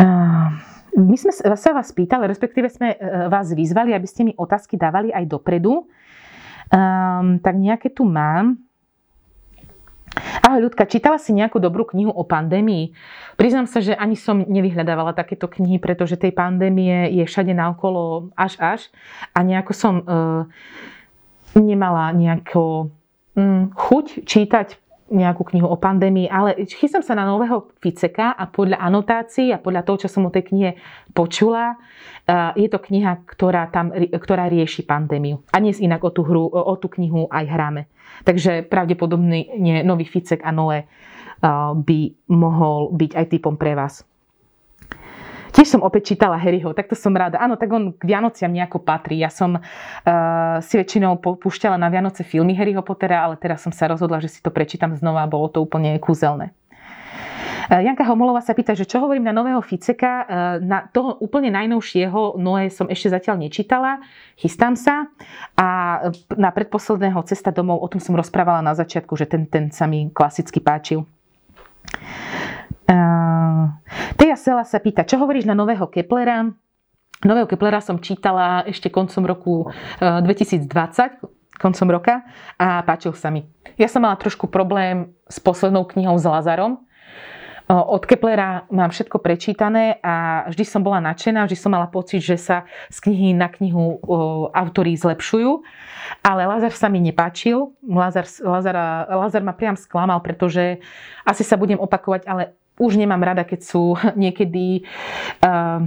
Uh, 0.00 0.48
my 0.94 1.16
sme 1.18 1.32
sa 1.34 1.70
vás 1.74 1.90
pýtali, 1.90 2.24
respektíve 2.30 2.70
sme 2.70 2.94
e, 2.94 2.96
vás 3.26 3.50
vyzvali, 3.50 3.90
aby 3.90 4.06
ste 4.06 4.22
mi 4.22 4.32
otázky 4.38 4.78
dávali 4.78 5.10
aj 5.10 5.26
dopredu. 5.26 5.90
Um, 6.74 7.38
tak 7.38 7.54
nejaké 7.54 7.86
tu 7.94 8.02
mám. 8.02 8.58
Ahoj 10.42 10.70
ľudka, 10.70 10.90
čítala 10.90 11.18
si 11.22 11.30
nejakú 11.34 11.62
dobrú 11.62 11.86
knihu 11.90 12.10
o 12.10 12.26
pandémii? 12.26 12.94
Priznám 13.38 13.66
sa, 13.66 13.78
že 13.78 13.94
ani 13.94 14.18
som 14.18 14.42
nevyhľadávala 14.42 15.14
takéto 15.14 15.46
knihy, 15.46 15.78
pretože 15.78 16.18
tej 16.18 16.34
pandémie 16.34 17.10
je 17.14 17.26
všade 17.26 17.50
naokolo 17.54 18.30
až 18.34 18.58
až 18.58 18.80
a 19.34 19.42
nejako 19.42 19.72
som 19.74 19.94
uh, 20.02 20.46
nemala 21.54 22.10
nejako 22.14 22.90
um, 23.38 23.70
chuť 23.74 24.26
čítať 24.26 24.83
nejakú 25.14 25.46
knihu 25.54 25.70
o 25.70 25.78
pandémii, 25.78 26.26
ale 26.26 26.66
chystám 26.66 27.06
sa 27.06 27.14
na 27.14 27.22
nového 27.22 27.70
Ficeka 27.78 28.34
a 28.34 28.50
podľa 28.50 28.82
anotácií 28.82 29.54
a 29.54 29.62
podľa 29.62 29.86
toho, 29.86 30.04
čo 30.04 30.08
som 30.10 30.26
o 30.26 30.34
tej 30.34 30.50
knihe 30.50 30.70
počula, 31.14 31.78
je 32.58 32.66
to 32.66 32.82
kniha, 32.82 33.22
ktorá, 33.22 33.70
tam, 33.70 33.94
ktorá 33.94 34.50
rieši 34.50 34.82
pandémiu. 34.82 35.46
A 35.54 35.62
dnes 35.62 35.78
inak 35.78 36.02
o 36.02 36.10
tú, 36.10 36.26
hru, 36.26 36.50
o 36.50 36.74
tú 36.76 36.90
knihu 36.98 37.30
aj 37.30 37.46
hráme. 37.46 37.86
Takže 38.26 38.66
pravdepodobne 38.66 39.54
nový 39.86 40.04
Ficek 40.04 40.42
a 40.42 40.50
Noé 40.50 40.90
by 41.76 42.00
mohol 42.32 42.90
byť 42.92 43.10
aj 43.14 43.26
typom 43.30 43.54
pre 43.54 43.78
vás. 43.78 44.02
Tiež 45.54 45.70
som 45.70 45.86
opäť 45.86 46.14
čítala 46.14 46.34
Harryho, 46.34 46.74
tak 46.74 46.90
to 46.90 46.98
som 46.98 47.14
rada. 47.14 47.38
Áno, 47.38 47.54
tak 47.54 47.70
on 47.70 47.94
k 47.94 48.02
Vianociam 48.02 48.50
nejako 48.50 48.82
patrí. 48.82 49.22
Ja 49.22 49.30
som 49.30 49.54
uh, 49.54 50.58
si 50.58 50.74
väčšinou 50.74 51.22
púšťala 51.22 51.78
na 51.78 51.86
Vianoce 51.86 52.26
filmy 52.26 52.58
Harryho 52.58 52.82
Pottera, 52.82 53.22
ale 53.22 53.38
teraz 53.38 53.62
som 53.62 53.70
sa 53.70 53.86
rozhodla, 53.86 54.18
že 54.18 54.34
si 54.34 54.42
to 54.42 54.50
prečítam 54.50 54.98
znova 54.98 55.22
a 55.22 55.30
bolo 55.30 55.46
to 55.46 55.62
úplne 55.62 55.94
kúzelné. 56.02 56.50
Eh, 57.70 57.80
Janka 57.80 58.04
Homolová 58.04 58.44
sa 58.44 58.52
pýta, 58.52 58.76
že 58.76 58.84
čo 58.84 59.00
hovorím 59.00 59.24
na 59.24 59.32
nového 59.32 59.60
Ficeka. 59.64 60.12
Eh, 60.12 60.26
na 60.60 60.84
toho 60.84 61.16
úplne 61.20 61.48
najnovšieho 61.48 62.36
Noé 62.36 62.68
som 62.68 62.90
ešte 62.90 63.14
zatiaľ 63.14 63.40
nečítala. 63.40 64.04
Chystám 64.36 64.76
sa. 64.76 65.08
A 65.56 66.00
na 66.36 66.50
predposledného 66.52 67.22
Cesta 67.24 67.54
domov, 67.54 67.80
o 67.80 67.88
tom 67.88 68.02
som 68.02 68.12
rozprávala 68.12 68.60
na 68.60 68.76
začiatku, 68.76 69.16
že 69.16 69.24
ten, 69.24 69.48
ten 69.48 69.72
sa 69.72 69.88
mi 69.88 70.12
klasicky 70.12 70.60
páčil. 70.60 71.08
Uh, 72.84 73.72
Teja 74.20 74.36
Sela 74.36 74.60
sa 74.68 74.76
pýta, 74.76 75.08
čo 75.08 75.16
hovoríš 75.16 75.48
na 75.48 75.56
nového 75.56 75.88
Keplera? 75.88 76.52
Nového 77.24 77.48
Keplera 77.48 77.80
som 77.80 77.96
čítala 77.96 78.60
ešte 78.68 78.92
koncom 78.92 79.24
roku 79.24 79.54
uh, 79.72 80.20
2020, 80.20 80.68
koncom 81.56 81.88
roka 81.88 82.28
a 82.60 82.84
páčil 82.84 83.16
sa 83.16 83.32
mi. 83.32 83.48
Ja 83.80 83.88
som 83.88 84.04
mala 84.04 84.20
trošku 84.20 84.52
problém 84.52 85.16
s 85.32 85.40
poslednou 85.40 85.88
knihou 85.88 86.20
s 86.20 86.28
Lazarom. 86.28 86.84
Uh, 87.64 87.80
od 87.80 88.04
Keplera 88.04 88.68
mám 88.68 88.92
všetko 88.92 89.16
prečítané 89.16 89.96
a 90.04 90.44
vždy 90.52 90.64
som 90.68 90.84
bola 90.84 91.00
nadšená, 91.00 91.48
vždy 91.48 91.56
som 91.56 91.72
mala 91.72 91.88
pocit, 91.88 92.20
že 92.20 92.36
sa 92.36 92.68
z 92.92 93.00
knihy 93.00 93.32
na 93.32 93.48
knihu 93.48 93.96
autori 94.52 94.92
zlepšujú. 94.92 95.64
Ale 96.20 96.44
Lazar 96.44 96.76
sa 96.76 96.92
mi 96.92 97.00
nepáčil. 97.00 97.72
Lazar, 97.80 98.28
Lazar, 98.44 98.76
Lazar 99.08 99.40
ma 99.40 99.56
priam 99.56 99.80
sklamal, 99.80 100.20
pretože 100.20 100.84
asi 101.24 101.40
sa 101.40 101.56
budem 101.56 101.80
opakovať, 101.80 102.28
ale 102.28 102.52
už 102.78 102.98
nemám 102.98 103.22
rada, 103.22 103.46
keď 103.46 103.60
sú 103.62 103.94
niekedy 104.22 104.86
uh, 105.44 105.86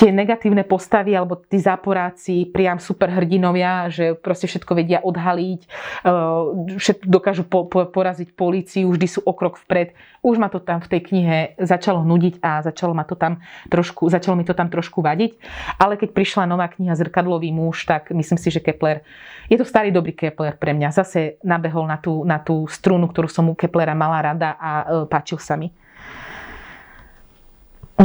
tie 0.00 0.08
negatívne 0.08 0.64
postavy 0.64 1.12
alebo 1.12 1.36
tí 1.36 1.60
záporáci, 1.60 2.48
priam 2.48 2.80
superhrdinovia, 2.80 3.92
že 3.92 4.16
proste 4.16 4.48
všetko 4.48 4.72
vedia 4.72 5.04
odhaliť, 5.04 5.60
všetko 6.80 7.04
dokážu 7.04 7.44
po, 7.44 7.68
po, 7.68 7.84
poraziť 7.84 8.32
políciu, 8.32 8.88
vždy 8.88 9.04
sú 9.04 9.20
o 9.20 9.36
krok 9.36 9.60
vpred. 9.60 9.92
Už 10.24 10.40
ma 10.40 10.48
to 10.48 10.56
tam 10.56 10.80
v 10.80 10.88
tej 10.88 11.00
knihe 11.04 11.38
začalo 11.60 12.00
nudiť 12.00 12.40
a 12.40 12.64
začalo, 12.64 12.96
ma 12.96 13.04
to 13.04 13.12
tam 13.12 13.44
trošku, 13.68 14.08
začalo 14.08 14.40
mi 14.40 14.48
to 14.48 14.56
tam 14.56 14.72
trošku 14.72 15.04
vadiť. 15.04 15.36
Ale 15.76 16.00
keď 16.00 16.16
prišla 16.16 16.48
nová 16.48 16.72
kniha 16.72 16.96
Zrkadlový 16.96 17.52
muž, 17.52 17.84
tak 17.84 18.08
myslím 18.08 18.40
si, 18.40 18.48
že 18.48 18.64
Kepler, 18.64 19.04
je 19.52 19.60
to 19.60 19.68
starý 19.68 19.92
dobrý 19.92 20.16
Kepler 20.16 20.56
pre 20.56 20.72
mňa. 20.72 20.96
Zase 20.96 21.36
nabehol 21.44 21.84
na 21.84 22.00
tú, 22.00 22.24
na 22.24 22.40
tú 22.40 22.64
strunu, 22.72 23.04
ktorú 23.04 23.28
som 23.28 23.52
u 23.52 23.56
Keplera 23.56 23.92
mala 23.92 24.32
rada 24.32 24.56
a 24.56 24.70
e, 24.80 24.84
páčil 25.08 25.36
sa 25.36 25.60
mi. 25.60 25.72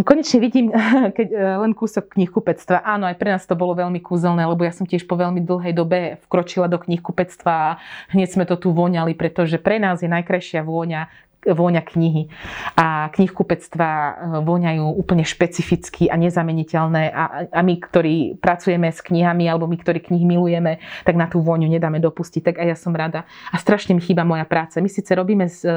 Konečne 0.03 0.43
vidím 0.43 0.75
keď, 1.17 1.27
e, 1.31 1.39
len 1.63 1.71
kúsok 1.71 2.11
knihkupectva. 2.17 2.83
Áno, 2.83 3.07
aj 3.07 3.15
pre 3.15 3.31
nás 3.31 3.47
to 3.47 3.55
bolo 3.55 3.77
veľmi 3.79 4.03
kúzelné, 4.03 4.43
lebo 4.43 4.67
ja 4.67 4.75
som 4.75 4.83
tiež 4.83 5.07
po 5.07 5.15
veľmi 5.15 5.39
dlhej 5.39 5.71
dobe 5.71 6.19
vkročila 6.27 6.67
do 6.67 6.75
knihkupectva 6.81 7.53
a 7.53 7.77
hneď 8.11 8.27
sme 8.35 8.43
to 8.43 8.59
tu 8.59 8.75
voňali, 8.75 9.15
pretože 9.15 9.55
pre 9.61 9.79
nás 9.79 10.03
je 10.03 10.11
najkrajšia 10.11 10.67
vôňa 10.67 11.07
vôňa 11.45 11.85
knihy. 11.85 12.27
A 12.73 13.13
knihkupectva 13.13 13.89
e, 13.89 14.13
voňajú 14.41 14.85
úplne 14.97 15.21
špecificky 15.21 16.09
a 16.09 16.17
nezameniteľné 16.17 17.13
a, 17.13 17.23
a 17.53 17.61
my, 17.61 17.75
ktorí 17.77 18.41
pracujeme 18.41 18.89
s 18.89 19.05
knihami 19.05 19.45
alebo 19.45 19.69
my, 19.69 19.77
ktorí 19.77 20.01
knihy 20.01 20.25
milujeme, 20.25 20.81
tak 21.05 21.13
na 21.13 21.29
tú 21.29 21.43
vôňu 21.45 21.69
nedáme 21.69 22.01
dopustiť. 22.01 22.41
Tak 22.41 22.55
aj 22.61 22.67
ja 22.73 22.77
som 22.77 22.93
rada. 22.97 23.29
A 23.53 23.61
strašne 23.61 23.93
mi 23.93 24.01
chýba 24.01 24.25
moja 24.25 24.47
práca. 24.47 24.81
My 24.81 24.89
síce 24.89 25.13
robíme 25.13 25.45
z, 25.45 25.69
e, 25.69 25.73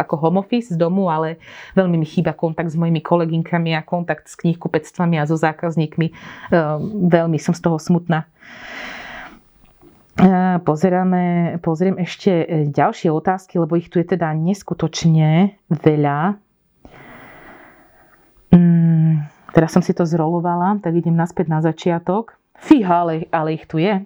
ako 0.00 0.16
home 0.16 0.40
office 0.40 0.72
z 0.72 0.78
domu, 0.80 1.12
ale 1.12 1.36
veľmi 1.76 2.00
mi 2.00 2.06
chýba 2.08 2.32
kontakt 2.32 2.72
s 2.72 2.78
mojimi 2.78 3.04
koleginkami 3.04 3.76
a 3.76 3.84
kontakt 3.84 4.30
s 4.30 4.38
knihkupectvami 4.40 5.20
a 5.20 5.28
so 5.28 5.36
zákazníkmi. 5.36 6.06
E, 6.08 6.12
veľmi 7.10 7.36
som 7.36 7.52
z 7.52 7.60
toho 7.60 7.76
smutná. 7.76 8.24
Pozeráme, 10.60 11.56
pozriem 11.62 11.96
ešte 12.02 12.30
e, 12.42 12.46
ďalšie 12.66 13.14
otázky, 13.14 13.62
lebo 13.62 13.78
ich 13.78 13.86
tu 13.86 14.02
je 14.02 14.10
teda 14.10 14.34
neskutočne 14.34 15.54
veľa. 15.70 16.34
Mm, 18.50 19.30
teraz 19.54 19.70
som 19.70 19.80
si 19.80 19.94
to 19.94 20.02
zrolovala, 20.02 20.82
tak 20.82 20.98
idem 20.98 21.14
naspäť 21.14 21.46
na 21.46 21.62
začiatok. 21.62 22.34
Fíha, 22.58 23.06
ale, 23.06 23.30
ale 23.30 23.54
ich 23.56 23.64
tu 23.70 23.78
je. 23.78 24.02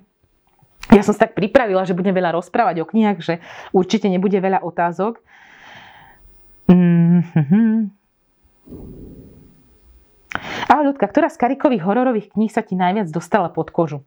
Ja 0.92 1.02
som 1.02 1.16
sa 1.16 1.26
tak 1.26 1.34
pripravila, 1.34 1.88
že 1.88 1.96
budem 1.96 2.12
veľa 2.12 2.36
rozprávať 2.36 2.84
o 2.84 2.88
knihách, 2.88 3.18
že 3.24 3.34
určite 3.72 4.06
nebude 4.06 4.36
veľa 4.36 4.60
otázok. 4.60 5.18
Mm-hmm. 6.68 7.72
Ahoj 10.68 10.84
ľudka, 10.92 11.08
ktorá 11.08 11.32
z 11.32 11.40
Karikových 11.40 11.82
hororových 11.82 12.28
kníh 12.36 12.52
sa 12.52 12.60
ti 12.60 12.76
najviac 12.76 13.08
dostala 13.08 13.48
pod 13.48 13.72
kožu? 13.72 14.04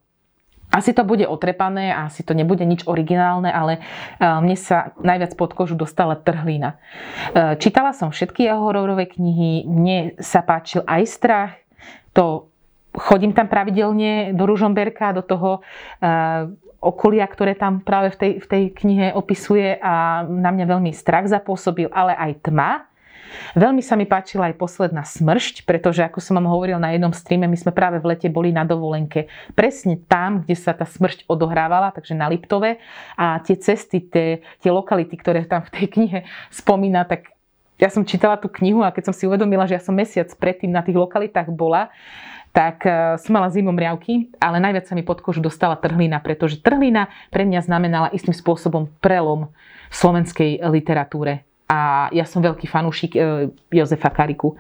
Asi 0.68 0.92
to 0.92 1.08
bude 1.08 1.24
otrepané, 1.24 1.96
asi 1.96 2.28
to 2.28 2.36
nebude 2.36 2.62
nič 2.68 2.84
originálne, 2.86 3.48
ale 3.48 3.80
e, 3.80 3.82
mne 4.24 4.56
sa 4.60 4.92
najviac 5.00 5.34
pod 5.40 5.56
kožu 5.56 5.80
dostala 5.80 6.20
trhlina. 6.20 6.76
E, 7.32 7.56
čítala 7.58 7.96
som 7.96 8.12
všetky 8.12 8.44
jeho 8.44 8.60
hororové 8.68 9.08
knihy, 9.08 9.64
mne 9.64 10.20
sa 10.20 10.44
páčil 10.44 10.84
aj 10.84 11.04
strach, 11.08 11.54
to 12.12 12.52
chodím 12.98 13.32
tam 13.32 13.48
pravidelne 13.48 14.34
do 14.36 14.44
Ružomberka, 14.44 15.16
do 15.16 15.24
toho 15.24 15.64
e, 16.04 16.12
okolia, 16.82 17.26
ktoré 17.26 17.56
tam 17.58 17.82
práve 17.82 18.14
v 18.14 18.18
tej, 18.18 18.32
v 18.44 18.48
tej 18.48 18.64
knihe 18.74 19.08
opisuje 19.16 19.80
a 19.82 20.26
na 20.28 20.50
mňa 20.54 20.66
veľmi 20.68 20.92
strach 20.94 21.26
zapôsobil, 21.32 21.90
ale 21.90 22.14
aj 22.14 22.32
tma, 22.48 22.87
Veľmi 23.58 23.82
sa 23.82 23.98
mi 23.98 24.06
páčila 24.06 24.52
aj 24.52 24.60
posledná 24.60 25.02
smršť, 25.02 25.66
pretože 25.66 26.06
ako 26.06 26.22
som 26.22 26.38
vám 26.38 26.50
hovoril 26.52 26.78
na 26.78 26.94
jednom 26.94 27.14
streame, 27.14 27.50
my 27.50 27.58
sme 27.58 27.72
práve 27.74 27.98
v 27.98 28.14
lete 28.14 28.28
boli 28.30 28.54
na 28.54 28.68
dovolenke 28.68 29.30
presne 29.54 29.98
tam, 29.98 30.44
kde 30.46 30.56
sa 30.58 30.78
tá 30.78 30.86
smršť 30.86 31.26
odohrávala, 31.26 31.90
takže 31.94 32.14
na 32.14 32.30
Liptove. 32.30 32.78
A 33.18 33.42
tie 33.42 33.58
cesty, 33.58 34.04
tie, 34.04 34.46
tie 34.62 34.72
lokality, 34.72 35.16
ktoré 35.18 35.46
tam 35.46 35.66
v 35.66 35.74
tej 35.74 35.86
knihe 35.90 36.20
spomína, 36.54 37.08
tak 37.08 37.34
ja 37.78 37.94
som 37.94 38.02
čítala 38.02 38.42
tú 38.42 38.50
knihu 38.50 38.82
a 38.82 38.90
keď 38.90 39.10
som 39.10 39.16
si 39.16 39.30
uvedomila, 39.30 39.70
že 39.70 39.78
ja 39.78 39.82
som 39.82 39.94
mesiac 39.94 40.28
predtým 40.34 40.74
na 40.74 40.82
tých 40.82 40.98
lokalitách 40.98 41.54
bola, 41.54 41.94
tak 42.50 42.82
e, 42.90 43.22
som 43.22 43.38
mala 43.38 43.54
zimom 43.54 43.78
riavky, 43.78 44.34
ale 44.42 44.58
najviac 44.58 44.90
sa 44.90 44.98
mi 44.98 45.06
pod 45.06 45.22
kožu 45.22 45.46
dostala 45.46 45.78
trhlina, 45.78 46.18
pretože 46.18 46.58
trhlina 46.58 47.06
pre 47.30 47.46
mňa 47.46 47.62
znamenala 47.70 48.10
istým 48.10 48.34
spôsobom 48.34 48.90
prelom 48.98 49.54
v 49.90 49.94
slovenskej 49.94 50.66
literatúre 50.66 51.46
a 51.68 52.08
ja 52.16 52.24
som 52.24 52.40
veľký 52.40 52.64
fanúšik 52.64 53.20
e, 53.20 53.52
Jozefa 53.76 54.08
Kariku. 54.08 54.56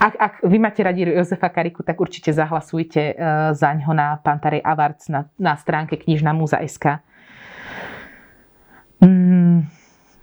Ak, 0.00 0.16
ak 0.16 0.32
vy 0.40 0.56
máte 0.56 0.80
radi 0.80 1.04
Jozefa 1.04 1.52
Kariku, 1.52 1.84
tak 1.84 2.00
určite 2.00 2.32
zahlasujte 2.32 3.12
e, 3.12 3.14
za 3.52 3.76
ňo 3.76 3.92
na 3.92 4.16
Pantarej 4.16 4.64
Avarc 4.64 5.04
na, 5.12 5.28
na 5.36 5.52
stránke 5.60 6.00
knižná 6.00 6.32
múza.sk. 6.32 7.04
Mm, 9.04 9.68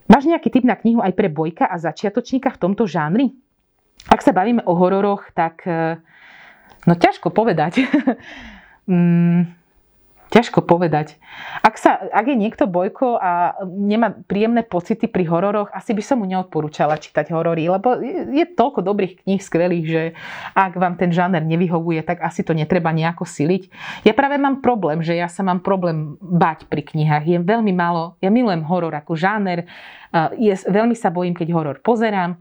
máš 0.09 0.25
nejaký 0.25 0.49
tip 0.49 0.65
na 0.65 0.73
knihu 0.73 1.05
aj 1.05 1.13
pre 1.13 1.29
bojka 1.29 1.69
a 1.69 1.77
začiatočníka 1.77 2.49
v 2.49 2.61
tomto 2.65 2.89
žánri? 2.89 3.37
Ak 4.09 4.25
sa 4.25 4.33
bavíme 4.33 4.65
o 4.65 4.73
hororoch, 4.73 5.29
tak 5.37 5.61
e, 5.69 6.01
no 6.89 6.93
ťažko 6.97 7.29
povedať. 7.29 7.85
mm, 8.89 9.62
Ťažko 10.33 10.65
povedať. 10.65 11.21
Ak, 11.61 11.77
sa, 11.77 12.01
ak 12.09 12.25
je 12.25 12.33
niekto 12.33 12.65
bojko 12.65 13.21
a 13.21 13.53
nemá 13.69 14.17
príjemné 14.25 14.65
pocity 14.65 15.05
pri 15.05 15.29
hororoch, 15.29 15.69
asi 15.69 15.93
by 15.93 16.01
som 16.01 16.17
mu 16.17 16.25
neodporúčala 16.25 16.97
čítať 16.97 17.29
horory, 17.29 17.69
lebo 17.69 18.01
je, 18.33 18.41
toľko 18.49 18.81
dobrých 18.81 19.21
kníh 19.21 19.37
skvelých, 19.37 19.85
že 19.85 20.01
ak 20.57 20.73
vám 20.73 20.97
ten 20.97 21.13
žáner 21.13 21.45
nevyhovuje, 21.45 22.01
tak 22.01 22.25
asi 22.25 22.41
to 22.41 22.57
netreba 22.57 22.89
nejako 22.89 23.29
siliť. 23.29 23.69
Ja 24.09 24.17
práve 24.17 24.41
mám 24.41 24.65
problém, 24.65 25.05
že 25.05 25.13
ja 25.13 25.29
sa 25.29 25.45
mám 25.45 25.61
problém 25.61 26.17
bať 26.17 26.65
pri 26.65 26.81
knihách. 26.81 27.29
Je 27.29 27.37
veľmi 27.37 27.69
málo, 27.69 28.17
ja 28.17 28.33
milujem 28.33 28.65
horor 28.65 28.97
ako 28.97 29.13
žáner, 29.13 29.69
je, 30.37 30.53
veľmi 30.69 30.93
sa 30.93 31.09
bojím, 31.09 31.33
keď 31.33 31.47
horor 31.53 31.77
pozerám, 31.81 32.37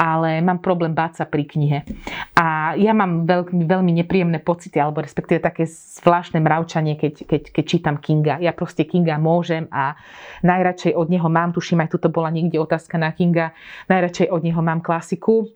ale 0.00 0.40
mám 0.40 0.64
problém 0.64 0.96
báť 0.96 1.20
sa 1.20 1.24
pri 1.28 1.44
knihe. 1.44 1.84
A 2.32 2.72
ja 2.80 2.96
mám 2.96 3.28
veľmi, 3.28 3.68
veľmi 3.68 3.92
nepríjemné 4.00 4.40
pocity, 4.40 4.80
alebo 4.80 5.04
respektíve 5.04 5.44
také 5.44 5.68
zvláštne 5.68 6.40
mravčanie, 6.40 6.96
keď, 6.96 7.28
keď, 7.28 7.42
keď 7.52 7.64
čítam 7.68 8.00
Kinga. 8.00 8.40
Ja 8.40 8.56
proste 8.56 8.88
Kinga 8.88 9.20
môžem 9.20 9.68
a 9.68 10.00
najradšej 10.40 10.96
od 10.96 11.12
neho 11.12 11.28
mám, 11.28 11.52
tuším, 11.52 11.84
aj 11.84 11.92
tuto 11.92 12.08
bola 12.08 12.32
niekde 12.32 12.56
otázka 12.56 12.96
na 12.96 13.12
Kinga, 13.12 13.52
najradšej 13.92 14.32
od 14.32 14.40
neho 14.40 14.60
mám 14.64 14.80
klasiku, 14.80 15.52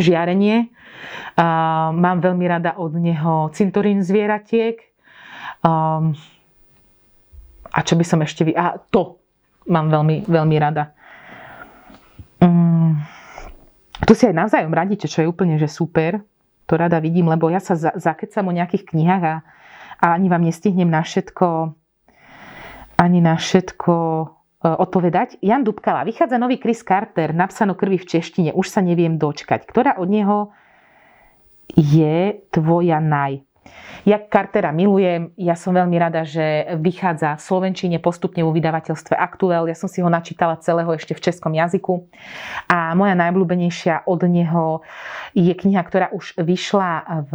žiarenie. 0.00 0.72
Uh, 1.36 1.92
mám 1.92 2.24
veľmi 2.24 2.48
rada 2.48 2.72
od 2.80 2.96
neho 2.96 3.52
cintorín 3.52 4.00
zvieratiek. 4.00 4.80
Um, 5.60 6.16
a 7.68 7.84
čo 7.84 8.00
by 8.00 8.04
som 8.08 8.24
ešte... 8.24 8.48
Vy... 8.48 8.56
A 8.56 8.80
to 8.80 9.20
mám 9.68 9.92
veľmi, 9.92 10.24
veľmi 10.24 10.56
rada. 10.56 10.96
Um, 12.40 12.96
tu 14.06 14.12
si 14.14 14.28
aj 14.28 14.34
navzájom 14.36 14.74
radíte, 14.74 15.10
čo 15.10 15.24
je 15.24 15.30
úplne 15.30 15.56
že 15.58 15.66
super. 15.66 16.22
To 16.68 16.76
rada 16.76 17.00
vidím, 17.00 17.32
lebo 17.32 17.48
ja 17.48 17.58
sa 17.58 17.74
za, 17.74 17.96
zakecam 17.96 18.52
o 18.52 18.56
nejakých 18.56 18.92
knihách 18.92 19.24
a, 19.24 19.36
a 19.98 20.06
ani 20.12 20.28
vám 20.28 20.44
nestihnem 20.44 20.92
na 20.92 21.00
všetko 21.00 21.72
ani 22.98 23.22
na 23.22 23.38
všetko 23.38 23.94
e, 23.94 24.26
odpovedať. 24.66 25.38
Jan 25.38 25.62
Dubkala, 25.62 26.02
vychádza 26.02 26.36
nový 26.36 26.58
Chris 26.58 26.82
Carter, 26.82 27.30
napsano 27.30 27.78
krvi 27.78 28.02
v 28.02 28.08
češtine, 28.10 28.50
už 28.52 28.66
sa 28.66 28.82
neviem 28.82 29.16
dočkať. 29.16 29.64
Ktorá 29.64 29.96
od 30.02 30.10
neho 30.10 30.50
je 31.78 32.42
tvoja 32.50 32.98
naj? 32.98 33.46
Ja 34.08 34.16
Cartera 34.16 34.72
milujem, 34.72 35.36
ja 35.36 35.52
som 35.52 35.76
veľmi 35.76 35.96
rada, 36.00 36.24
že 36.24 36.64
vychádza 36.80 37.36
v 37.36 37.44
Slovenčine 37.44 37.96
postupne 38.00 38.40
vo 38.40 38.56
vydavateľstve 38.56 39.12
Aktuel. 39.12 39.68
Ja 39.68 39.76
som 39.76 39.90
si 39.90 40.00
ho 40.00 40.08
načítala 40.08 40.56
celého 40.64 40.88
ešte 40.96 41.12
v 41.12 41.24
českom 41.28 41.52
jazyku. 41.52 42.08
A 42.72 42.96
moja 42.96 43.12
najobľúbenejšia 43.18 44.08
od 44.08 44.20
neho 44.24 44.80
je 45.36 45.52
kniha, 45.52 45.82
ktorá 45.84 46.08
už 46.14 46.40
vyšla 46.40 46.90
v 47.28 47.32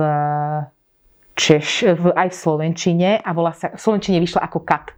Češ, 1.33 1.97
v, 1.97 2.03
aj 2.13 2.29
v 2.29 2.35
Slovenčine 2.37 3.09
a 3.17 3.29
volá 3.33 3.57
sa, 3.57 3.73
v 3.73 3.81
Slovenčine 3.81 4.21
vyšla 4.21 4.41
ako 4.45 4.59
Kat. 4.61 4.93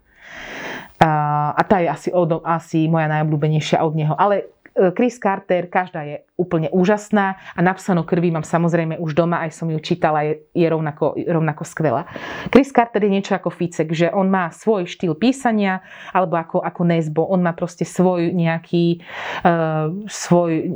A, 0.99 1.11
a 1.55 1.61
tá 1.67 1.83
je 1.83 1.87
asi, 1.91 2.09
od, 2.11 2.39
asi 2.43 2.87
moja 2.87 3.11
najobľúbenejšia 3.11 3.83
od 3.83 3.93
neho. 3.99 4.15
Ale 4.15 4.54
Chris 4.75 5.15
Carter, 5.15 5.71
každá 5.71 6.03
je 6.03 6.27
úplne 6.35 6.67
úžasná 6.67 7.39
a 7.55 7.59
napsanú 7.63 8.03
krvi 8.03 8.27
mám 8.27 8.43
samozrejme 8.43 8.99
už 8.99 9.15
doma, 9.15 9.39
aj 9.47 9.55
som 9.55 9.71
ju 9.71 9.79
čítala, 9.79 10.27
je, 10.27 10.43
je 10.51 10.67
rovnako, 10.67 11.15
rovnako 11.15 11.63
skvelá. 11.63 12.03
Chris 12.51 12.75
Carter 12.75 12.99
je 13.07 13.11
niečo 13.15 13.39
ako 13.39 13.47
Ficek, 13.55 13.95
že 13.95 14.11
on 14.11 14.27
má 14.27 14.51
svoj 14.51 14.83
štýl 14.83 15.15
písania, 15.15 15.79
alebo 16.11 16.35
ako, 16.35 16.59
ako 16.59 16.81
Nesbo, 16.91 17.23
on 17.23 17.39
má 17.39 17.55
proste 17.55 17.87
svoj 17.87 18.35
nejaký, 18.35 18.99
uh, 19.47 19.95
svoj 20.11 20.67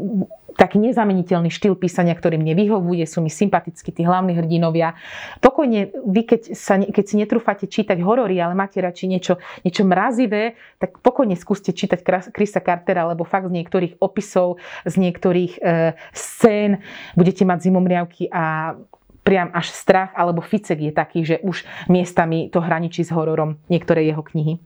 taký 0.59 0.75
nezameniteľný 0.83 1.47
štýl 1.47 1.79
písania, 1.79 2.11
ktorý 2.11 2.35
mne 2.35 2.51
vyhovuje, 2.59 3.07
sú 3.07 3.23
mi 3.23 3.31
sympatickí 3.31 3.95
tí 3.95 4.03
hlavní 4.03 4.35
hrdinovia. 4.35 4.99
Pokojne 5.39 5.95
vy, 6.03 6.21
keď, 6.27 6.41
sa, 6.51 6.75
keď 6.75 7.05
si 7.07 7.15
netrúfate 7.15 7.65
čítať 7.71 7.95
horory, 8.03 8.35
ale 8.43 8.59
máte 8.59 8.83
radšej 8.83 9.07
niečo, 9.07 9.33
niečo 9.63 9.87
mrazivé, 9.87 10.59
tak 10.75 10.99
pokojne 10.99 11.39
skúste 11.39 11.71
čítať 11.71 12.03
Krisa 12.35 12.59
Cartera, 12.59 13.07
lebo 13.07 13.23
fakt 13.23 13.47
z 13.47 13.55
niektorých 13.55 14.03
opisov, 14.03 14.59
z 14.83 14.99
niektorých 14.99 15.63
e, 15.63 15.95
scén 16.11 16.83
budete 17.15 17.47
mať 17.47 17.71
zimomriavky 17.71 18.27
a 18.27 18.75
priam 19.23 19.53
až 19.55 19.71
strach, 19.71 20.11
alebo 20.17 20.43
Ficek 20.43 20.79
je 20.79 20.91
taký, 20.91 21.23
že 21.23 21.39
už 21.39 21.63
miestami 21.87 22.51
to 22.51 22.59
hraničí 22.59 23.07
s 23.07 23.13
hororom 23.15 23.61
niektoré 23.71 24.03
jeho 24.03 24.25
knihy. 24.25 24.59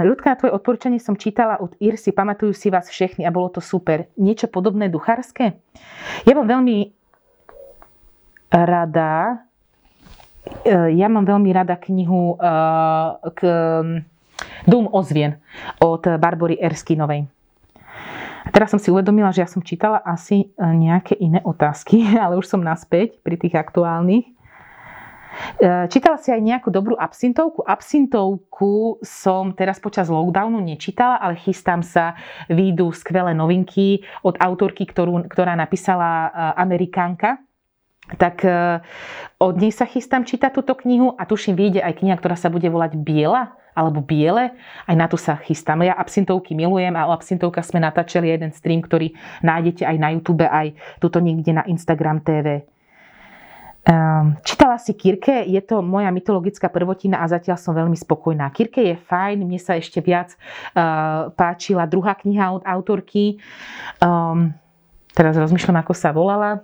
Ľudka, 0.00 0.36
tvoje 0.36 0.52
odporúčanie 0.52 1.00
som 1.00 1.16
čítala 1.16 1.56
od 1.60 1.72
Irsy, 1.80 2.12
pamatujú 2.12 2.52
si 2.52 2.68
vás 2.68 2.88
všechny 2.92 3.24
a 3.24 3.32
bolo 3.32 3.48
to 3.48 3.64
super. 3.64 4.08
Niečo 4.20 4.52
podobné 4.52 4.92
duchárske? 4.92 5.56
Ja 6.28 6.32
mám 6.36 6.44
veľmi 6.44 6.92
rada, 8.52 9.44
e, 10.66 10.92
ja 10.92 11.08
mám 11.08 11.24
veľmi 11.24 11.50
rada 11.56 11.80
knihu 11.80 12.36
e, 12.36 12.46
k 13.32 13.40
Dům 14.64 14.88
ozvien 14.92 15.36
od 15.80 16.00
Barbory 16.16 16.56
Erskinovej. 16.56 17.28
Teraz 18.50 18.72
som 18.72 18.80
si 18.80 18.88
uvedomila, 18.88 19.30
že 19.30 19.44
ja 19.44 19.48
som 19.48 19.60
čítala 19.60 20.00
asi 20.00 20.48
e, 20.48 20.64
nejaké 20.64 21.16
iné 21.16 21.44
otázky, 21.44 22.02
ale 22.24 22.36
už 22.40 22.48
som 22.48 22.60
naspäť 22.60 23.20
pri 23.20 23.36
tých 23.36 23.56
aktuálnych. 23.56 24.39
E, 25.60 25.88
čítala 25.88 26.16
si 26.20 26.32
aj 26.32 26.40
nejakú 26.40 26.68
dobrú 26.68 26.94
absintovku? 26.96 27.64
Absintovku 27.64 29.00
som 29.04 29.52
teraz 29.56 29.80
počas 29.80 30.08
lockdownu 30.08 30.60
nečítala, 30.60 31.20
ale 31.20 31.36
chystám 31.40 31.84
sa, 31.84 32.16
výjdu 32.48 32.92
skvelé 32.92 33.32
novinky 33.32 34.04
od 34.24 34.36
autorky, 34.40 34.84
ktorú, 34.88 35.28
ktorá 35.28 35.56
napísala 35.56 36.08
e, 36.08 36.28
Amerikánka, 36.60 37.40
tak 38.16 38.42
e, 38.42 38.82
od 39.38 39.54
nej 39.60 39.70
sa 39.70 39.86
chystám 39.86 40.26
čítať 40.26 40.50
túto 40.50 40.74
knihu 40.74 41.14
a 41.14 41.22
tuším, 41.28 41.54
vyjde 41.54 41.80
aj 41.84 42.00
kniha, 42.02 42.16
ktorá 42.18 42.34
sa 42.34 42.50
bude 42.50 42.66
volať 42.66 42.98
Biela 42.98 43.54
alebo 43.74 44.02
Biele. 44.02 44.52
Aj 44.86 44.96
na 44.98 45.06
to 45.06 45.14
sa 45.14 45.38
chystám. 45.38 45.86
Ja 45.86 45.94
absintovky 45.94 46.58
milujem 46.58 46.94
a 46.98 47.06
o 47.06 47.14
absintovkách 47.14 47.66
sme 47.66 47.80
natáčali 47.80 48.28
jeden 48.28 48.50
stream, 48.50 48.82
ktorý 48.82 49.14
nájdete 49.46 49.86
aj 49.86 49.96
na 49.96 50.08
YouTube, 50.10 50.44
aj 50.44 50.74
tuto 50.98 51.22
niekde 51.22 51.54
na 51.54 51.62
Instagram 51.64 52.20
TV. 52.20 52.66
Ehm, 53.80 54.36
čítala 54.44 54.76
si 54.76 54.92
Kirke, 54.92 55.40
je 55.48 55.60
to 55.64 55.80
moja 55.80 56.12
mytologická 56.12 56.68
prvotina 56.68 57.24
a 57.24 57.30
zatiaľ 57.32 57.56
som 57.56 57.72
veľmi 57.72 57.96
spokojná. 57.96 58.52
Kirke 58.52 58.84
je 58.84 58.96
fajn, 59.00 59.40
mne 59.40 59.56
sa 59.56 59.80
ešte 59.80 60.04
viac 60.04 60.36
uh, 60.76 61.32
páčila 61.32 61.88
druhá 61.88 62.12
kniha 62.12 62.52
od 62.52 62.62
autorky. 62.68 63.40
Um, 64.04 64.52
teraz 65.16 65.32
rozmýšľam, 65.40 65.80
ako 65.80 65.92
sa 65.96 66.12
volala. 66.12 66.60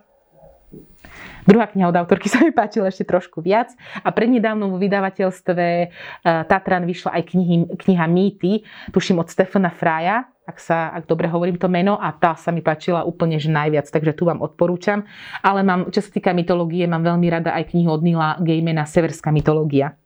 Druhá 1.48 1.72
kniha 1.72 1.88
od 1.88 1.96
autorky 1.96 2.28
sa 2.32 2.44
mi 2.44 2.52
páčila 2.52 2.92
ešte 2.92 3.08
trošku 3.08 3.40
viac 3.40 3.72
a 4.04 4.12
prednedávnom 4.12 4.76
vo 4.76 4.78
vydavateľstve 4.78 5.66
uh, 5.88 6.44
Tatran 6.44 6.84
vyšla 6.84 7.16
aj 7.16 7.22
knihy, 7.32 7.56
kniha 7.80 8.04
Mýty, 8.12 8.60
tuším 8.92 9.24
od 9.24 9.32
Stefana 9.32 9.72
Fraja 9.72 10.28
ak, 10.47 10.62
sa, 10.62 10.94
ak 10.94 11.11
dobre 11.11 11.26
hovorím 11.26 11.59
to 11.59 11.66
meno, 11.66 11.99
a 11.99 12.14
tá 12.14 12.38
sa 12.38 12.55
mi 12.55 12.62
páčila 12.62 13.03
úplne 13.03 13.42
že 13.42 13.51
najviac, 13.51 13.90
takže 13.90 14.14
tu 14.14 14.30
vám 14.30 14.38
odporúčam. 14.38 15.03
Ale 15.42 15.66
mám, 15.66 15.90
čo 15.90 15.99
sa 15.99 16.11
týka 16.14 16.30
mytológie, 16.30 16.86
mám 16.86 17.03
veľmi 17.03 17.26
rada 17.26 17.51
aj 17.51 17.74
knihu 17.74 17.90
od 17.90 18.03
Nila 18.07 18.38
Gaimena 18.38 18.86
Severská 18.86 19.34
mytológia. 19.34 19.99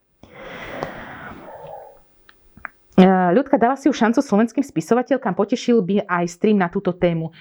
Ľudka, 3.01 3.57
dala 3.57 3.73
si 3.81 3.89
už 3.89 3.97
šancu 3.97 4.21
slovenským 4.21 4.61
spisovateľkám, 4.61 5.33
potešil 5.33 5.81
by 5.81 6.05
aj 6.05 6.37
stream 6.37 6.61
na 6.61 6.69
túto 6.69 6.93
tému. 6.93 7.33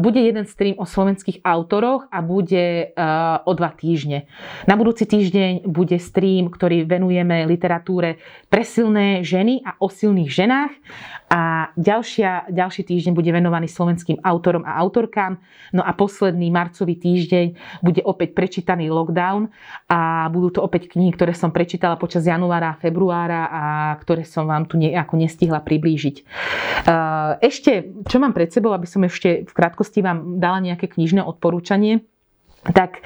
Bude 0.00 0.24
jeden 0.24 0.48
stream 0.48 0.80
o 0.80 0.88
slovenských 0.88 1.44
autoroch 1.44 2.08
a 2.08 2.24
bude 2.24 2.96
o 3.44 3.52
dva 3.52 3.76
týždne. 3.76 4.24
Na 4.64 4.72
budúci 4.72 5.04
týždeň 5.04 5.68
bude 5.68 6.00
stream, 6.00 6.48
ktorý 6.48 6.88
venujeme 6.88 7.44
literatúre 7.44 8.16
pre 8.48 8.64
silné 8.64 9.20
ženy 9.20 9.60
a 9.68 9.76
o 9.76 9.92
silných 9.92 10.32
ženách 10.32 10.72
a 11.28 11.74
ďalšia, 11.76 12.48
ďalší 12.48 12.88
týždeň 12.88 13.12
bude 13.12 13.28
venovaný 13.28 13.68
slovenským 13.68 14.24
autorom 14.24 14.64
a 14.64 14.80
autorkám. 14.80 15.36
No 15.76 15.84
a 15.84 15.92
posledný 15.92 16.48
marcový 16.48 16.96
týždeň 16.96 17.46
bude 17.84 18.00
opäť 18.00 18.32
prečítaný 18.32 18.88
lockdown 18.88 19.52
a 19.92 20.30
budú 20.32 20.56
to 20.56 20.60
opäť 20.64 20.88
knihy, 20.88 21.12
ktoré 21.12 21.36
som 21.36 21.52
prečítala 21.52 22.00
počas 22.00 22.24
januára 22.24 22.72
a 22.72 22.80
februára 22.80 23.44
a 23.52 23.62
ktoré 24.00 24.24
som 24.24 24.48
vám 24.48 24.64
tu 24.64 24.78
nejako 24.92 25.18
nestihla 25.18 25.58
priblížiť. 25.64 26.16
Ešte, 27.42 27.72
čo 28.06 28.16
mám 28.22 28.30
pred 28.36 28.54
sebou, 28.54 28.70
aby 28.70 28.86
som 28.86 29.02
ešte 29.02 29.42
v 29.48 29.52
krátkosti 29.52 30.04
vám 30.04 30.38
dala 30.38 30.62
nejaké 30.62 30.86
knižné 30.86 31.24
odporúčanie, 31.24 32.06
tak 32.70 33.02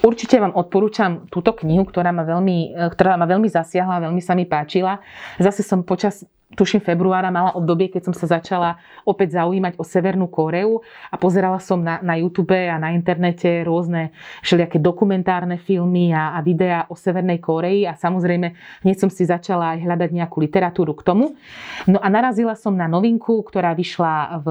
Určite 0.00 0.38
vám 0.38 0.54
odporúčam 0.54 1.26
túto 1.28 1.50
knihu, 1.60 1.82
ktorá 1.82 2.14
ma 2.14 2.22
veľmi, 2.22 2.78
ktorá 2.94 3.18
ma 3.18 3.26
veľmi 3.26 3.50
zasiahla, 3.50 4.06
veľmi 4.06 4.22
sa 4.22 4.38
mi 4.38 4.46
páčila. 4.46 5.02
Zase 5.42 5.66
som 5.66 5.82
počas 5.82 6.22
tuším 6.54 6.82
februára 6.82 7.30
mala 7.30 7.54
obdobie, 7.54 7.86
keď 7.86 8.10
som 8.10 8.14
sa 8.14 8.26
začala 8.26 8.82
opäť 9.06 9.38
zaujímať 9.38 9.78
o 9.78 9.84
Severnú 9.86 10.26
Koreu 10.26 10.82
a 11.10 11.14
pozerala 11.14 11.62
som 11.62 11.78
na, 11.78 12.02
na 12.02 12.18
YouTube 12.18 12.54
a 12.54 12.74
na 12.74 12.90
internete 12.90 13.62
rôzne 13.62 14.10
všelijaké 14.42 14.82
dokumentárne 14.82 15.62
filmy 15.62 16.10
a, 16.10 16.34
a 16.34 16.38
videá 16.42 16.90
o 16.90 16.98
Severnej 16.98 17.38
Koreji 17.38 17.86
a 17.86 17.94
samozrejme 17.94 18.54
hneď 18.82 18.96
som 18.98 19.10
si 19.10 19.22
začala 19.22 19.78
aj 19.78 19.86
hľadať 19.86 20.10
nejakú 20.10 20.42
literatúru 20.42 20.98
k 20.98 21.06
tomu. 21.06 21.38
No 21.86 22.02
a 22.02 22.06
narazila 22.10 22.58
som 22.58 22.74
na 22.74 22.90
novinku, 22.90 23.46
ktorá 23.46 23.72
vyšla 23.78 24.42
v, 24.42 24.48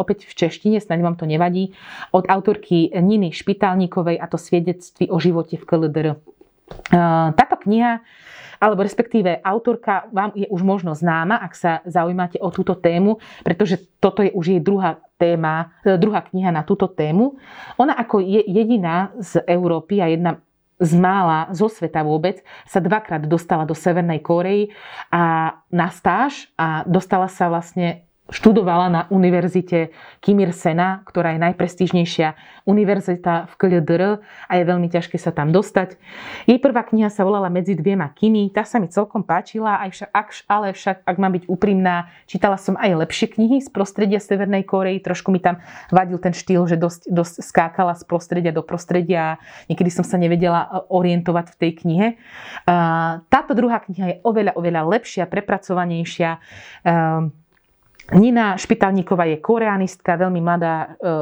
opäť 0.00 0.24
v 0.24 0.32
češtine, 0.32 0.80
snáď 0.80 1.04
vám 1.04 1.16
to 1.20 1.28
nevadí, 1.28 1.76
od 2.16 2.24
autorky 2.24 2.88
Niny 2.88 3.36
Špitálnikovej 3.36 4.16
a 4.16 4.26
to 4.26 4.40
svedectví 4.40 5.12
o 5.12 5.20
živote 5.20 5.60
v 5.60 5.64
KLDR. 5.68 6.16
Táto 7.36 7.56
kniha 7.60 8.00
alebo 8.64 8.80
respektíve 8.80 9.44
autorka 9.44 10.08
vám 10.08 10.32
je 10.32 10.48
už 10.48 10.64
možno 10.64 10.96
známa, 10.96 11.36
ak 11.36 11.52
sa 11.52 11.72
zaujímate 11.84 12.40
o 12.40 12.48
túto 12.48 12.72
tému, 12.72 13.20
pretože 13.44 13.76
toto 14.00 14.24
je 14.24 14.32
už 14.32 14.56
jej 14.56 14.60
druhá 14.64 15.04
téma, 15.20 15.76
e, 15.84 16.00
druhá 16.00 16.24
kniha 16.24 16.48
na 16.48 16.64
túto 16.64 16.88
tému. 16.88 17.36
Ona 17.76 17.92
ako 17.92 18.24
je 18.24 18.40
jediná 18.48 19.12
z 19.20 19.44
Európy 19.44 20.00
a 20.00 20.08
jedna 20.08 20.40
z 20.80 20.92
mála 20.98 21.52
zo 21.54 21.70
sveta 21.70 22.02
vôbec 22.02 22.42
sa 22.66 22.82
dvakrát 22.82 23.22
dostala 23.28 23.62
do 23.62 23.78
Severnej 23.78 24.18
Korei 24.24 24.74
a 25.12 25.54
na 25.70 25.88
stáž 25.92 26.50
a 26.58 26.82
dostala 26.82 27.30
sa 27.30 27.46
vlastne 27.46 28.03
študovala 28.32 28.88
na 28.88 29.02
univerzite 29.12 29.92
Kim 30.24 30.40
Il-sena, 30.40 31.04
ktorá 31.04 31.36
je 31.36 31.44
najprestížnejšia 31.44 32.28
univerzita 32.64 33.52
v 33.52 33.54
KLDR 33.60 34.24
a 34.48 34.52
je 34.56 34.64
veľmi 34.64 34.88
ťažké 34.88 35.20
sa 35.20 35.28
tam 35.28 35.52
dostať. 35.52 36.00
Jej 36.48 36.56
prvá 36.56 36.88
kniha 36.88 37.12
sa 37.12 37.28
volala 37.28 37.52
Medzi 37.52 37.76
dviema 37.76 38.08
Kimi, 38.16 38.48
tá 38.48 38.64
sa 38.64 38.80
mi 38.80 38.88
celkom 38.88 39.20
páčila, 39.20 39.76
aj 39.84 39.90
však, 39.92 40.08
ak, 40.08 40.28
ale 40.48 40.66
však, 40.72 40.96
ak 41.04 41.16
mám 41.20 41.36
byť 41.36 41.44
úprimná, 41.52 42.08
čítala 42.24 42.56
som 42.56 42.80
aj 42.80 43.04
lepšie 43.04 43.36
knihy 43.36 43.60
z 43.60 43.68
prostredia 43.68 44.16
Severnej 44.16 44.64
Korei, 44.64 45.04
trošku 45.04 45.28
mi 45.28 45.44
tam 45.44 45.60
vadil 45.92 46.16
ten 46.16 46.32
štýl, 46.32 46.64
že 46.64 46.80
dosť, 46.80 47.12
dosť 47.12 47.34
skákala 47.44 47.92
z 47.92 48.08
prostredia 48.08 48.56
do 48.56 48.64
prostredia 48.64 49.36
a 49.36 49.38
niekedy 49.68 49.92
som 49.92 50.00
sa 50.00 50.16
nevedela 50.16 50.64
e, 50.64 50.68
orientovať 50.88 51.46
v 51.52 51.56
tej 51.60 51.72
knihe. 51.84 52.06
Táto 53.28 53.52
druhá 53.52 53.84
kniha 53.84 54.06
je 54.08 54.16
oveľa, 54.24 54.56
oveľa 54.56 54.82
lepšia, 54.88 55.28
prepracovanejšia 55.28 56.40
ehm, 56.88 57.43
Nina 58.12 58.52
Špitalníková 58.60 59.24
je 59.32 59.40
koreanistka, 59.40 60.20
veľmi 60.20 60.36
mladá, 60.44 60.92
e, 61.00 61.12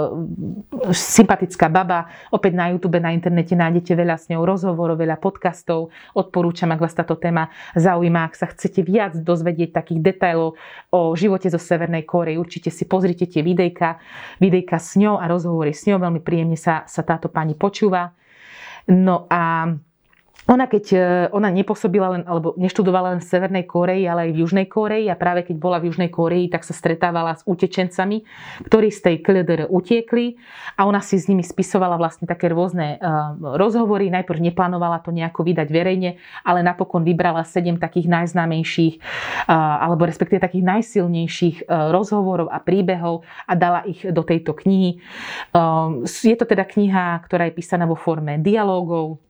sympatická 0.90 1.70
baba. 1.70 2.10
Opäť 2.34 2.58
na 2.58 2.74
YouTube, 2.74 2.98
na 2.98 3.14
internete 3.14 3.54
nájdete 3.54 3.94
veľa 3.94 4.18
s 4.18 4.26
ňou 4.26 4.42
rozhovorov, 4.42 4.98
veľa 4.98 5.14
podcastov. 5.22 5.94
Odporúčam, 6.10 6.74
ak 6.74 6.82
vás 6.82 6.90
táto 6.90 7.14
téma 7.14 7.54
zaujíma, 7.78 8.26
ak 8.26 8.34
sa 8.34 8.50
chcete 8.50 8.82
viac 8.82 9.14
dozvedieť 9.14 9.70
takých 9.78 10.02
detailov 10.02 10.58
o 10.90 11.14
živote 11.14 11.46
zo 11.54 11.62
Severnej 11.62 12.02
Kórey, 12.02 12.34
určite 12.34 12.74
si 12.74 12.82
pozrite 12.82 13.30
tie 13.30 13.46
videjka, 13.46 14.02
videjka 14.42 14.82
s 14.82 14.98
ňou 14.98 15.22
a 15.22 15.30
rozhovory 15.30 15.70
s 15.70 15.86
ňou. 15.86 16.02
Veľmi 16.02 16.18
príjemne 16.18 16.58
sa, 16.58 16.82
sa 16.90 17.06
táto 17.06 17.30
pani 17.30 17.54
počúva. 17.54 18.10
No 18.90 19.30
a 19.30 19.70
ona 20.50 20.66
keď 20.66 20.84
e, 20.90 20.98
ona 21.30 21.54
nepôsobila 21.54 22.18
len, 22.18 22.22
alebo 22.26 22.58
neštudovala 22.58 23.14
len 23.14 23.20
v 23.22 23.30
Severnej 23.30 23.64
Koreji, 23.66 24.10
ale 24.10 24.26
aj 24.26 24.30
v 24.34 24.40
Južnej 24.42 24.66
Koreji 24.66 25.06
a 25.06 25.14
práve 25.14 25.46
keď 25.46 25.56
bola 25.62 25.78
v 25.78 25.86
Južnej 25.90 26.10
Koreji, 26.10 26.50
tak 26.50 26.66
sa 26.66 26.74
stretávala 26.74 27.38
s 27.38 27.46
utečencami, 27.46 28.26
ktorí 28.66 28.90
z 28.90 29.00
tej 29.06 29.16
KLDR 29.22 29.70
utiekli 29.70 30.34
a 30.74 30.90
ona 30.90 30.98
si 30.98 31.22
s 31.22 31.30
nimi 31.30 31.46
spisovala 31.46 31.94
vlastne 31.94 32.26
také 32.26 32.50
rôzne 32.50 32.98
uh, 32.98 33.38
rozhovory. 33.54 34.10
Najprv 34.10 34.50
neplánovala 34.50 34.98
to 35.06 35.14
nejako 35.14 35.46
vydať 35.46 35.68
verejne, 35.70 36.18
ale 36.42 36.66
napokon 36.66 37.06
vybrala 37.06 37.46
sedem 37.46 37.78
takých 37.78 38.10
najznámejších 38.10 38.94
uh, 38.98 39.86
alebo 39.86 40.10
respektíve 40.10 40.42
takých 40.42 40.66
najsilnejších 40.66 41.56
rozhovorov 41.70 42.50
a 42.50 42.58
príbehov 42.58 43.22
a 43.46 43.52
dala 43.54 43.86
ich 43.86 44.02
do 44.02 44.22
tejto 44.26 44.56
knihy. 44.56 44.98
Je 46.04 46.36
to 46.38 46.46
teda 46.48 46.64
kniha, 46.66 47.20
ktorá 47.26 47.48
je 47.48 47.56
písaná 47.56 47.84
vo 47.84 47.98
forme 47.98 48.40
dialógov, 48.40 49.20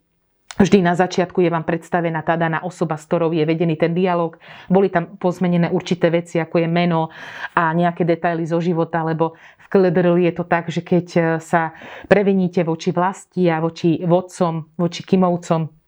Vždy 0.61 0.85
na 0.85 0.93
začiatku 0.93 1.41
je 1.41 1.49
vám 1.49 1.65
predstavená 1.65 2.21
tá 2.21 2.37
daná 2.37 2.61
osoba, 2.61 3.01
s 3.01 3.09
ktorou 3.09 3.33
je 3.33 3.41
vedený 3.43 3.81
ten 3.81 3.97
dialog. 3.97 4.37
Boli 4.69 4.93
tam 4.93 5.17
pozmenené 5.17 5.73
určité 5.73 6.13
veci, 6.13 6.37
ako 6.37 6.61
je 6.61 6.69
meno 6.69 7.09
a 7.57 7.73
nejaké 7.73 8.05
detaily 8.05 8.45
zo 8.45 8.61
života, 8.61 9.01
lebo 9.01 9.33
v 9.57 9.67
Kledrl 9.73 10.21
je 10.21 10.33
to 10.37 10.45
tak, 10.45 10.69
že 10.69 10.85
keď 10.85 11.07
sa 11.41 11.73
previníte 12.05 12.61
voči 12.69 12.93
vlasti 12.93 13.49
a 13.49 13.65
voči 13.65 14.05
vodcom, 14.05 14.77
voči 14.77 15.01
Kimovcom, 15.01 15.82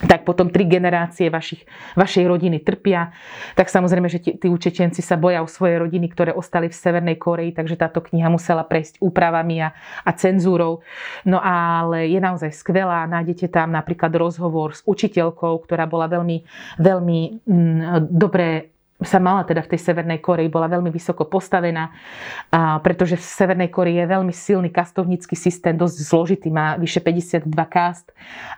tak 0.00 0.24
potom 0.24 0.48
tri 0.48 0.64
generácie 0.64 1.28
vašich, 1.28 1.68
vašej 1.92 2.24
rodiny 2.24 2.64
trpia. 2.64 3.12
Tak 3.52 3.68
samozrejme, 3.68 4.08
že 4.08 4.18
tí, 4.20 4.30
tí 4.40 4.48
učečenci 4.48 5.04
sa 5.04 5.20
boja 5.20 5.44
o 5.44 5.48
svoje 5.50 5.76
rodiny, 5.76 6.08
ktoré 6.08 6.32
ostali 6.32 6.72
v 6.72 6.76
Severnej 6.76 7.20
Koreji, 7.20 7.52
takže 7.52 7.76
táto 7.76 8.00
kniha 8.00 8.32
musela 8.32 8.64
prejsť 8.64 8.96
úpravami 9.04 9.60
a, 9.60 9.76
a 10.04 10.10
cenzúrou. 10.16 10.80
No 11.28 11.36
ale 11.44 12.08
je 12.08 12.20
naozaj 12.20 12.56
skvelá. 12.56 13.04
Nájdete 13.04 13.52
tam 13.52 13.76
napríklad 13.76 14.12
rozhovor 14.16 14.72
s 14.72 14.80
učiteľkou, 14.88 15.60
ktorá 15.68 15.84
bola 15.84 16.08
veľmi, 16.08 16.48
veľmi 16.80 17.20
mm, 17.44 18.08
dobre 18.08 18.72
sa 19.00 19.18
mala 19.18 19.48
teda 19.48 19.64
v 19.64 19.76
tej 19.76 19.80
Severnej 19.80 20.20
Koreji, 20.20 20.52
bola 20.52 20.68
veľmi 20.68 20.92
vysoko 20.92 21.24
postavená, 21.24 21.92
a 22.52 22.78
pretože 22.84 23.16
v 23.16 23.24
Severnej 23.24 23.70
Koreji 23.72 24.04
je 24.04 24.12
veľmi 24.12 24.32
silný 24.32 24.68
kastovnícky 24.68 25.34
systém, 25.36 25.76
dosť 25.76 25.96
zložitý, 26.04 26.48
má 26.52 26.76
vyše 26.76 27.00
52 27.00 27.48
kast 27.68 28.12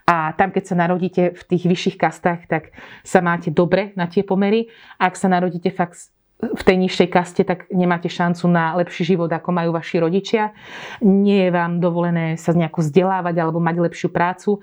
a 0.07 0.35
tam, 0.35 0.51
keď 0.51 0.65
sa 0.67 0.75
narodíte 0.75 1.23
v 1.39 1.43
tých 1.47 1.65
vyšších 1.67 1.97
kastách, 1.97 2.51
tak 2.51 2.75
sa 3.07 3.23
máte 3.23 3.55
dobre 3.55 3.95
na 3.95 4.11
tie 4.11 4.27
pomery. 4.27 4.67
Ak 4.99 5.15
sa 5.15 5.31
narodíte 5.31 5.71
fakt 5.71 6.11
v 6.43 6.63
tej 6.67 6.75
nižšej 6.75 7.09
kaste, 7.15 7.43
tak 7.47 7.71
nemáte 7.71 8.11
šancu 8.11 8.51
na 8.51 8.75
lepší 8.75 9.15
život, 9.15 9.31
ako 9.31 9.55
majú 9.55 9.71
vaši 9.79 10.03
rodičia. 10.03 10.51
Nie 10.99 11.47
je 11.47 11.55
vám 11.55 11.79
dovolené 11.79 12.35
sa 12.35 12.51
nejako 12.51 12.83
vzdelávať 12.83 13.35
alebo 13.39 13.63
mať 13.63 13.77
lepšiu 13.79 14.09
prácu 14.11 14.59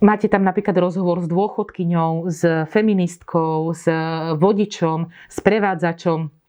Máte 0.00 0.32
tam 0.32 0.48
napríklad 0.48 0.80
rozhovor 0.80 1.20
s 1.20 1.28
dôchodkyňou, 1.28 2.32
s 2.32 2.40
feministkou, 2.72 3.76
s 3.76 3.84
vodičom, 4.40 5.12
s 5.28 5.38
prevádzačom 5.44 6.39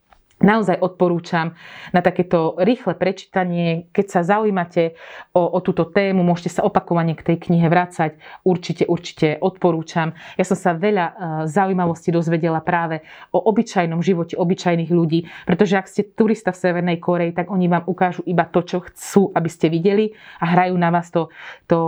naozaj 0.42 0.76
odporúčam 0.82 1.54
na 1.94 2.04
takéto 2.04 2.58
rýchle 2.60 2.98
prečítanie. 2.98 3.88
Keď 3.94 4.06
sa 4.06 4.20
zaujímate 4.20 4.98
o, 5.32 5.42
o 5.46 5.58
túto 5.64 5.88
tému, 5.88 6.20
môžete 6.26 6.60
sa 6.60 6.66
opakovane 6.66 7.16
k 7.16 7.22
tej 7.32 7.48
knihe 7.48 7.66
vrácať. 7.70 8.18
Určite, 8.44 8.84
určite 8.90 9.38
odporúčam. 9.40 10.12
Ja 10.36 10.44
som 10.44 10.58
sa 10.58 10.76
veľa 10.76 11.06
uh, 11.06 11.14
zaujímavostí 11.48 12.12
dozvedela 12.12 12.60
práve 12.60 13.00
o 13.32 13.40
obyčajnom 13.40 14.02
živote 14.02 14.34
obyčajných 14.36 14.90
ľudí, 14.90 15.30
pretože 15.46 15.78
ak 15.78 15.86
ste 15.86 16.02
turista 16.04 16.50
v 16.50 16.60
Severnej 16.60 16.98
Koreji, 16.98 17.32
tak 17.32 17.48
oni 17.48 17.70
vám 17.70 17.86
ukážu 17.86 18.26
iba 18.26 18.44
to, 18.44 18.60
čo 18.66 18.82
chcú, 18.82 19.30
aby 19.32 19.48
ste 19.48 19.70
videli 19.70 20.12
a 20.42 20.50
hrajú 20.52 20.74
na 20.76 20.90
vás 20.90 21.08
to, 21.08 21.30
to, 21.70 21.78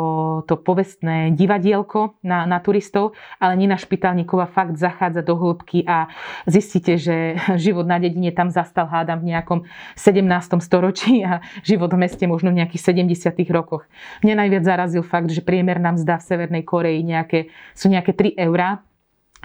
to 0.46 0.54
povestné 0.60 1.34
divadielko 1.34 2.16
na, 2.22 2.46
na 2.46 2.58
turistov, 2.62 3.16
ale 3.42 3.58
Nina 3.58 3.76
Špitálniková 3.76 4.46
fakt 4.48 4.78
zachádza 4.78 5.24
do 5.24 5.34
hĺbky 5.34 5.84
a 5.84 6.08
zistíte, 6.46 6.96
že 6.96 7.36
život 7.64 7.84
na 7.88 7.98
dedine 7.98 8.30
tam 8.30 8.43
tam 8.44 8.52
zastal, 8.52 8.84
hádam, 8.84 9.24
v 9.24 9.32
nejakom 9.32 9.64
17. 9.96 10.60
storočí 10.60 11.24
a 11.24 11.40
život 11.64 11.88
v 11.88 12.04
meste 12.04 12.28
možno 12.28 12.52
v 12.52 12.60
nejakých 12.60 12.92
70. 12.92 13.32
rokoch. 13.48 13.88
Mňa 14.20 14.44
najviac 14.44 14.62
zarazil 14.68 15.00
fakt, 15.00 15.32
že 15.32 15.40
priemerná 15.40 15.96
mzda 15.96 16.20
v 16.20 16.26
Severnej 16.28 16.64
Koreji 16.68 17.00
nejaké, 17.00 17.48
sú 17.72 17.88
nejaké 17.88 18.12
3 18.12 18.36
eurá 18.44 18.84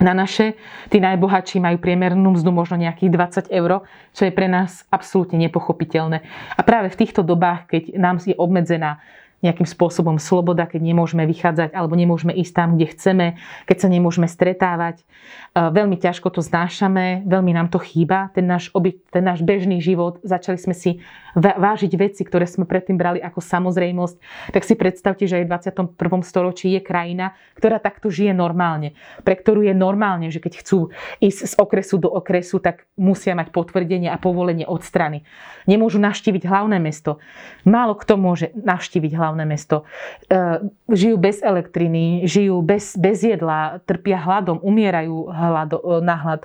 na 0.04 0.12
naše. 0.12 0.60
Tí 0.92 1.00
najbohatší 1.00 1.64
majú 1.64 1.80
priemernú 1.80 2.36
mzdu 2.36 2.52
možno 2.52 2.76
nejakých 2.76 3.48
20 3.48 3.56
eur, 3.56 3.88
čo 4.12 4.28
je 4.28 4.36
pre 4.36 4.52
nás 4.52 4.84
absolútne 4.92 5.40
nepochopiteľné. 5.48 6.24
A 6.56 6.62
práve 6.68 6.92
v 6.92 7.00
týchto 7.00 7.24
dobách, 7.24 7.72
keď 7.72 7.96
nám 7.96 8.20
je 8.20 8.36
obmedzená 8.36 9.00
nejakým 9.40 9.68
spôsobom 9.68 10.20
sloboda, 10.20 10.68
keď 10.68 10.82
nemôžeme 10.84 11.24
vychádzať 11.24 11.72
alebo 11.72 11.96
nemôžeme 11.96 12.36
ísť 12.36 12.54
tam, 12.56 12.70
kde 12.76 12.88
chceme, 12.92 13.26
keď 13.66 13.78
sa 13.80 13.88
nemôžeme 13.88 14.28
stretávať. 14.28 15.02
E, 15.02 15.04
veľmi 15.56 15.96
ťažko 15.96 16.28
to 16.34 16.42
znášame, 16.44 17.24
veľmi 17.24 17.52
nám 17.56 17.72
to 17.72 17.80
chýba, 17.80 18.32
ten 18.36 18.44
náš, 18.48 18.68
oby, 18.76 19.00
ten 19.10 19.24
náš 19.24 19.46
bežný 19.46 19.80
život. 19.80 20.20
Začali 20.22 20.60
sme 20.60 20.76
si 20.76 21.00
vážiť 21.38 21.92
veci, 21.96 22.22
ktoré 22.26 22.50
sme 22.50 22.66
predtým 22.66 22.98
brali 22.98 23.22
ako 23.22 23.40
samozrejmosť. 23.40 24.16
Tak 24.52 24.64
si 24.66 24.74
predstavte, 24.74 25.24
že 25.30 25.40
aj 25.40 25.46
v 25.46 25.52
21. 25.96 26.26
storočí 26.26 26.74
je 26.74 26.82
krajina, 26.82 27.38
ktorá 27.56 27.78
takto 27.78 28.10
žije 28.10 28.34
normálne. 28.34 28.98
Pre 29.22 29.36
ktorú 29.38 29.64
je 29.64 29.76
normálne, 29.76 30.34
že 30.34 30.42
keď 30.42 30.66
chcú 30.66 30.90
ísť 31.22 31.40
z 31.46 31.54
okresu 31.56 31.96
do 32.02 32.10
okresu, 32.10 32.58
tak 32.58 32.90
musia 32.98 33.38
mať 33.38 33.54
potvrdenie 33.54 34.10
a 34.10 34.18
povolenie 34.18 34.66
od 34.66 34.82
strany. 34.82 35.24
Nemôžu 35.70 36.02
navštíviť 36.02 36.50
hlavné 36.50 36.82
mesto. 36.82 37.22
Málo 37.64 37.94
kto 37.94 38.18
môže 38.18 38.50
navštíviť 38.58 39.12
hlavné 39.14 39.29
hlavné 39.30 39.46
mesto. 39.46 39.86
E, 40.26 40.66
žijú 40.90 41.22
bez 41.22 41.46
elektriny, 41.46 42.26
žijú 42.26 42.66
bez, 42.66 42.98
bez 42.98 43.22
jedla, 43.22 43.78
trpia 43.86 44.18
hladom, 44.18 44.58
umierajú 44.66 45.30
hlado, 45.30 45.78
e, 45.78 46.02
na 46.02 46.16
hlad. 46.18 46.42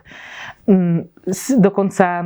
Mm, 0.68 1.08
dokonca 1.56 2.06
e, 2.20 2.24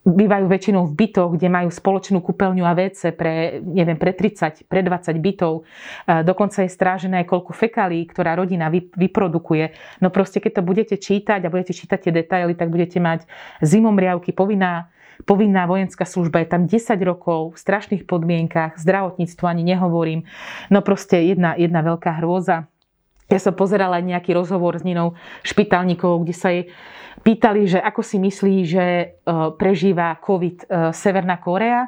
bývajú 0.00 0.46
väčšinou 0.48 0.88
v 0.88 0.96
bytoch, 0.96 1.36
kde 1.36 1.52
majú 1.52 1.68
spoločnú 1.68 2.24
kúpeľňu 2.24 2.64
a 2.64 2.72
WC 2.72 3.12
pre, 3.12 3.60
neviem, 3.60 4.00
pre 4.00 4.16
30, 4.16 4.64
pre 4.64 4.80
20 4.80 5.12
bytov. 5.20 5.68
Dokonca 6.08 6.64
je 6.64 6.72
strážené 6.72 7.20
aj 7.20 7.28
koľko 7.28 7.52
fekalí, 7.52 8.08
ktorá 8.08 8.32
rodina 8.32 8.72
vyprodukuje. 8.72 9.76
No 10.00 10.08
proste, 10.08 10.40
keď 10.40 10.56
to 10.56 10.62
budete 10.64 10.96
čítať 10.96 11.44
a 11.44 11.52
budete 11.52 11.76
čítať 11.76 12.08
tie 12.08 12.12
detaily, 12.16 12.56
tak 12.56 12.72
budete 12.72 12.96
mať 12.96 13.28
zimomriavky, 13.60 14.32
povinná 14.32 14.88
povinná 15.24 15.66
vojenská 15.66 16.04
služba 16.04 16.42
je 16.44 16.48
tam 16.48 16.62
10 16.66 16.96
rokov 17.02 17.56
v 17.56 17.58
strašných 17.58 18.04
podmienkach, 18.08 18.80
zdravotníctvo 18.80 19.44
ani 19.46 19.62
nehovorím. 19.64 20.26
No 20.72 20.80
proste 20.80 21.22
jedna, 21.24 21.54
jedna 21.56 21.84
veľká 21.84 22.20
hrôza. 22.20 22.70
Ja 23.30 23.38
som 23.38 23.54
pozerala 23.54 24.02
aj 24.02 24.10
nejaký 24.10 24.34
rozhovor 24.34 24.74
s 24.74 24.82
Ninou 24.82 25.14
Špitálnikovou, 25.46 26.26
kde 26.26 26.34
sa 26.34 26.50
jej 26.50 26.66
pýtali, 27.22 27.70
že 27.70 27.78
ako 27.78 28.02
si 28.02 28.18
myslí, 28.18 28.56
že 28.66 28.84
e, 28.84 29.06
prežíva 29.54 30.18
COVID 30.18 30.56
e, 30.58 30.90
Severná 30.90 31.38
Korea. 31.38 31.86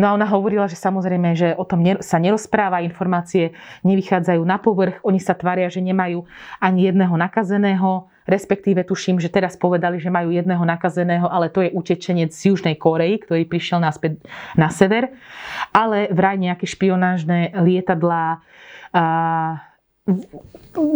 No 0.00 0.08
a 0.08 0.14
ona 0.16 0.24
hovorila, 0.24 0.64
že 0.64 0.80
samozrejme, 0.80 1.36
že 1.36 1.52
o 1.52 1.68
tom 1.68 1.84
sa 2.00 2.16
nerozpráva, 2.16 2.80
informácie 2.80 3.52
nevychádzajú 3.84 4.40
na 4.40 4.56
povrch, 4.56 5.04
oni 5.04 5.20
sa 5.20 5.36
tvária, 5.36 5.68
že 5.68 5.84
nemajú 5.84 6.24
ani 6.56 6.88
jedného 6.88 7.12
nakazeného, 7.20 8.08
respektíve 8.30 8.86
tuším, 8.86 9.18
že 9.18 9.28
teraz 9.28 9.58
povedali, 9.58 9.98
že 9.98 10.08
majú 10.08 10.30
jedného 10.30 10.62
nakazeného, 10.62 11.26
ale 11.26 11.50
to 11.50 11.66
je 11.66 11.74
utečenec 11.74 12.30
z 12.30 12.54
Južnej 12.54 12.78
Korei, 12.78 13.18
ktorý 13.18 13.44
prišiel 13.44 13.82
naspäť 13.82 14.22
na 14.54 14.70
sever. 14.70 15.10
Ale 15.74 16.06
vraj 16.14 16.38
nejaké 16.38 16.64
špionážne 16.70 17.52
lietadlá 17.58 18.40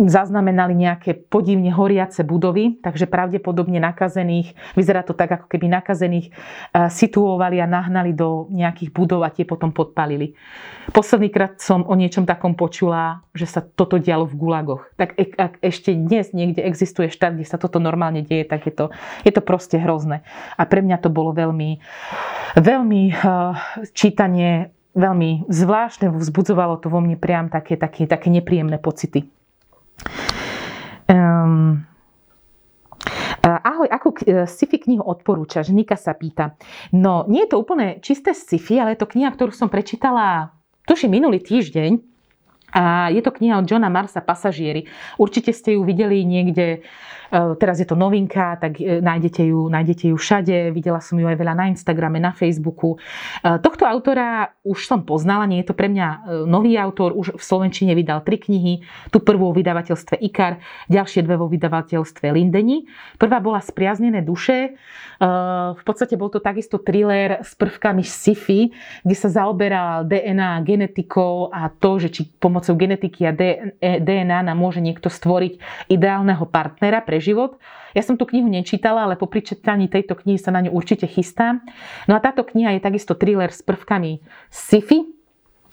zaznamenali 0.07 0.75
nejaké 0.79 1.19
podivne 1.19 1.75
horiace 1.75 2.23
budovy, 2.23 2.79
takže 2.79 3.11
pravdepodobne 3.11 3.83
nakazených, 3.83 4.55
vyzerá 4.79 5.03
to 5.03 5.19
tak, 5.19 5.35
ako 5.35 5.47
keby 5.51 5.67
nakazených 5.67 6.31
situovali 6.71 7.59
a 7.59 7.67
nahnali 7.67 8.15
do 8.15 8.47
nejakých 8.55 8.95
budov 8.95 9.27
a 9.27 9.35
tie 9.35 9.43
potom 9.43 9.75
podpalili. 9.75 10.39
Posledný 10.95 11.33
krát 11.33 11.59
som 11.59 11.83
o 11.83 11.95
niečom 11.99 12.23
takom 12.23 12.55
počula, 12.55 13.25
že 13.35 13.51
sa 13.51 13.65
toto 13.65 13.99
dialo 13.99 14.29
v 14.29 14.39
gulagoch. 14.39 14.85
Tak 14.95 15.17
e, 15.17 15.33
ak 15.33 15.59
ešte 15.65 15.97
dnes 15.97 16.31
niekde 16.37 16.63
existuje 16.63 17.11
štát, 17.11 17.35
kde 17.35 17.49
sa 17.49 17.59
toto 17.59 17.83
normálne 17.83 18.23
deje, 18.23 18.47
tak 18.47 18.69
je 18.69 18.75
to, 18.75 18.87
je 19.27 19.33
to 19.33 19.43
proste 19.43 19.75
hrozné. 19.81 20.23
A 20.55 20.63
pre 20.69 20.85
mňa 20.85 21.01
to 21.03 21.09
bolo 21.11 21.33
veľmi, 21.35 21.81
veľmi 22.61 23.03
čítanie 23.97 24.71
veľmi 24.95 25.51
zvláštne, 25.51 26.11
vzbudzovalo 26.15 26.79
to 26.81 26.89
vo 26.89 27.03
mne 27.03 27.19
priam 27.19 27.51
také, 27.51 27.75
také, 27.75 28.07
také 28.07 28.31
nepríjemné 28.31 28.79
pocity. 28.79 29.27
Um, 31.11 31.85
Ahoj, 33.45 33.93
akú 33.93 34.17
sci-fi 34.49 34.81
knihu 34.81 35.05
odporúčaš? 35.05 35.69
Nika 35.69 36.01
sa 36.01 36.17
pýta. 36.17 36.57
No, 36.97 37.29
nie 37.29 37.45
je 37.45 37.53
to 37.53 37.61
úplne 37.61 38.01
čisté 38.01 38.33
sci-fi, 38.33 38.81
ale 38.81 38.97
je 38.97 39.05
to 39.05 39.13
kniha, 39.13 39.29
ktorú 39.37 39.53
som 39.53 39.69
prečítala, 39.69 40.57
tuším, 40.89 41.21
minulý 41.21 41.45
týždeň. 41.45 42.01
A 42.75 43.13
je 43.13 43.21
to 43.21 43.31
kniha 43.31 43.61
od 43.61 43.69
Johna 43.69 43.93
Marsa 43.93 44.25
Pasažieri. 44.25 44.89
Určite 45.21 45.53
ste 45.53 45.77
ju 45.77 45.85
videli 45.85 46.25
niekde, 46.25 46.67
e, 46.67 46.79
teraz 47.55 47.79
je 47.79 47.87
to 47.87 47.95
novinka, 47.95 48.59
tak 48.59 48.83
e, 48.83 48.99
nájdete 48.99 49.47
ju, 49.47 49.71
nájdete 49.71 50.11
ju 50.11 50.17
všade. 50.19 50.75
Videla 50.75 50.99
som 50.99 51.15
ju 51.15 51.31
aj 51.31 51.39
veľa 51.39 51.55
na 51.55 51.71
Instagrame, 51.71 52.19
na 52.19 52.35
Facebooku. 52.35 52.99
E, 52.99 53.59
tohto 53.63 53.87
autora 53.87 54.51
už 54.67 54.89
som 54.89 55.07
poznala, 55.07 55.47
nie 55.47 55.63
je 55.63 55.71
to 55.71 55.77
pre 55.77 55.87
mňa 55.93 56.43
nový 56.49 56.75
autor, 56.81 57.13
už 57.13 57.37
v 57.37 57.43
Slovenčine 57.45 57.93
vydal 57.95 58.25
tri 58.25 58.41
knihy. 58.41 58.83
Tu 59.13 59.19
prvú 59.21 59.53
v 59.53 59.61
vydavateľstve 59.61 60.19
IKAR, 60.19 60.59
ďalšie 60.89 61.21
dve 61.21 61.37
vo 61.37 61.47
vydavateľstve 61.53 62.33
Lindeni. 62.33 62.89
Prvá 63.21 63.45
bola 63.45 63.61
Spriaznené 63.61 64.25
duše. 64.25 64.81
V 65.75 65.83
podstate 65.85 66.17
bol 66.17 66.33
to 66.33 66.41
takisto 66.41 66.81
thriller 66.81 67.45
s 67.45 67.53
prvkami 67.55 68.01
sci-fi, 68.01 68.73
kde 69.05 69.17
sa 69.17 69.29
zaoberal 69.29 70.09
DNA, 70.09 70.65
genetikou 70.65 71.53
a 71.53 71.69
to, 71.69 72.01
že 72.01 72.09
či 72.09 72.23
pomoc 72.41 72.65
pomocou 72.65 72.81
genetiky 72.81 73.29
a 73.29 73.33
DNA 74.01 74.47
nám 74.49 74.57
môže 74.57 74.81
niekto 74.81 75.13
stvoriť 75.13 75.61
ideálneho 75.93 76.49
partnera 76.49 77.05
pre 77.05 77.21
život. 77.25 77.57
Ja 77.97 78.05
som 78.05 78.21
tú 78.21 78.29
knihu 78.29 78.45
nečítala, 78.53 79.09
ale 79.09 79.17
po 79.17 79.25
pričetaní 79.25 79.89
tejto 79.89 80.13
knihy 80.21 80.37
sa 80.37 80.53
na 80.53 80.61
ňu 80.61 80.77
určite 80.77 81.09
chystám. 81.09 81.65
No 82.05 82.13
a 82.13 82.21
táto 82.21 82.45
kniha 82.45 82.77
je 82.77 82.85
takisto 82.85 83.17
thriller 83.17 83.49
s 83.49 83.65
prvkami 83.65 84.21
sci-fi, 84.53 85.15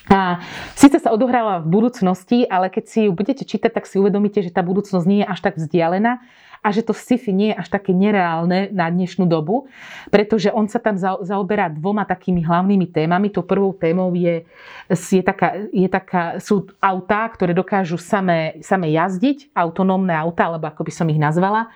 a 0.10 0.42
síce 0.74 0.98
sa 0.98 1.14
odohrala 1.14 1.62
v 1.62 1.78
budúcnosti, 1.78 2.50
ale 2.50 2.74
keď 2.74 2.84
si 2.90 3.00
ju 3.06 3.14
budete 3.14 3.46
čítať, 3.46 3.70
tak 3.70 3.86
si 3.86 4.02
uvedomíte, 4.02 4.42
že 4.42 4.50
tá 4.50 4.66
budúcnosť 4.66 5.06
nie 5.06 5.22
je 5.22 5.30
až 5.30 5.40
tak 5.46 5.62
vzdialená 5.62 6.26
a 6.62 6.70
že 6.70 6.86
to 6.86 6.94
sci-fi 6.94 7.34
nie 7.34 7.50
je 7.52 7.58
až 7.58 7.68
také 7.74 7.90
nereálne 7.90 8.70
na 8.70 8.86
dnešnú 8.94 9.26
dobu, 9.26 9.66
pretože 10.14 10.54
on 10.54 10.70
sa 10.70 10.78
tam 10.78 10.94
zaoberá 11.02 11.74
dvoma 11.74 12.06
takými 12.06 12.46
hlavnými 12.46 12.94
témami. 12.94 13.34
To 13.34 13.42
prvou 13.42 13.74
témou 13.74 14.14
je, 14.14 14.46
je, 14.94 15.24
taká, 15.26 15.58
je 15.74 15.90
taká, 15.90 16.38
sú 16.38 16.70
autá, 16.78 17.26
ktoré 17.34 17.58
dokážu 17.58 17.98
samé, 17.98 18.62
samé 18.62 18.94
jazdiť, 18.94 19.50
autonómne 19.58 20.14
autá, 20.14 20.54
alebo 20.54 20.70
ako 20.70 20.86
by 20.86 20.94
som 20.94 21.10
ich 21.10 21.18
nazvala. 21.18 21.74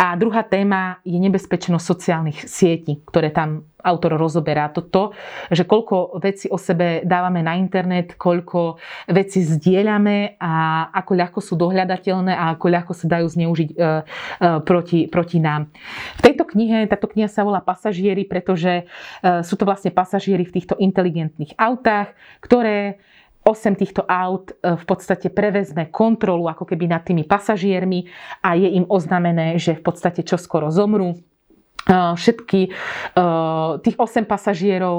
A 0.00 0.16
druhá 0.16 0.40
téma 0.40 1.04
je 1.04 1.20
nebezpečnosť 1.20 1.84
sociálnych 1.84 2.38
sietí, 2.48 3.04
ktoré 3.04 3.28
tam 3.28 3.68
autor 3.84 4.16
rozoberá 4.16 4.72
to, 4.72 4.80
to, 4.88 5.12
že 5.52 5.68
koľko 5.68 6.16
vecí 6.18 6.48
o 6.48 6.56
sebe 6.56 7.04
dávame 7.04 7.44
na 7.44 7.60
internet, 7.60 8.16
koľko 8.16 8.80
vecí 9.12 9.44
zdieľame 9.44 10.40
a 10.40 10.88
ako 10.90 11.12
ľahko 11.12 11.38
sú 11.44 11.54
dohľadateľné 11.60 12.32
a 12.32 12.56
ako 12.56 12.66
ľahko 12.72 12.92
sa 12.96 13.06
dajú 13.06 13.28
zneužiť 13.28 13.68
e, 13.70 13.76
e, 13.76 13.84
proti, 14.64 15.06
proti 15.06 15.38
nám. 15.38 15.68
V 16.18 16.20
tejto 16.24 16.48
knihe, 16.48 16.88
táto 16.88 17.06
kniha 17.06 17.28
sa 17.28 17.44
volá 17.44 17.60
Pasažieri, 17.60 18.24
pretože 18.24 18.82
e, 18.82 18.84
sú 19.44 19.54
to 19.60 19.68
vlastne 19.68 19.92
pasažieri 19.92 20.48
v 20.48 20.54
týchto 20.56 20.74
inteligentných 20.80 21.54
autách, 21.60 22.16
ktoré 22.40 22.98
8 23.44 23.76
týchto 23.76 24.02
aut 24.08 24.56
e, 24.56 24.72
v 24.72 24.84
podstate 24.88 25.28
prevezme 25.28 25.92
kontrolu 25.92 26.48
ako 26.48 26.64
keby 26.64 26.88
nad 26.88 27.04
tými 27.04 27.28
pasažiermi 27.28 28.08
a 28.40 28.56
je 28.56 28.72
im 28.80 28.88
oznamené, 28.88 29.60
že 29.60 29.76
v 29.76 29.84
podstate 29.84 30.24
čoskoro 30.24 30.72
zomrú 30.72 31.20
Všetky 31.92 32.72
tých 33.84 33.96
8 34.00 34.24
pasažierov 34.24 34.96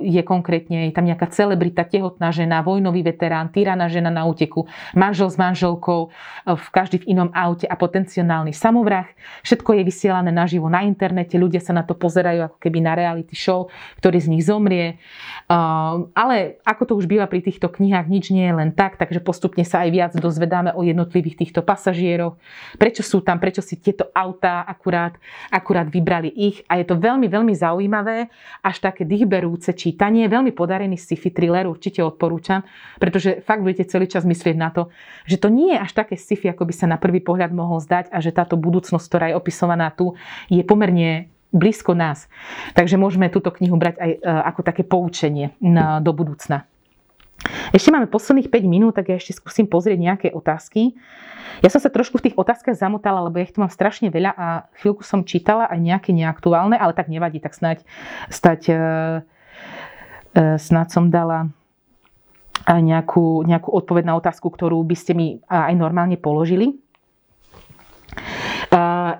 je 0.00 0.24
konkrétne, 0.24 0.88
je 0.88 0.96
tam 0.96 1.04
nejaká 1.04 1.28
celebrita, 1.28 1.84
tehotná 1.84 2.32
žena, 2.32 2.64
vojnový 2.64 3.04
veterán, 3.04 3.52
tyraná 3.52 3.92
žena 3.92 4.08
na 4.08 4.24
úteku, 4.24 4.64
manžel 4.96 5.28
s 5.28 5.36
manželkou, 5.36 6.08
v 6.48 6.68
každý 6.72 7.04
v 7.04 7.12
inom 7.12 7.28
aute 7.36 7.68
a 7.68 7.76
potenciálny 7.76 8.56
samovrah. 8.56 9.04
Všetko 9.44 9.76
je 9.76 9.82
vysielané 9.84 10.32
naživo 10.32 10.72
na 10.72 10.80
internete, 10.88 11.36
ľudia 11.36 11.60
sa 11.60 11.76
na 11.76 11.84
to 11.84 11.92
pozerajú 11.92 12.48
ako 12.48 12.56
keby 12.56 12.80
na 12.80 12.96
reality 12.96 13.36
show, 13.36 13.68
ktorý 14.00 14.24
z 14.24 14.32
nich 14.32 14.48
zomrie. 14.48 14.96
Ale 16.16 16.56
ako 16.64 16.82
to 16.88 16.92
už 16.96 17.04
býva 17.04 17.28
pri 17.28 17.44
týchto 17.44 17.68
knihách, 17.68 18.08
nič 18.08 18.32
nie 18.32 18.48
je 18.48 18.54
len 18.64 18.72
tak, 18.72 18.96
takže 18.96 19.20
postupne 19.20 19.60
sa 19.60 19.84
aj 19.84 19.90
viac 19.92 20.12
dozvedáme 20.16 20.72
o 20.72 20.80
jednotlivých 20.80 21.44
týchto 21.44 21.60
pasažieroch, 21.60 22.40
prečo 22.80 23.04
sú 23.04 23.20
tam, 23.20 23.36
prečo 23.36 23.60
si 23.60 23.76
tieto 23.76 24.08
autá 24.16 24.64
akurát, 24.64 25.20
akurát 25.52 25.84
vybrali 25.84 26.13
vybrali 26.14 26.30
ich 26.30 26.62
a 26.70 26.78
je 26.78 26.86
to 26.86 26.94
veľmi, 26.94 27.26
veľmi 27.26 27.54
zaujímavé, 27.58 28.30
až 28.62 28.76
také 28.78 29.02
dýchberúce 29.02 29.74
čítanie, 29.74 30.30
veľmi 30.30 30.54
podarený 30.54 30.94
sci-fi 30.94 31.34
thriller, 31.34 31.66
určite 31.66 31.98
odporúčam, 32.06 32.62
pretože 33.02 33.42
fakt 33.42 33.66
budete 33.66 33.90
celý 33.90 34.06
čas 34.06 34.22
myslieť 34.22 34.54
na 34.54 34.70
to, 34.70 34.94
že 35.26 35.42
to 35.42 35.50
nie 35.50 35.74
je 35.74 35.78
až 35.82 35.90
také 35.90 36.14
sci-fi, 36.14 36.54
ako 36.54 36.70
by 36.70 36.74
sa 36.74 36.86
na 36.86 37.02
prvý 37.02 37.18
pohľad 37.18 37.50
mohol 37.50 37.82
zdať 37.82 38.14
a 38.14 38.22
že 38.22 38.30
táto 38.30 38.54
budúcnosť, 38.54 39.06
ktorá 39.10 39.26
je 39.34 39.38
opisovaná 39.38 39.90
tu, 39.90 40.14
je 40.46 40.62
pomerne 40.62 41.26
blízko 41.50 41.98
nás. 41.98 42.30
Takže 42.78 42.94
môžeme 42.94 43.30
túto 43.30 43.50
knihu 43.50 43.74
brať 43.78 43.98
aj 43.98 44.10
e, 44.10 44.18
ako 44.22 44.60
také 44.66 44.82
poučenie 44.82 45.54
do 46.02 46.10
budúcna. 46.10 46.66
Ešte 47.74 47.92
máme 47.92 48.08
posledných 48.08 48.48
5 48.48 48.64
minút, 48.64 48.96
tak 48.96 49.10
ja 49.12 49.16
ešte 49.18 49.36
skúsim 49.36 49.66
pozrieť 49.68 49.98
nejaké 50.00 50.28
otázky. 50.32 50.96
Ja 51.60 51.68
som 51.68 51.82
sa 51.82 51.92
trošku 51.92 52.18
v 52.18 52.30
tých 52.30 52.36
otázkach 52.38 52.74
zamotala, 52.74 53.26
lebo 53.26 53.42
ich 53.42 53.52
tu 53.52 53.60
mám 53.60 53.70
strašne 53.70 54.08
veľa 54.08 54.32
a 54.34 54.46
chvíľku 54.80 55.04
som 55.04 55.26
čítala 55.26 55.68
aj 55.68 55.78
nejaké 55.80 56.10
neaktuálne, 56.14 56.78
ale 56.78 56.96
tak 56.96 57.12
nevadí, 57.12 57.38
tak 57.38 57.54
snáď, 57.54 57.84
stať, 58.32 58.60
e, 58.70 58.74
e, 60.34 60.40
snáď 60.58 60.86
som 60.90 61.10
dala 61.12 61.52
nejakú, 62.64 63.44
nejakú 63.44 63.68
odpoveď 63.68 64.04
na 64.08 64.14
otázku, 64.16 64.48
ktorú 64.48 64.80
by 64.88 64.96
ste 64.96 65.12
mi 65.12 65.26
aj 65.52 65.74
normálne 65.76 66.16
položili. 66.16 66.83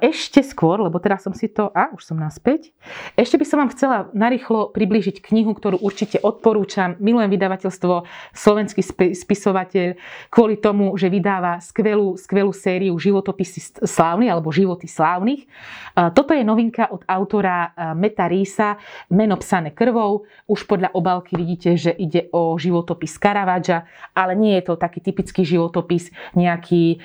Ešte 0.05 0.45
skôr, 0.45 0.85
lebo 0.85 1.01
teraz 1.01 1.25
som 1.25 1.33
si 1.33 1.49
to... 1.49 1.73
A, 1.73 1.89
už 1.97 2.13
som 2.13 2.21
naspäť. 2.21 2.77
Ešte 3.17 3.41
by 3.41 3.45
som 3.49 3.65
vám 3.65 3.73
chcela 3.73 4.13
narýchlo 4.13 4.69
priblížiť 4.69 5.25
knihu, 5.25 5.57
ktorú 5.57 5.81
určite 5.81 6.21
odporúčam. 6.21 7.01
Milujem 7.01 7.33
vydavateľstvo 7.33 8.05
Slovenský 8.37 8.85
spisovateľ 9.17 9.97
kvôli 10.29 10.61
tomu, 10.61 10.93
že 11.01 11.09
vydáva 11.09 11.57
skvelú, 11.65 12.21
skvelú 12.21 12.53
sériu 12.53 12.93
životopisy 13.01 13.81
slávnych 13.81 14.29
alebo 14.29 14.53
životy 14.53 14.85
slávnych. 14.85 15.49
Toto 15.97 16.37
je 16.37 16.45
novinka 16.45 16.85
od 16.93 17.01
autora 17.09 17.73
Meta 17.97 18.29
Rísa, 18.29 18.77
meno 19.09 19.41
psané 19.41 19.73
krvou. 19.73 20.29
Už 20.45 20.69
podľa 20.69 20.93
obálky 20.93 21.33
vidíte, 21.33 21.81
že 21.81 21.97
ide 21.97 22.29
o 22.37 22.61
životopis 22.61 23.17
Caravaggia, 23.17 23.89
ale 24.13 24.37
nie 24.37 24.53
je 24.61 24.69
to 24.69 24.77
taký 24.77 25.01
typický 25.01 25.49
životopis, 25.49 26.13
nejaký 26.37 27.01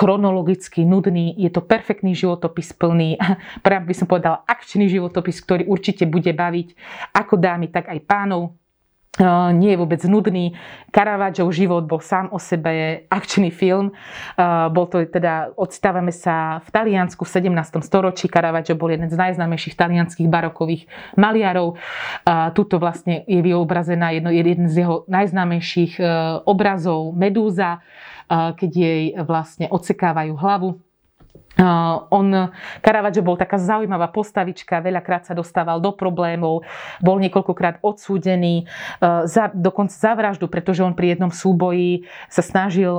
chronologicky 0.00 0.88
nudný. 0.88 1.36
Je 1.36 1.52
to 1.52 1.60
perfektný 1.60 2.16
životopis 2.38 2.70
plný, 2.78 3.18
práve 3.66 3.90
by 3.90 3.94
som 3.98 4.06
povedala, 4.06 4.46
akčný 4.46 4.86
životopis, 4.86 5.42
ktorý 5.42 5.66
určite 5.66 6.06
bude 6.06 6.30
baviť 6.30 6.78
ako 7.18 7.34
dámy, 7.34 7.66
tak 7.74 7.90
aj 7.90 7.98
pánov 8.06 8.54
nie 9.50 9.74
je 9.74 9.80
vôbec 9.82 9.98
nudný. 10.06 10.54
Caravaggio 10.94 11.50
život 11.50 11.90
bol 11.90 11.98
sám 11.98 12.30
o 12.30 12.38
sebe 12.38 13.02
akčný 13.10 13.50
film. 13.50 13.90
Bol 14.70 14.86
to 14.86 15.02
teda, 15.10 15.50
odstávame 15.58 16.14
sa 16.14 16.62
v 16.62 16.68
Taliansku 16.70 17.26
v 17.26 17.50
17. 17.50 17.82
storočí. 17.82 18.30
Caravaggio 18.30 18.78
bol 18.78 18.94
jeden 18.94 19.10
z 19.10 19.18
najznámejších 19.18 19.74
talianských 19.74 20.30
barokových 20.30 20.86
maliarov. 21.18 21.74
Tuto 22.54 22.78
vlastne 22.78 23.26
je 23.26 23.42
vyobrazená 23.42 24.14
jedno, 24.14 24.30
jeden 24.30 24.70
z 24.70 24.86
jeho 24.86 25.02
najznámejších 25.10 25.98
obrazov 26.46 27.10
Medúza, 27.10 27.82
keď 28.30 28.70
jej 28.70 29.02
vlastne 29.26 29.66
odsekávajú 29.66 30.38
hlavu 30.38 30.78
on, 32.10 32.54
Caravaggio 32.80 33.22
bol 33.26 33.34
taká 33.34 33.58
zaujímavá 33.58 34.08
postavička, 34.14 34.78
veľakrát 34.78 35.26
sa 35.26 35.34
dostával 35.34 35.82
do 35.82 35.90
problémov, 35.90 36.62
bol 37.02 37.16
niekoľkokrát 37.18 37.82
odsúdený, 37.82 38.70
za, 39.02 39.50
dokonca 39.50 39.90
za 39.90 40.12
vraždu, 40.14 40.46
pretože 40.46 40.86
on 40.86 40.94
pri 40.94 41.18
jednom 41.18 41.34
súboji 41.34 42.06
sa 42.30 42.46
snažil 42.46 42.94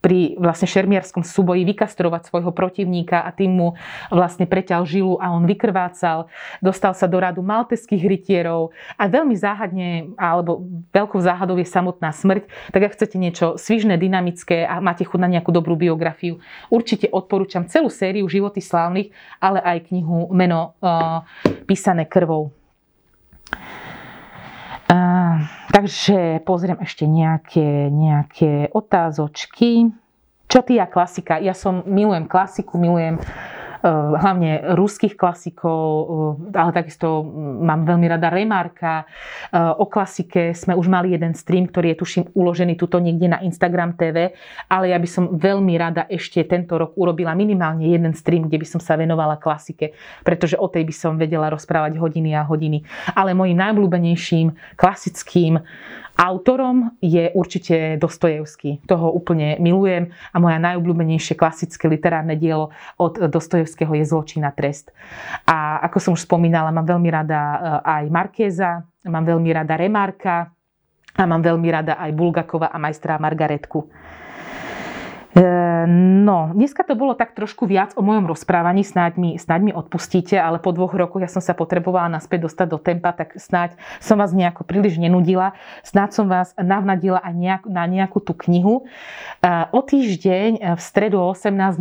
pri 0.00 0.34
vlastne 0.40 0.64
šermiarskom 0.64 1.20
súboji 1.20 1.68
vykastrovať 1.68 2.32
svojho 2.32 2.50
protivníka 2.56 3.20
a 3.20 3.30
tým 3.30 3.52
mu 3.52 3.68
vlastne 4.08 4.48
preťal 4.48 4.88
žilu 4.88 5.20
a 5.20 5.28
on 5.32 5.44
vykrvácal. 5.44 6.32
Dostal 6.64 6.96
sa 6.96 7.04
do 7.04 7.20
radu 7.20 7.44
malteských 7.44 8.00
rytierov 8.08 8.72
a 8.96 9.04
veľmi 9.06 9.36
záhadne, 9.36 10.16
alebo 10.16 10.64
veľkou 10.90 11.20
záhadou 11.20 11.60
je 11.60 11.68
samotná 11.68 12.16
smrť. 12.16 12.48
Tak 12.72 12.80
ak 12.80 12.94
chcete 12.96 13.16
niečo 13.20 13.60
svižné, 13.60 14.00
dynamické 14.00 14.64
a 14.64 14.80
máte 14.80 15.04
chuť 15.04 15.20
na 15.20 15.28
nejakú 15.28 15.52
dobrú 15.52 15.76
biografiu, 15.76 16.40
určite 16.72 17.06
odporúčam 17.12 17.68
celú 17.68 17.92
sériu 17.92 18.24
Životy 18.24 18.64
slávnych, 18.64 19.12
ale 19.36 19.60
aj 19.60 19.92
knihu 19.92 20.32
Meno 20.32 20.76
uh, 20.80 21.22
písané 21.68 22.08
krvou. 22.08 22.56
Uh, 25.50 25.70
takže 25.74 26.42
pozriem 26.46 26.78
ešte 26.82 27.04
nejaké, 27.06 27.90
nejaké 27.90 28.70
otázočky. 28.70 29.90
Čo 30.50 30.66
ty 30.66 30.82
a 30.82 30.86
klasika? 30.86 31.38
Ja 31.38 31.54
som, 31.54 31.86
milujem 31.86 32.26
klasiku, 32.26 32.74
milujem 32.74 33.22
Eh, 33.22 33.59
hlavne 33.88 34.76
ruských 34.76 35.16
klasikov, 35.16 35.84
eh, 36.52 36.58
ale 36.58 36.70
takisto 36.72 37.24
mám 37.60 37.88
veľmi 37.88 38.06
rada 38.08 38.28
Remarka. 38.28 39.04
Eh, 39.04 39.56
o 39.56 39.88
klasike 39.88 40.52
sme 40.52 40.76
už 40.76 40.86
mali 40.92 41.16
jeden 41.16 41.32
stream, 41.32 41.64
ktorý 41.68 41.96
je 41.96 42.00
tuším 42.04 42.24
uložený 42.36 42.76
tuto 42.76 43.00
niekde 43.00 43.32
na 43.32 43.38
Instagram 43.40 43.96
TV, 43.96 44.36
ale 44.68 44.92
ja 44.92 44.98
by 45.00 45.08
som 45.08 45.24
veľmi 45.32 45.74
rada 45.80 46.04
ešte 46.12 46.44
tento 46.44 46.76
rok 46.76 46.92
urobila 47.00 47.32
minimálne 47.32 47.88
jeden 47.88 48.12
stream, 48.12 48.46
kde 48.48 48.60
by 48.60 48.66
som 48.68 48.80
sa 48.80 49.00
venovala 49.00 49.40
klasike, 49.40 49.96
pretože 50.24 50.60
o 50.60 50.68
tej 50.68 50.84
by 50.84 50.94
som 50.94 51.12
vedela 51.16 51.48
rozprávať 51.48 51.96
hodiny 51.96 52.36
a 52.36 52.44
hodiny. 52.44 52.84
Ale 53.16 53.32
mojím 53.32 53.58
najobľúbenejším 53.64 54.76
klasickým 54.76 55.56
Autorom 56.20 57.00
je 57.00 57.32
určite 57.32 57.96
Dostojevský. 57.96 58.84
Toho 58.84 59.08
úplne 59.08 59.56
milujem 59.56 60.12
a 60.12 60.36
moja 60.36 60.60
najobľúbenejšie 60.60 61.32
klasické 61.32 61.88
literárne 61.88 62.36
dielo 62.36 62.76
od 63.00 63.16
Dostojevského 63.16 63.88
je 63.96 64.04
Zločin 64.04 64.44
a 64.44 64.52
trest. 64.52 64.92
A 65.48 65.80
ako 65.80 65.96
som 65.96 66.12
už 66.12 66.28
spomínala, 66.28 66.76
mám 66.76 66.84
veľmi 66.84 67.08
rada 67.08 67.40
eh, 67.40 67.56
aj 68.04 68.04
Markéza, 68.12 68.84
mám 69.08 69.24
veľmi 69.24 69.48
rada 69.48 69.80
Remarka 69.80 70.52
a 71.16 71.22
mám 71.24 71.40
veľmi 71.40 71.68
rada 71.72 71.96
aj 71.96 72.12
Bulgakova 72.12 72.68
a 72.68 72.76
majstra 72.76 73.16
Margaretku. 73.16 73.88
E, 75.30 75.42
no, 76.26 76.50
dneska 76.50 76.82
to 76.82 76.98
bolo 76.98 77.14
tak 77.14 77.38
trošku 77.38 77.62
viac 77.62 77.94
o 77.94 78.02
mojom 78.02 78.26
rozprávaní, 78.26 78.82
snáď 78.82 79.14
mi, 79.14 79.30
snáď 79.38 79.60
mi 79.62 79.72
odpustíte, 79.72 80.34
ale 80.34 80.58
po 80.58 80.74
dvoch 80.74 80.90
rokoch 80.90 81.22
ja 81.22 81.30
som 81.30 81.38
sa 81.38 81.54
potrebovala 81.54 82.10
naspäť 82.10 82.50
dostať 82.50 82.66
do 82.66 82.82
tempa, 82.82 83.14
tak 83.14 83.38
snáď 83.38 83.78
som 84.02 84.18
vás 84.18 84.34
nejako 84.34 84.66
príliš 84.66 84.98
nenudila, 84.98 85.54
snáď 85.86 86.18
som 86.18 86.26
vás 86.26 86.50
navnadila 86.58 87.22
aj 87.22 87.34
nejak, 87.38 87.62
na 87.70 87.86
nejakú 87.86 88.18
tú 88.18 88.34
knihu. 88.42 88.82
E, 88.82 89.54
o 89.70 89.78
týždeň 89.78 90.50
e, 90.58 90.60
v 90.74 90.80
stredu 90.82 91.22
o 91.22 91.30
18.00 91.30 91.78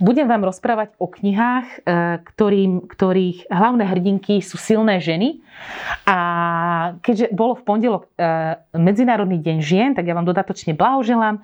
budem 0.00 0.24
vám 0.24 0.42
rozprávať 0.48 0.96
o 0.96 1.12
knihách, 1.12 1.84
ktorým, 2.24 2.88
ktorých 2.88 3.52
hlavné 3.52 3.84
hrdinky 3.84 4.40
sú 4.40 4.56
silné 4.56 4.98
ženy. 5.00 5.44
A 6.04 6.18
keďže 7.00 7.32
bolo 7.32 7.56
v 7.56 7.62
pondelok 7.64 8.02
Medzinárodný 8.76 9.40
deň 9.40 9.56
žien, 9.64 9.90
tak 9.96 10.04
ja 10.04 10.12
vám 10.12 10.28
dodatočne 10.28 10.76
blahoželám, 10.76 11.40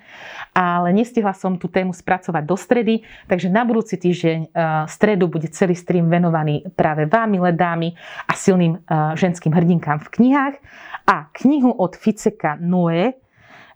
ale 0.53 0.87
nestihla 1.03 1.35
som 1.35 1.59
tú 1.59 1.67
tému 1.67 1.91
spracovať 1.91 2.43
do 2.47 2.55
stredy, 2.55 3.03
takže 3.27 3.51
na 3.51 3.67
budúci 3.67 3.99
týždeň 3.99 4.55
stredu 4.87 5.27
bude 5.27 5.51
celý 5.51 5.75
stream 5.75 6.07
venovaný 6.07 6.63
práve 6.79 7.03
vám, 7.11 7.35
milé 7.35 7.51
dámy, 7.51 7.91
a 8.23 8.31
silným 8.31 8.79
ženským 9.19 9.51
hrdinkám 9.51 9.99
v 9.99 10.11
knihách. 10.15 10.55
A 11.03 11.27
knihu 11.43 11.75
od 11.75 11.99
Ficeka 11.99 12.55
Noé 12.63 13.19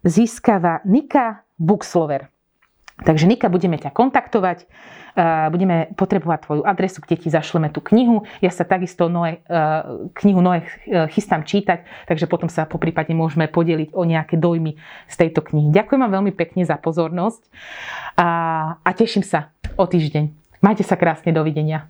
získava 0.07 0.79
Nika 0.87 1.43
Buxlover. 1.59 2.31
Takže 2.97 3.27
Nika, 3.27 3.51
budeme 3.51 3.75
ťa 3.77 3.91
kontaktovať, 3.91 4.65
budeme 5.49 5.89
potrebovať 5.97 6.39
tvoju 6.45 6.61
adresu, 6.61 7.01
kde 7.01 7.17
ti 7.17 7.27
zašleme 7.33 7.73
tú 7.73 7.81
knihu. 7.81 8.29
Ja 8.37 8.53
sa 8.53 8.61
takisto 8.61 9.09
Noe, 9.09 9.41
knihu 10.13 10.39
Noe 10.45 10.61
chystám 11.09 11.41
čítať, 11.41 11.89
takže 12.05 12.29
potom 12.29 12.47
sa 12.53 12.69
po 12.69 12.77
prípade 12.77 13.09
môžeme 13.17 13.49
podeliť 13.49 13.97
o 13.97 14.05
nejaké 14.05 14.37
dojmy 14.37 14.77
z 15.09 15.15
tejto 15.17 15.41
knihy. 15.41 15.73
Ďakujem 15.73 15.99
vám 16.05 16.13
veľmi 16.21 16.33
pekne 16.37 16.63
za 16.69 16.77
pozornosť 16.77 17.41
a, 18.13 18.29
a 18.85 18.89
teším 18.93 19.25
sa 19.25 19.49
o 19.73 19.89
týždeň. 19.89 20.29
Majte 20.61 20.85
sa 20.85 20.97
krásne, 20.97 21.33
dovidenia. 21.33 21.89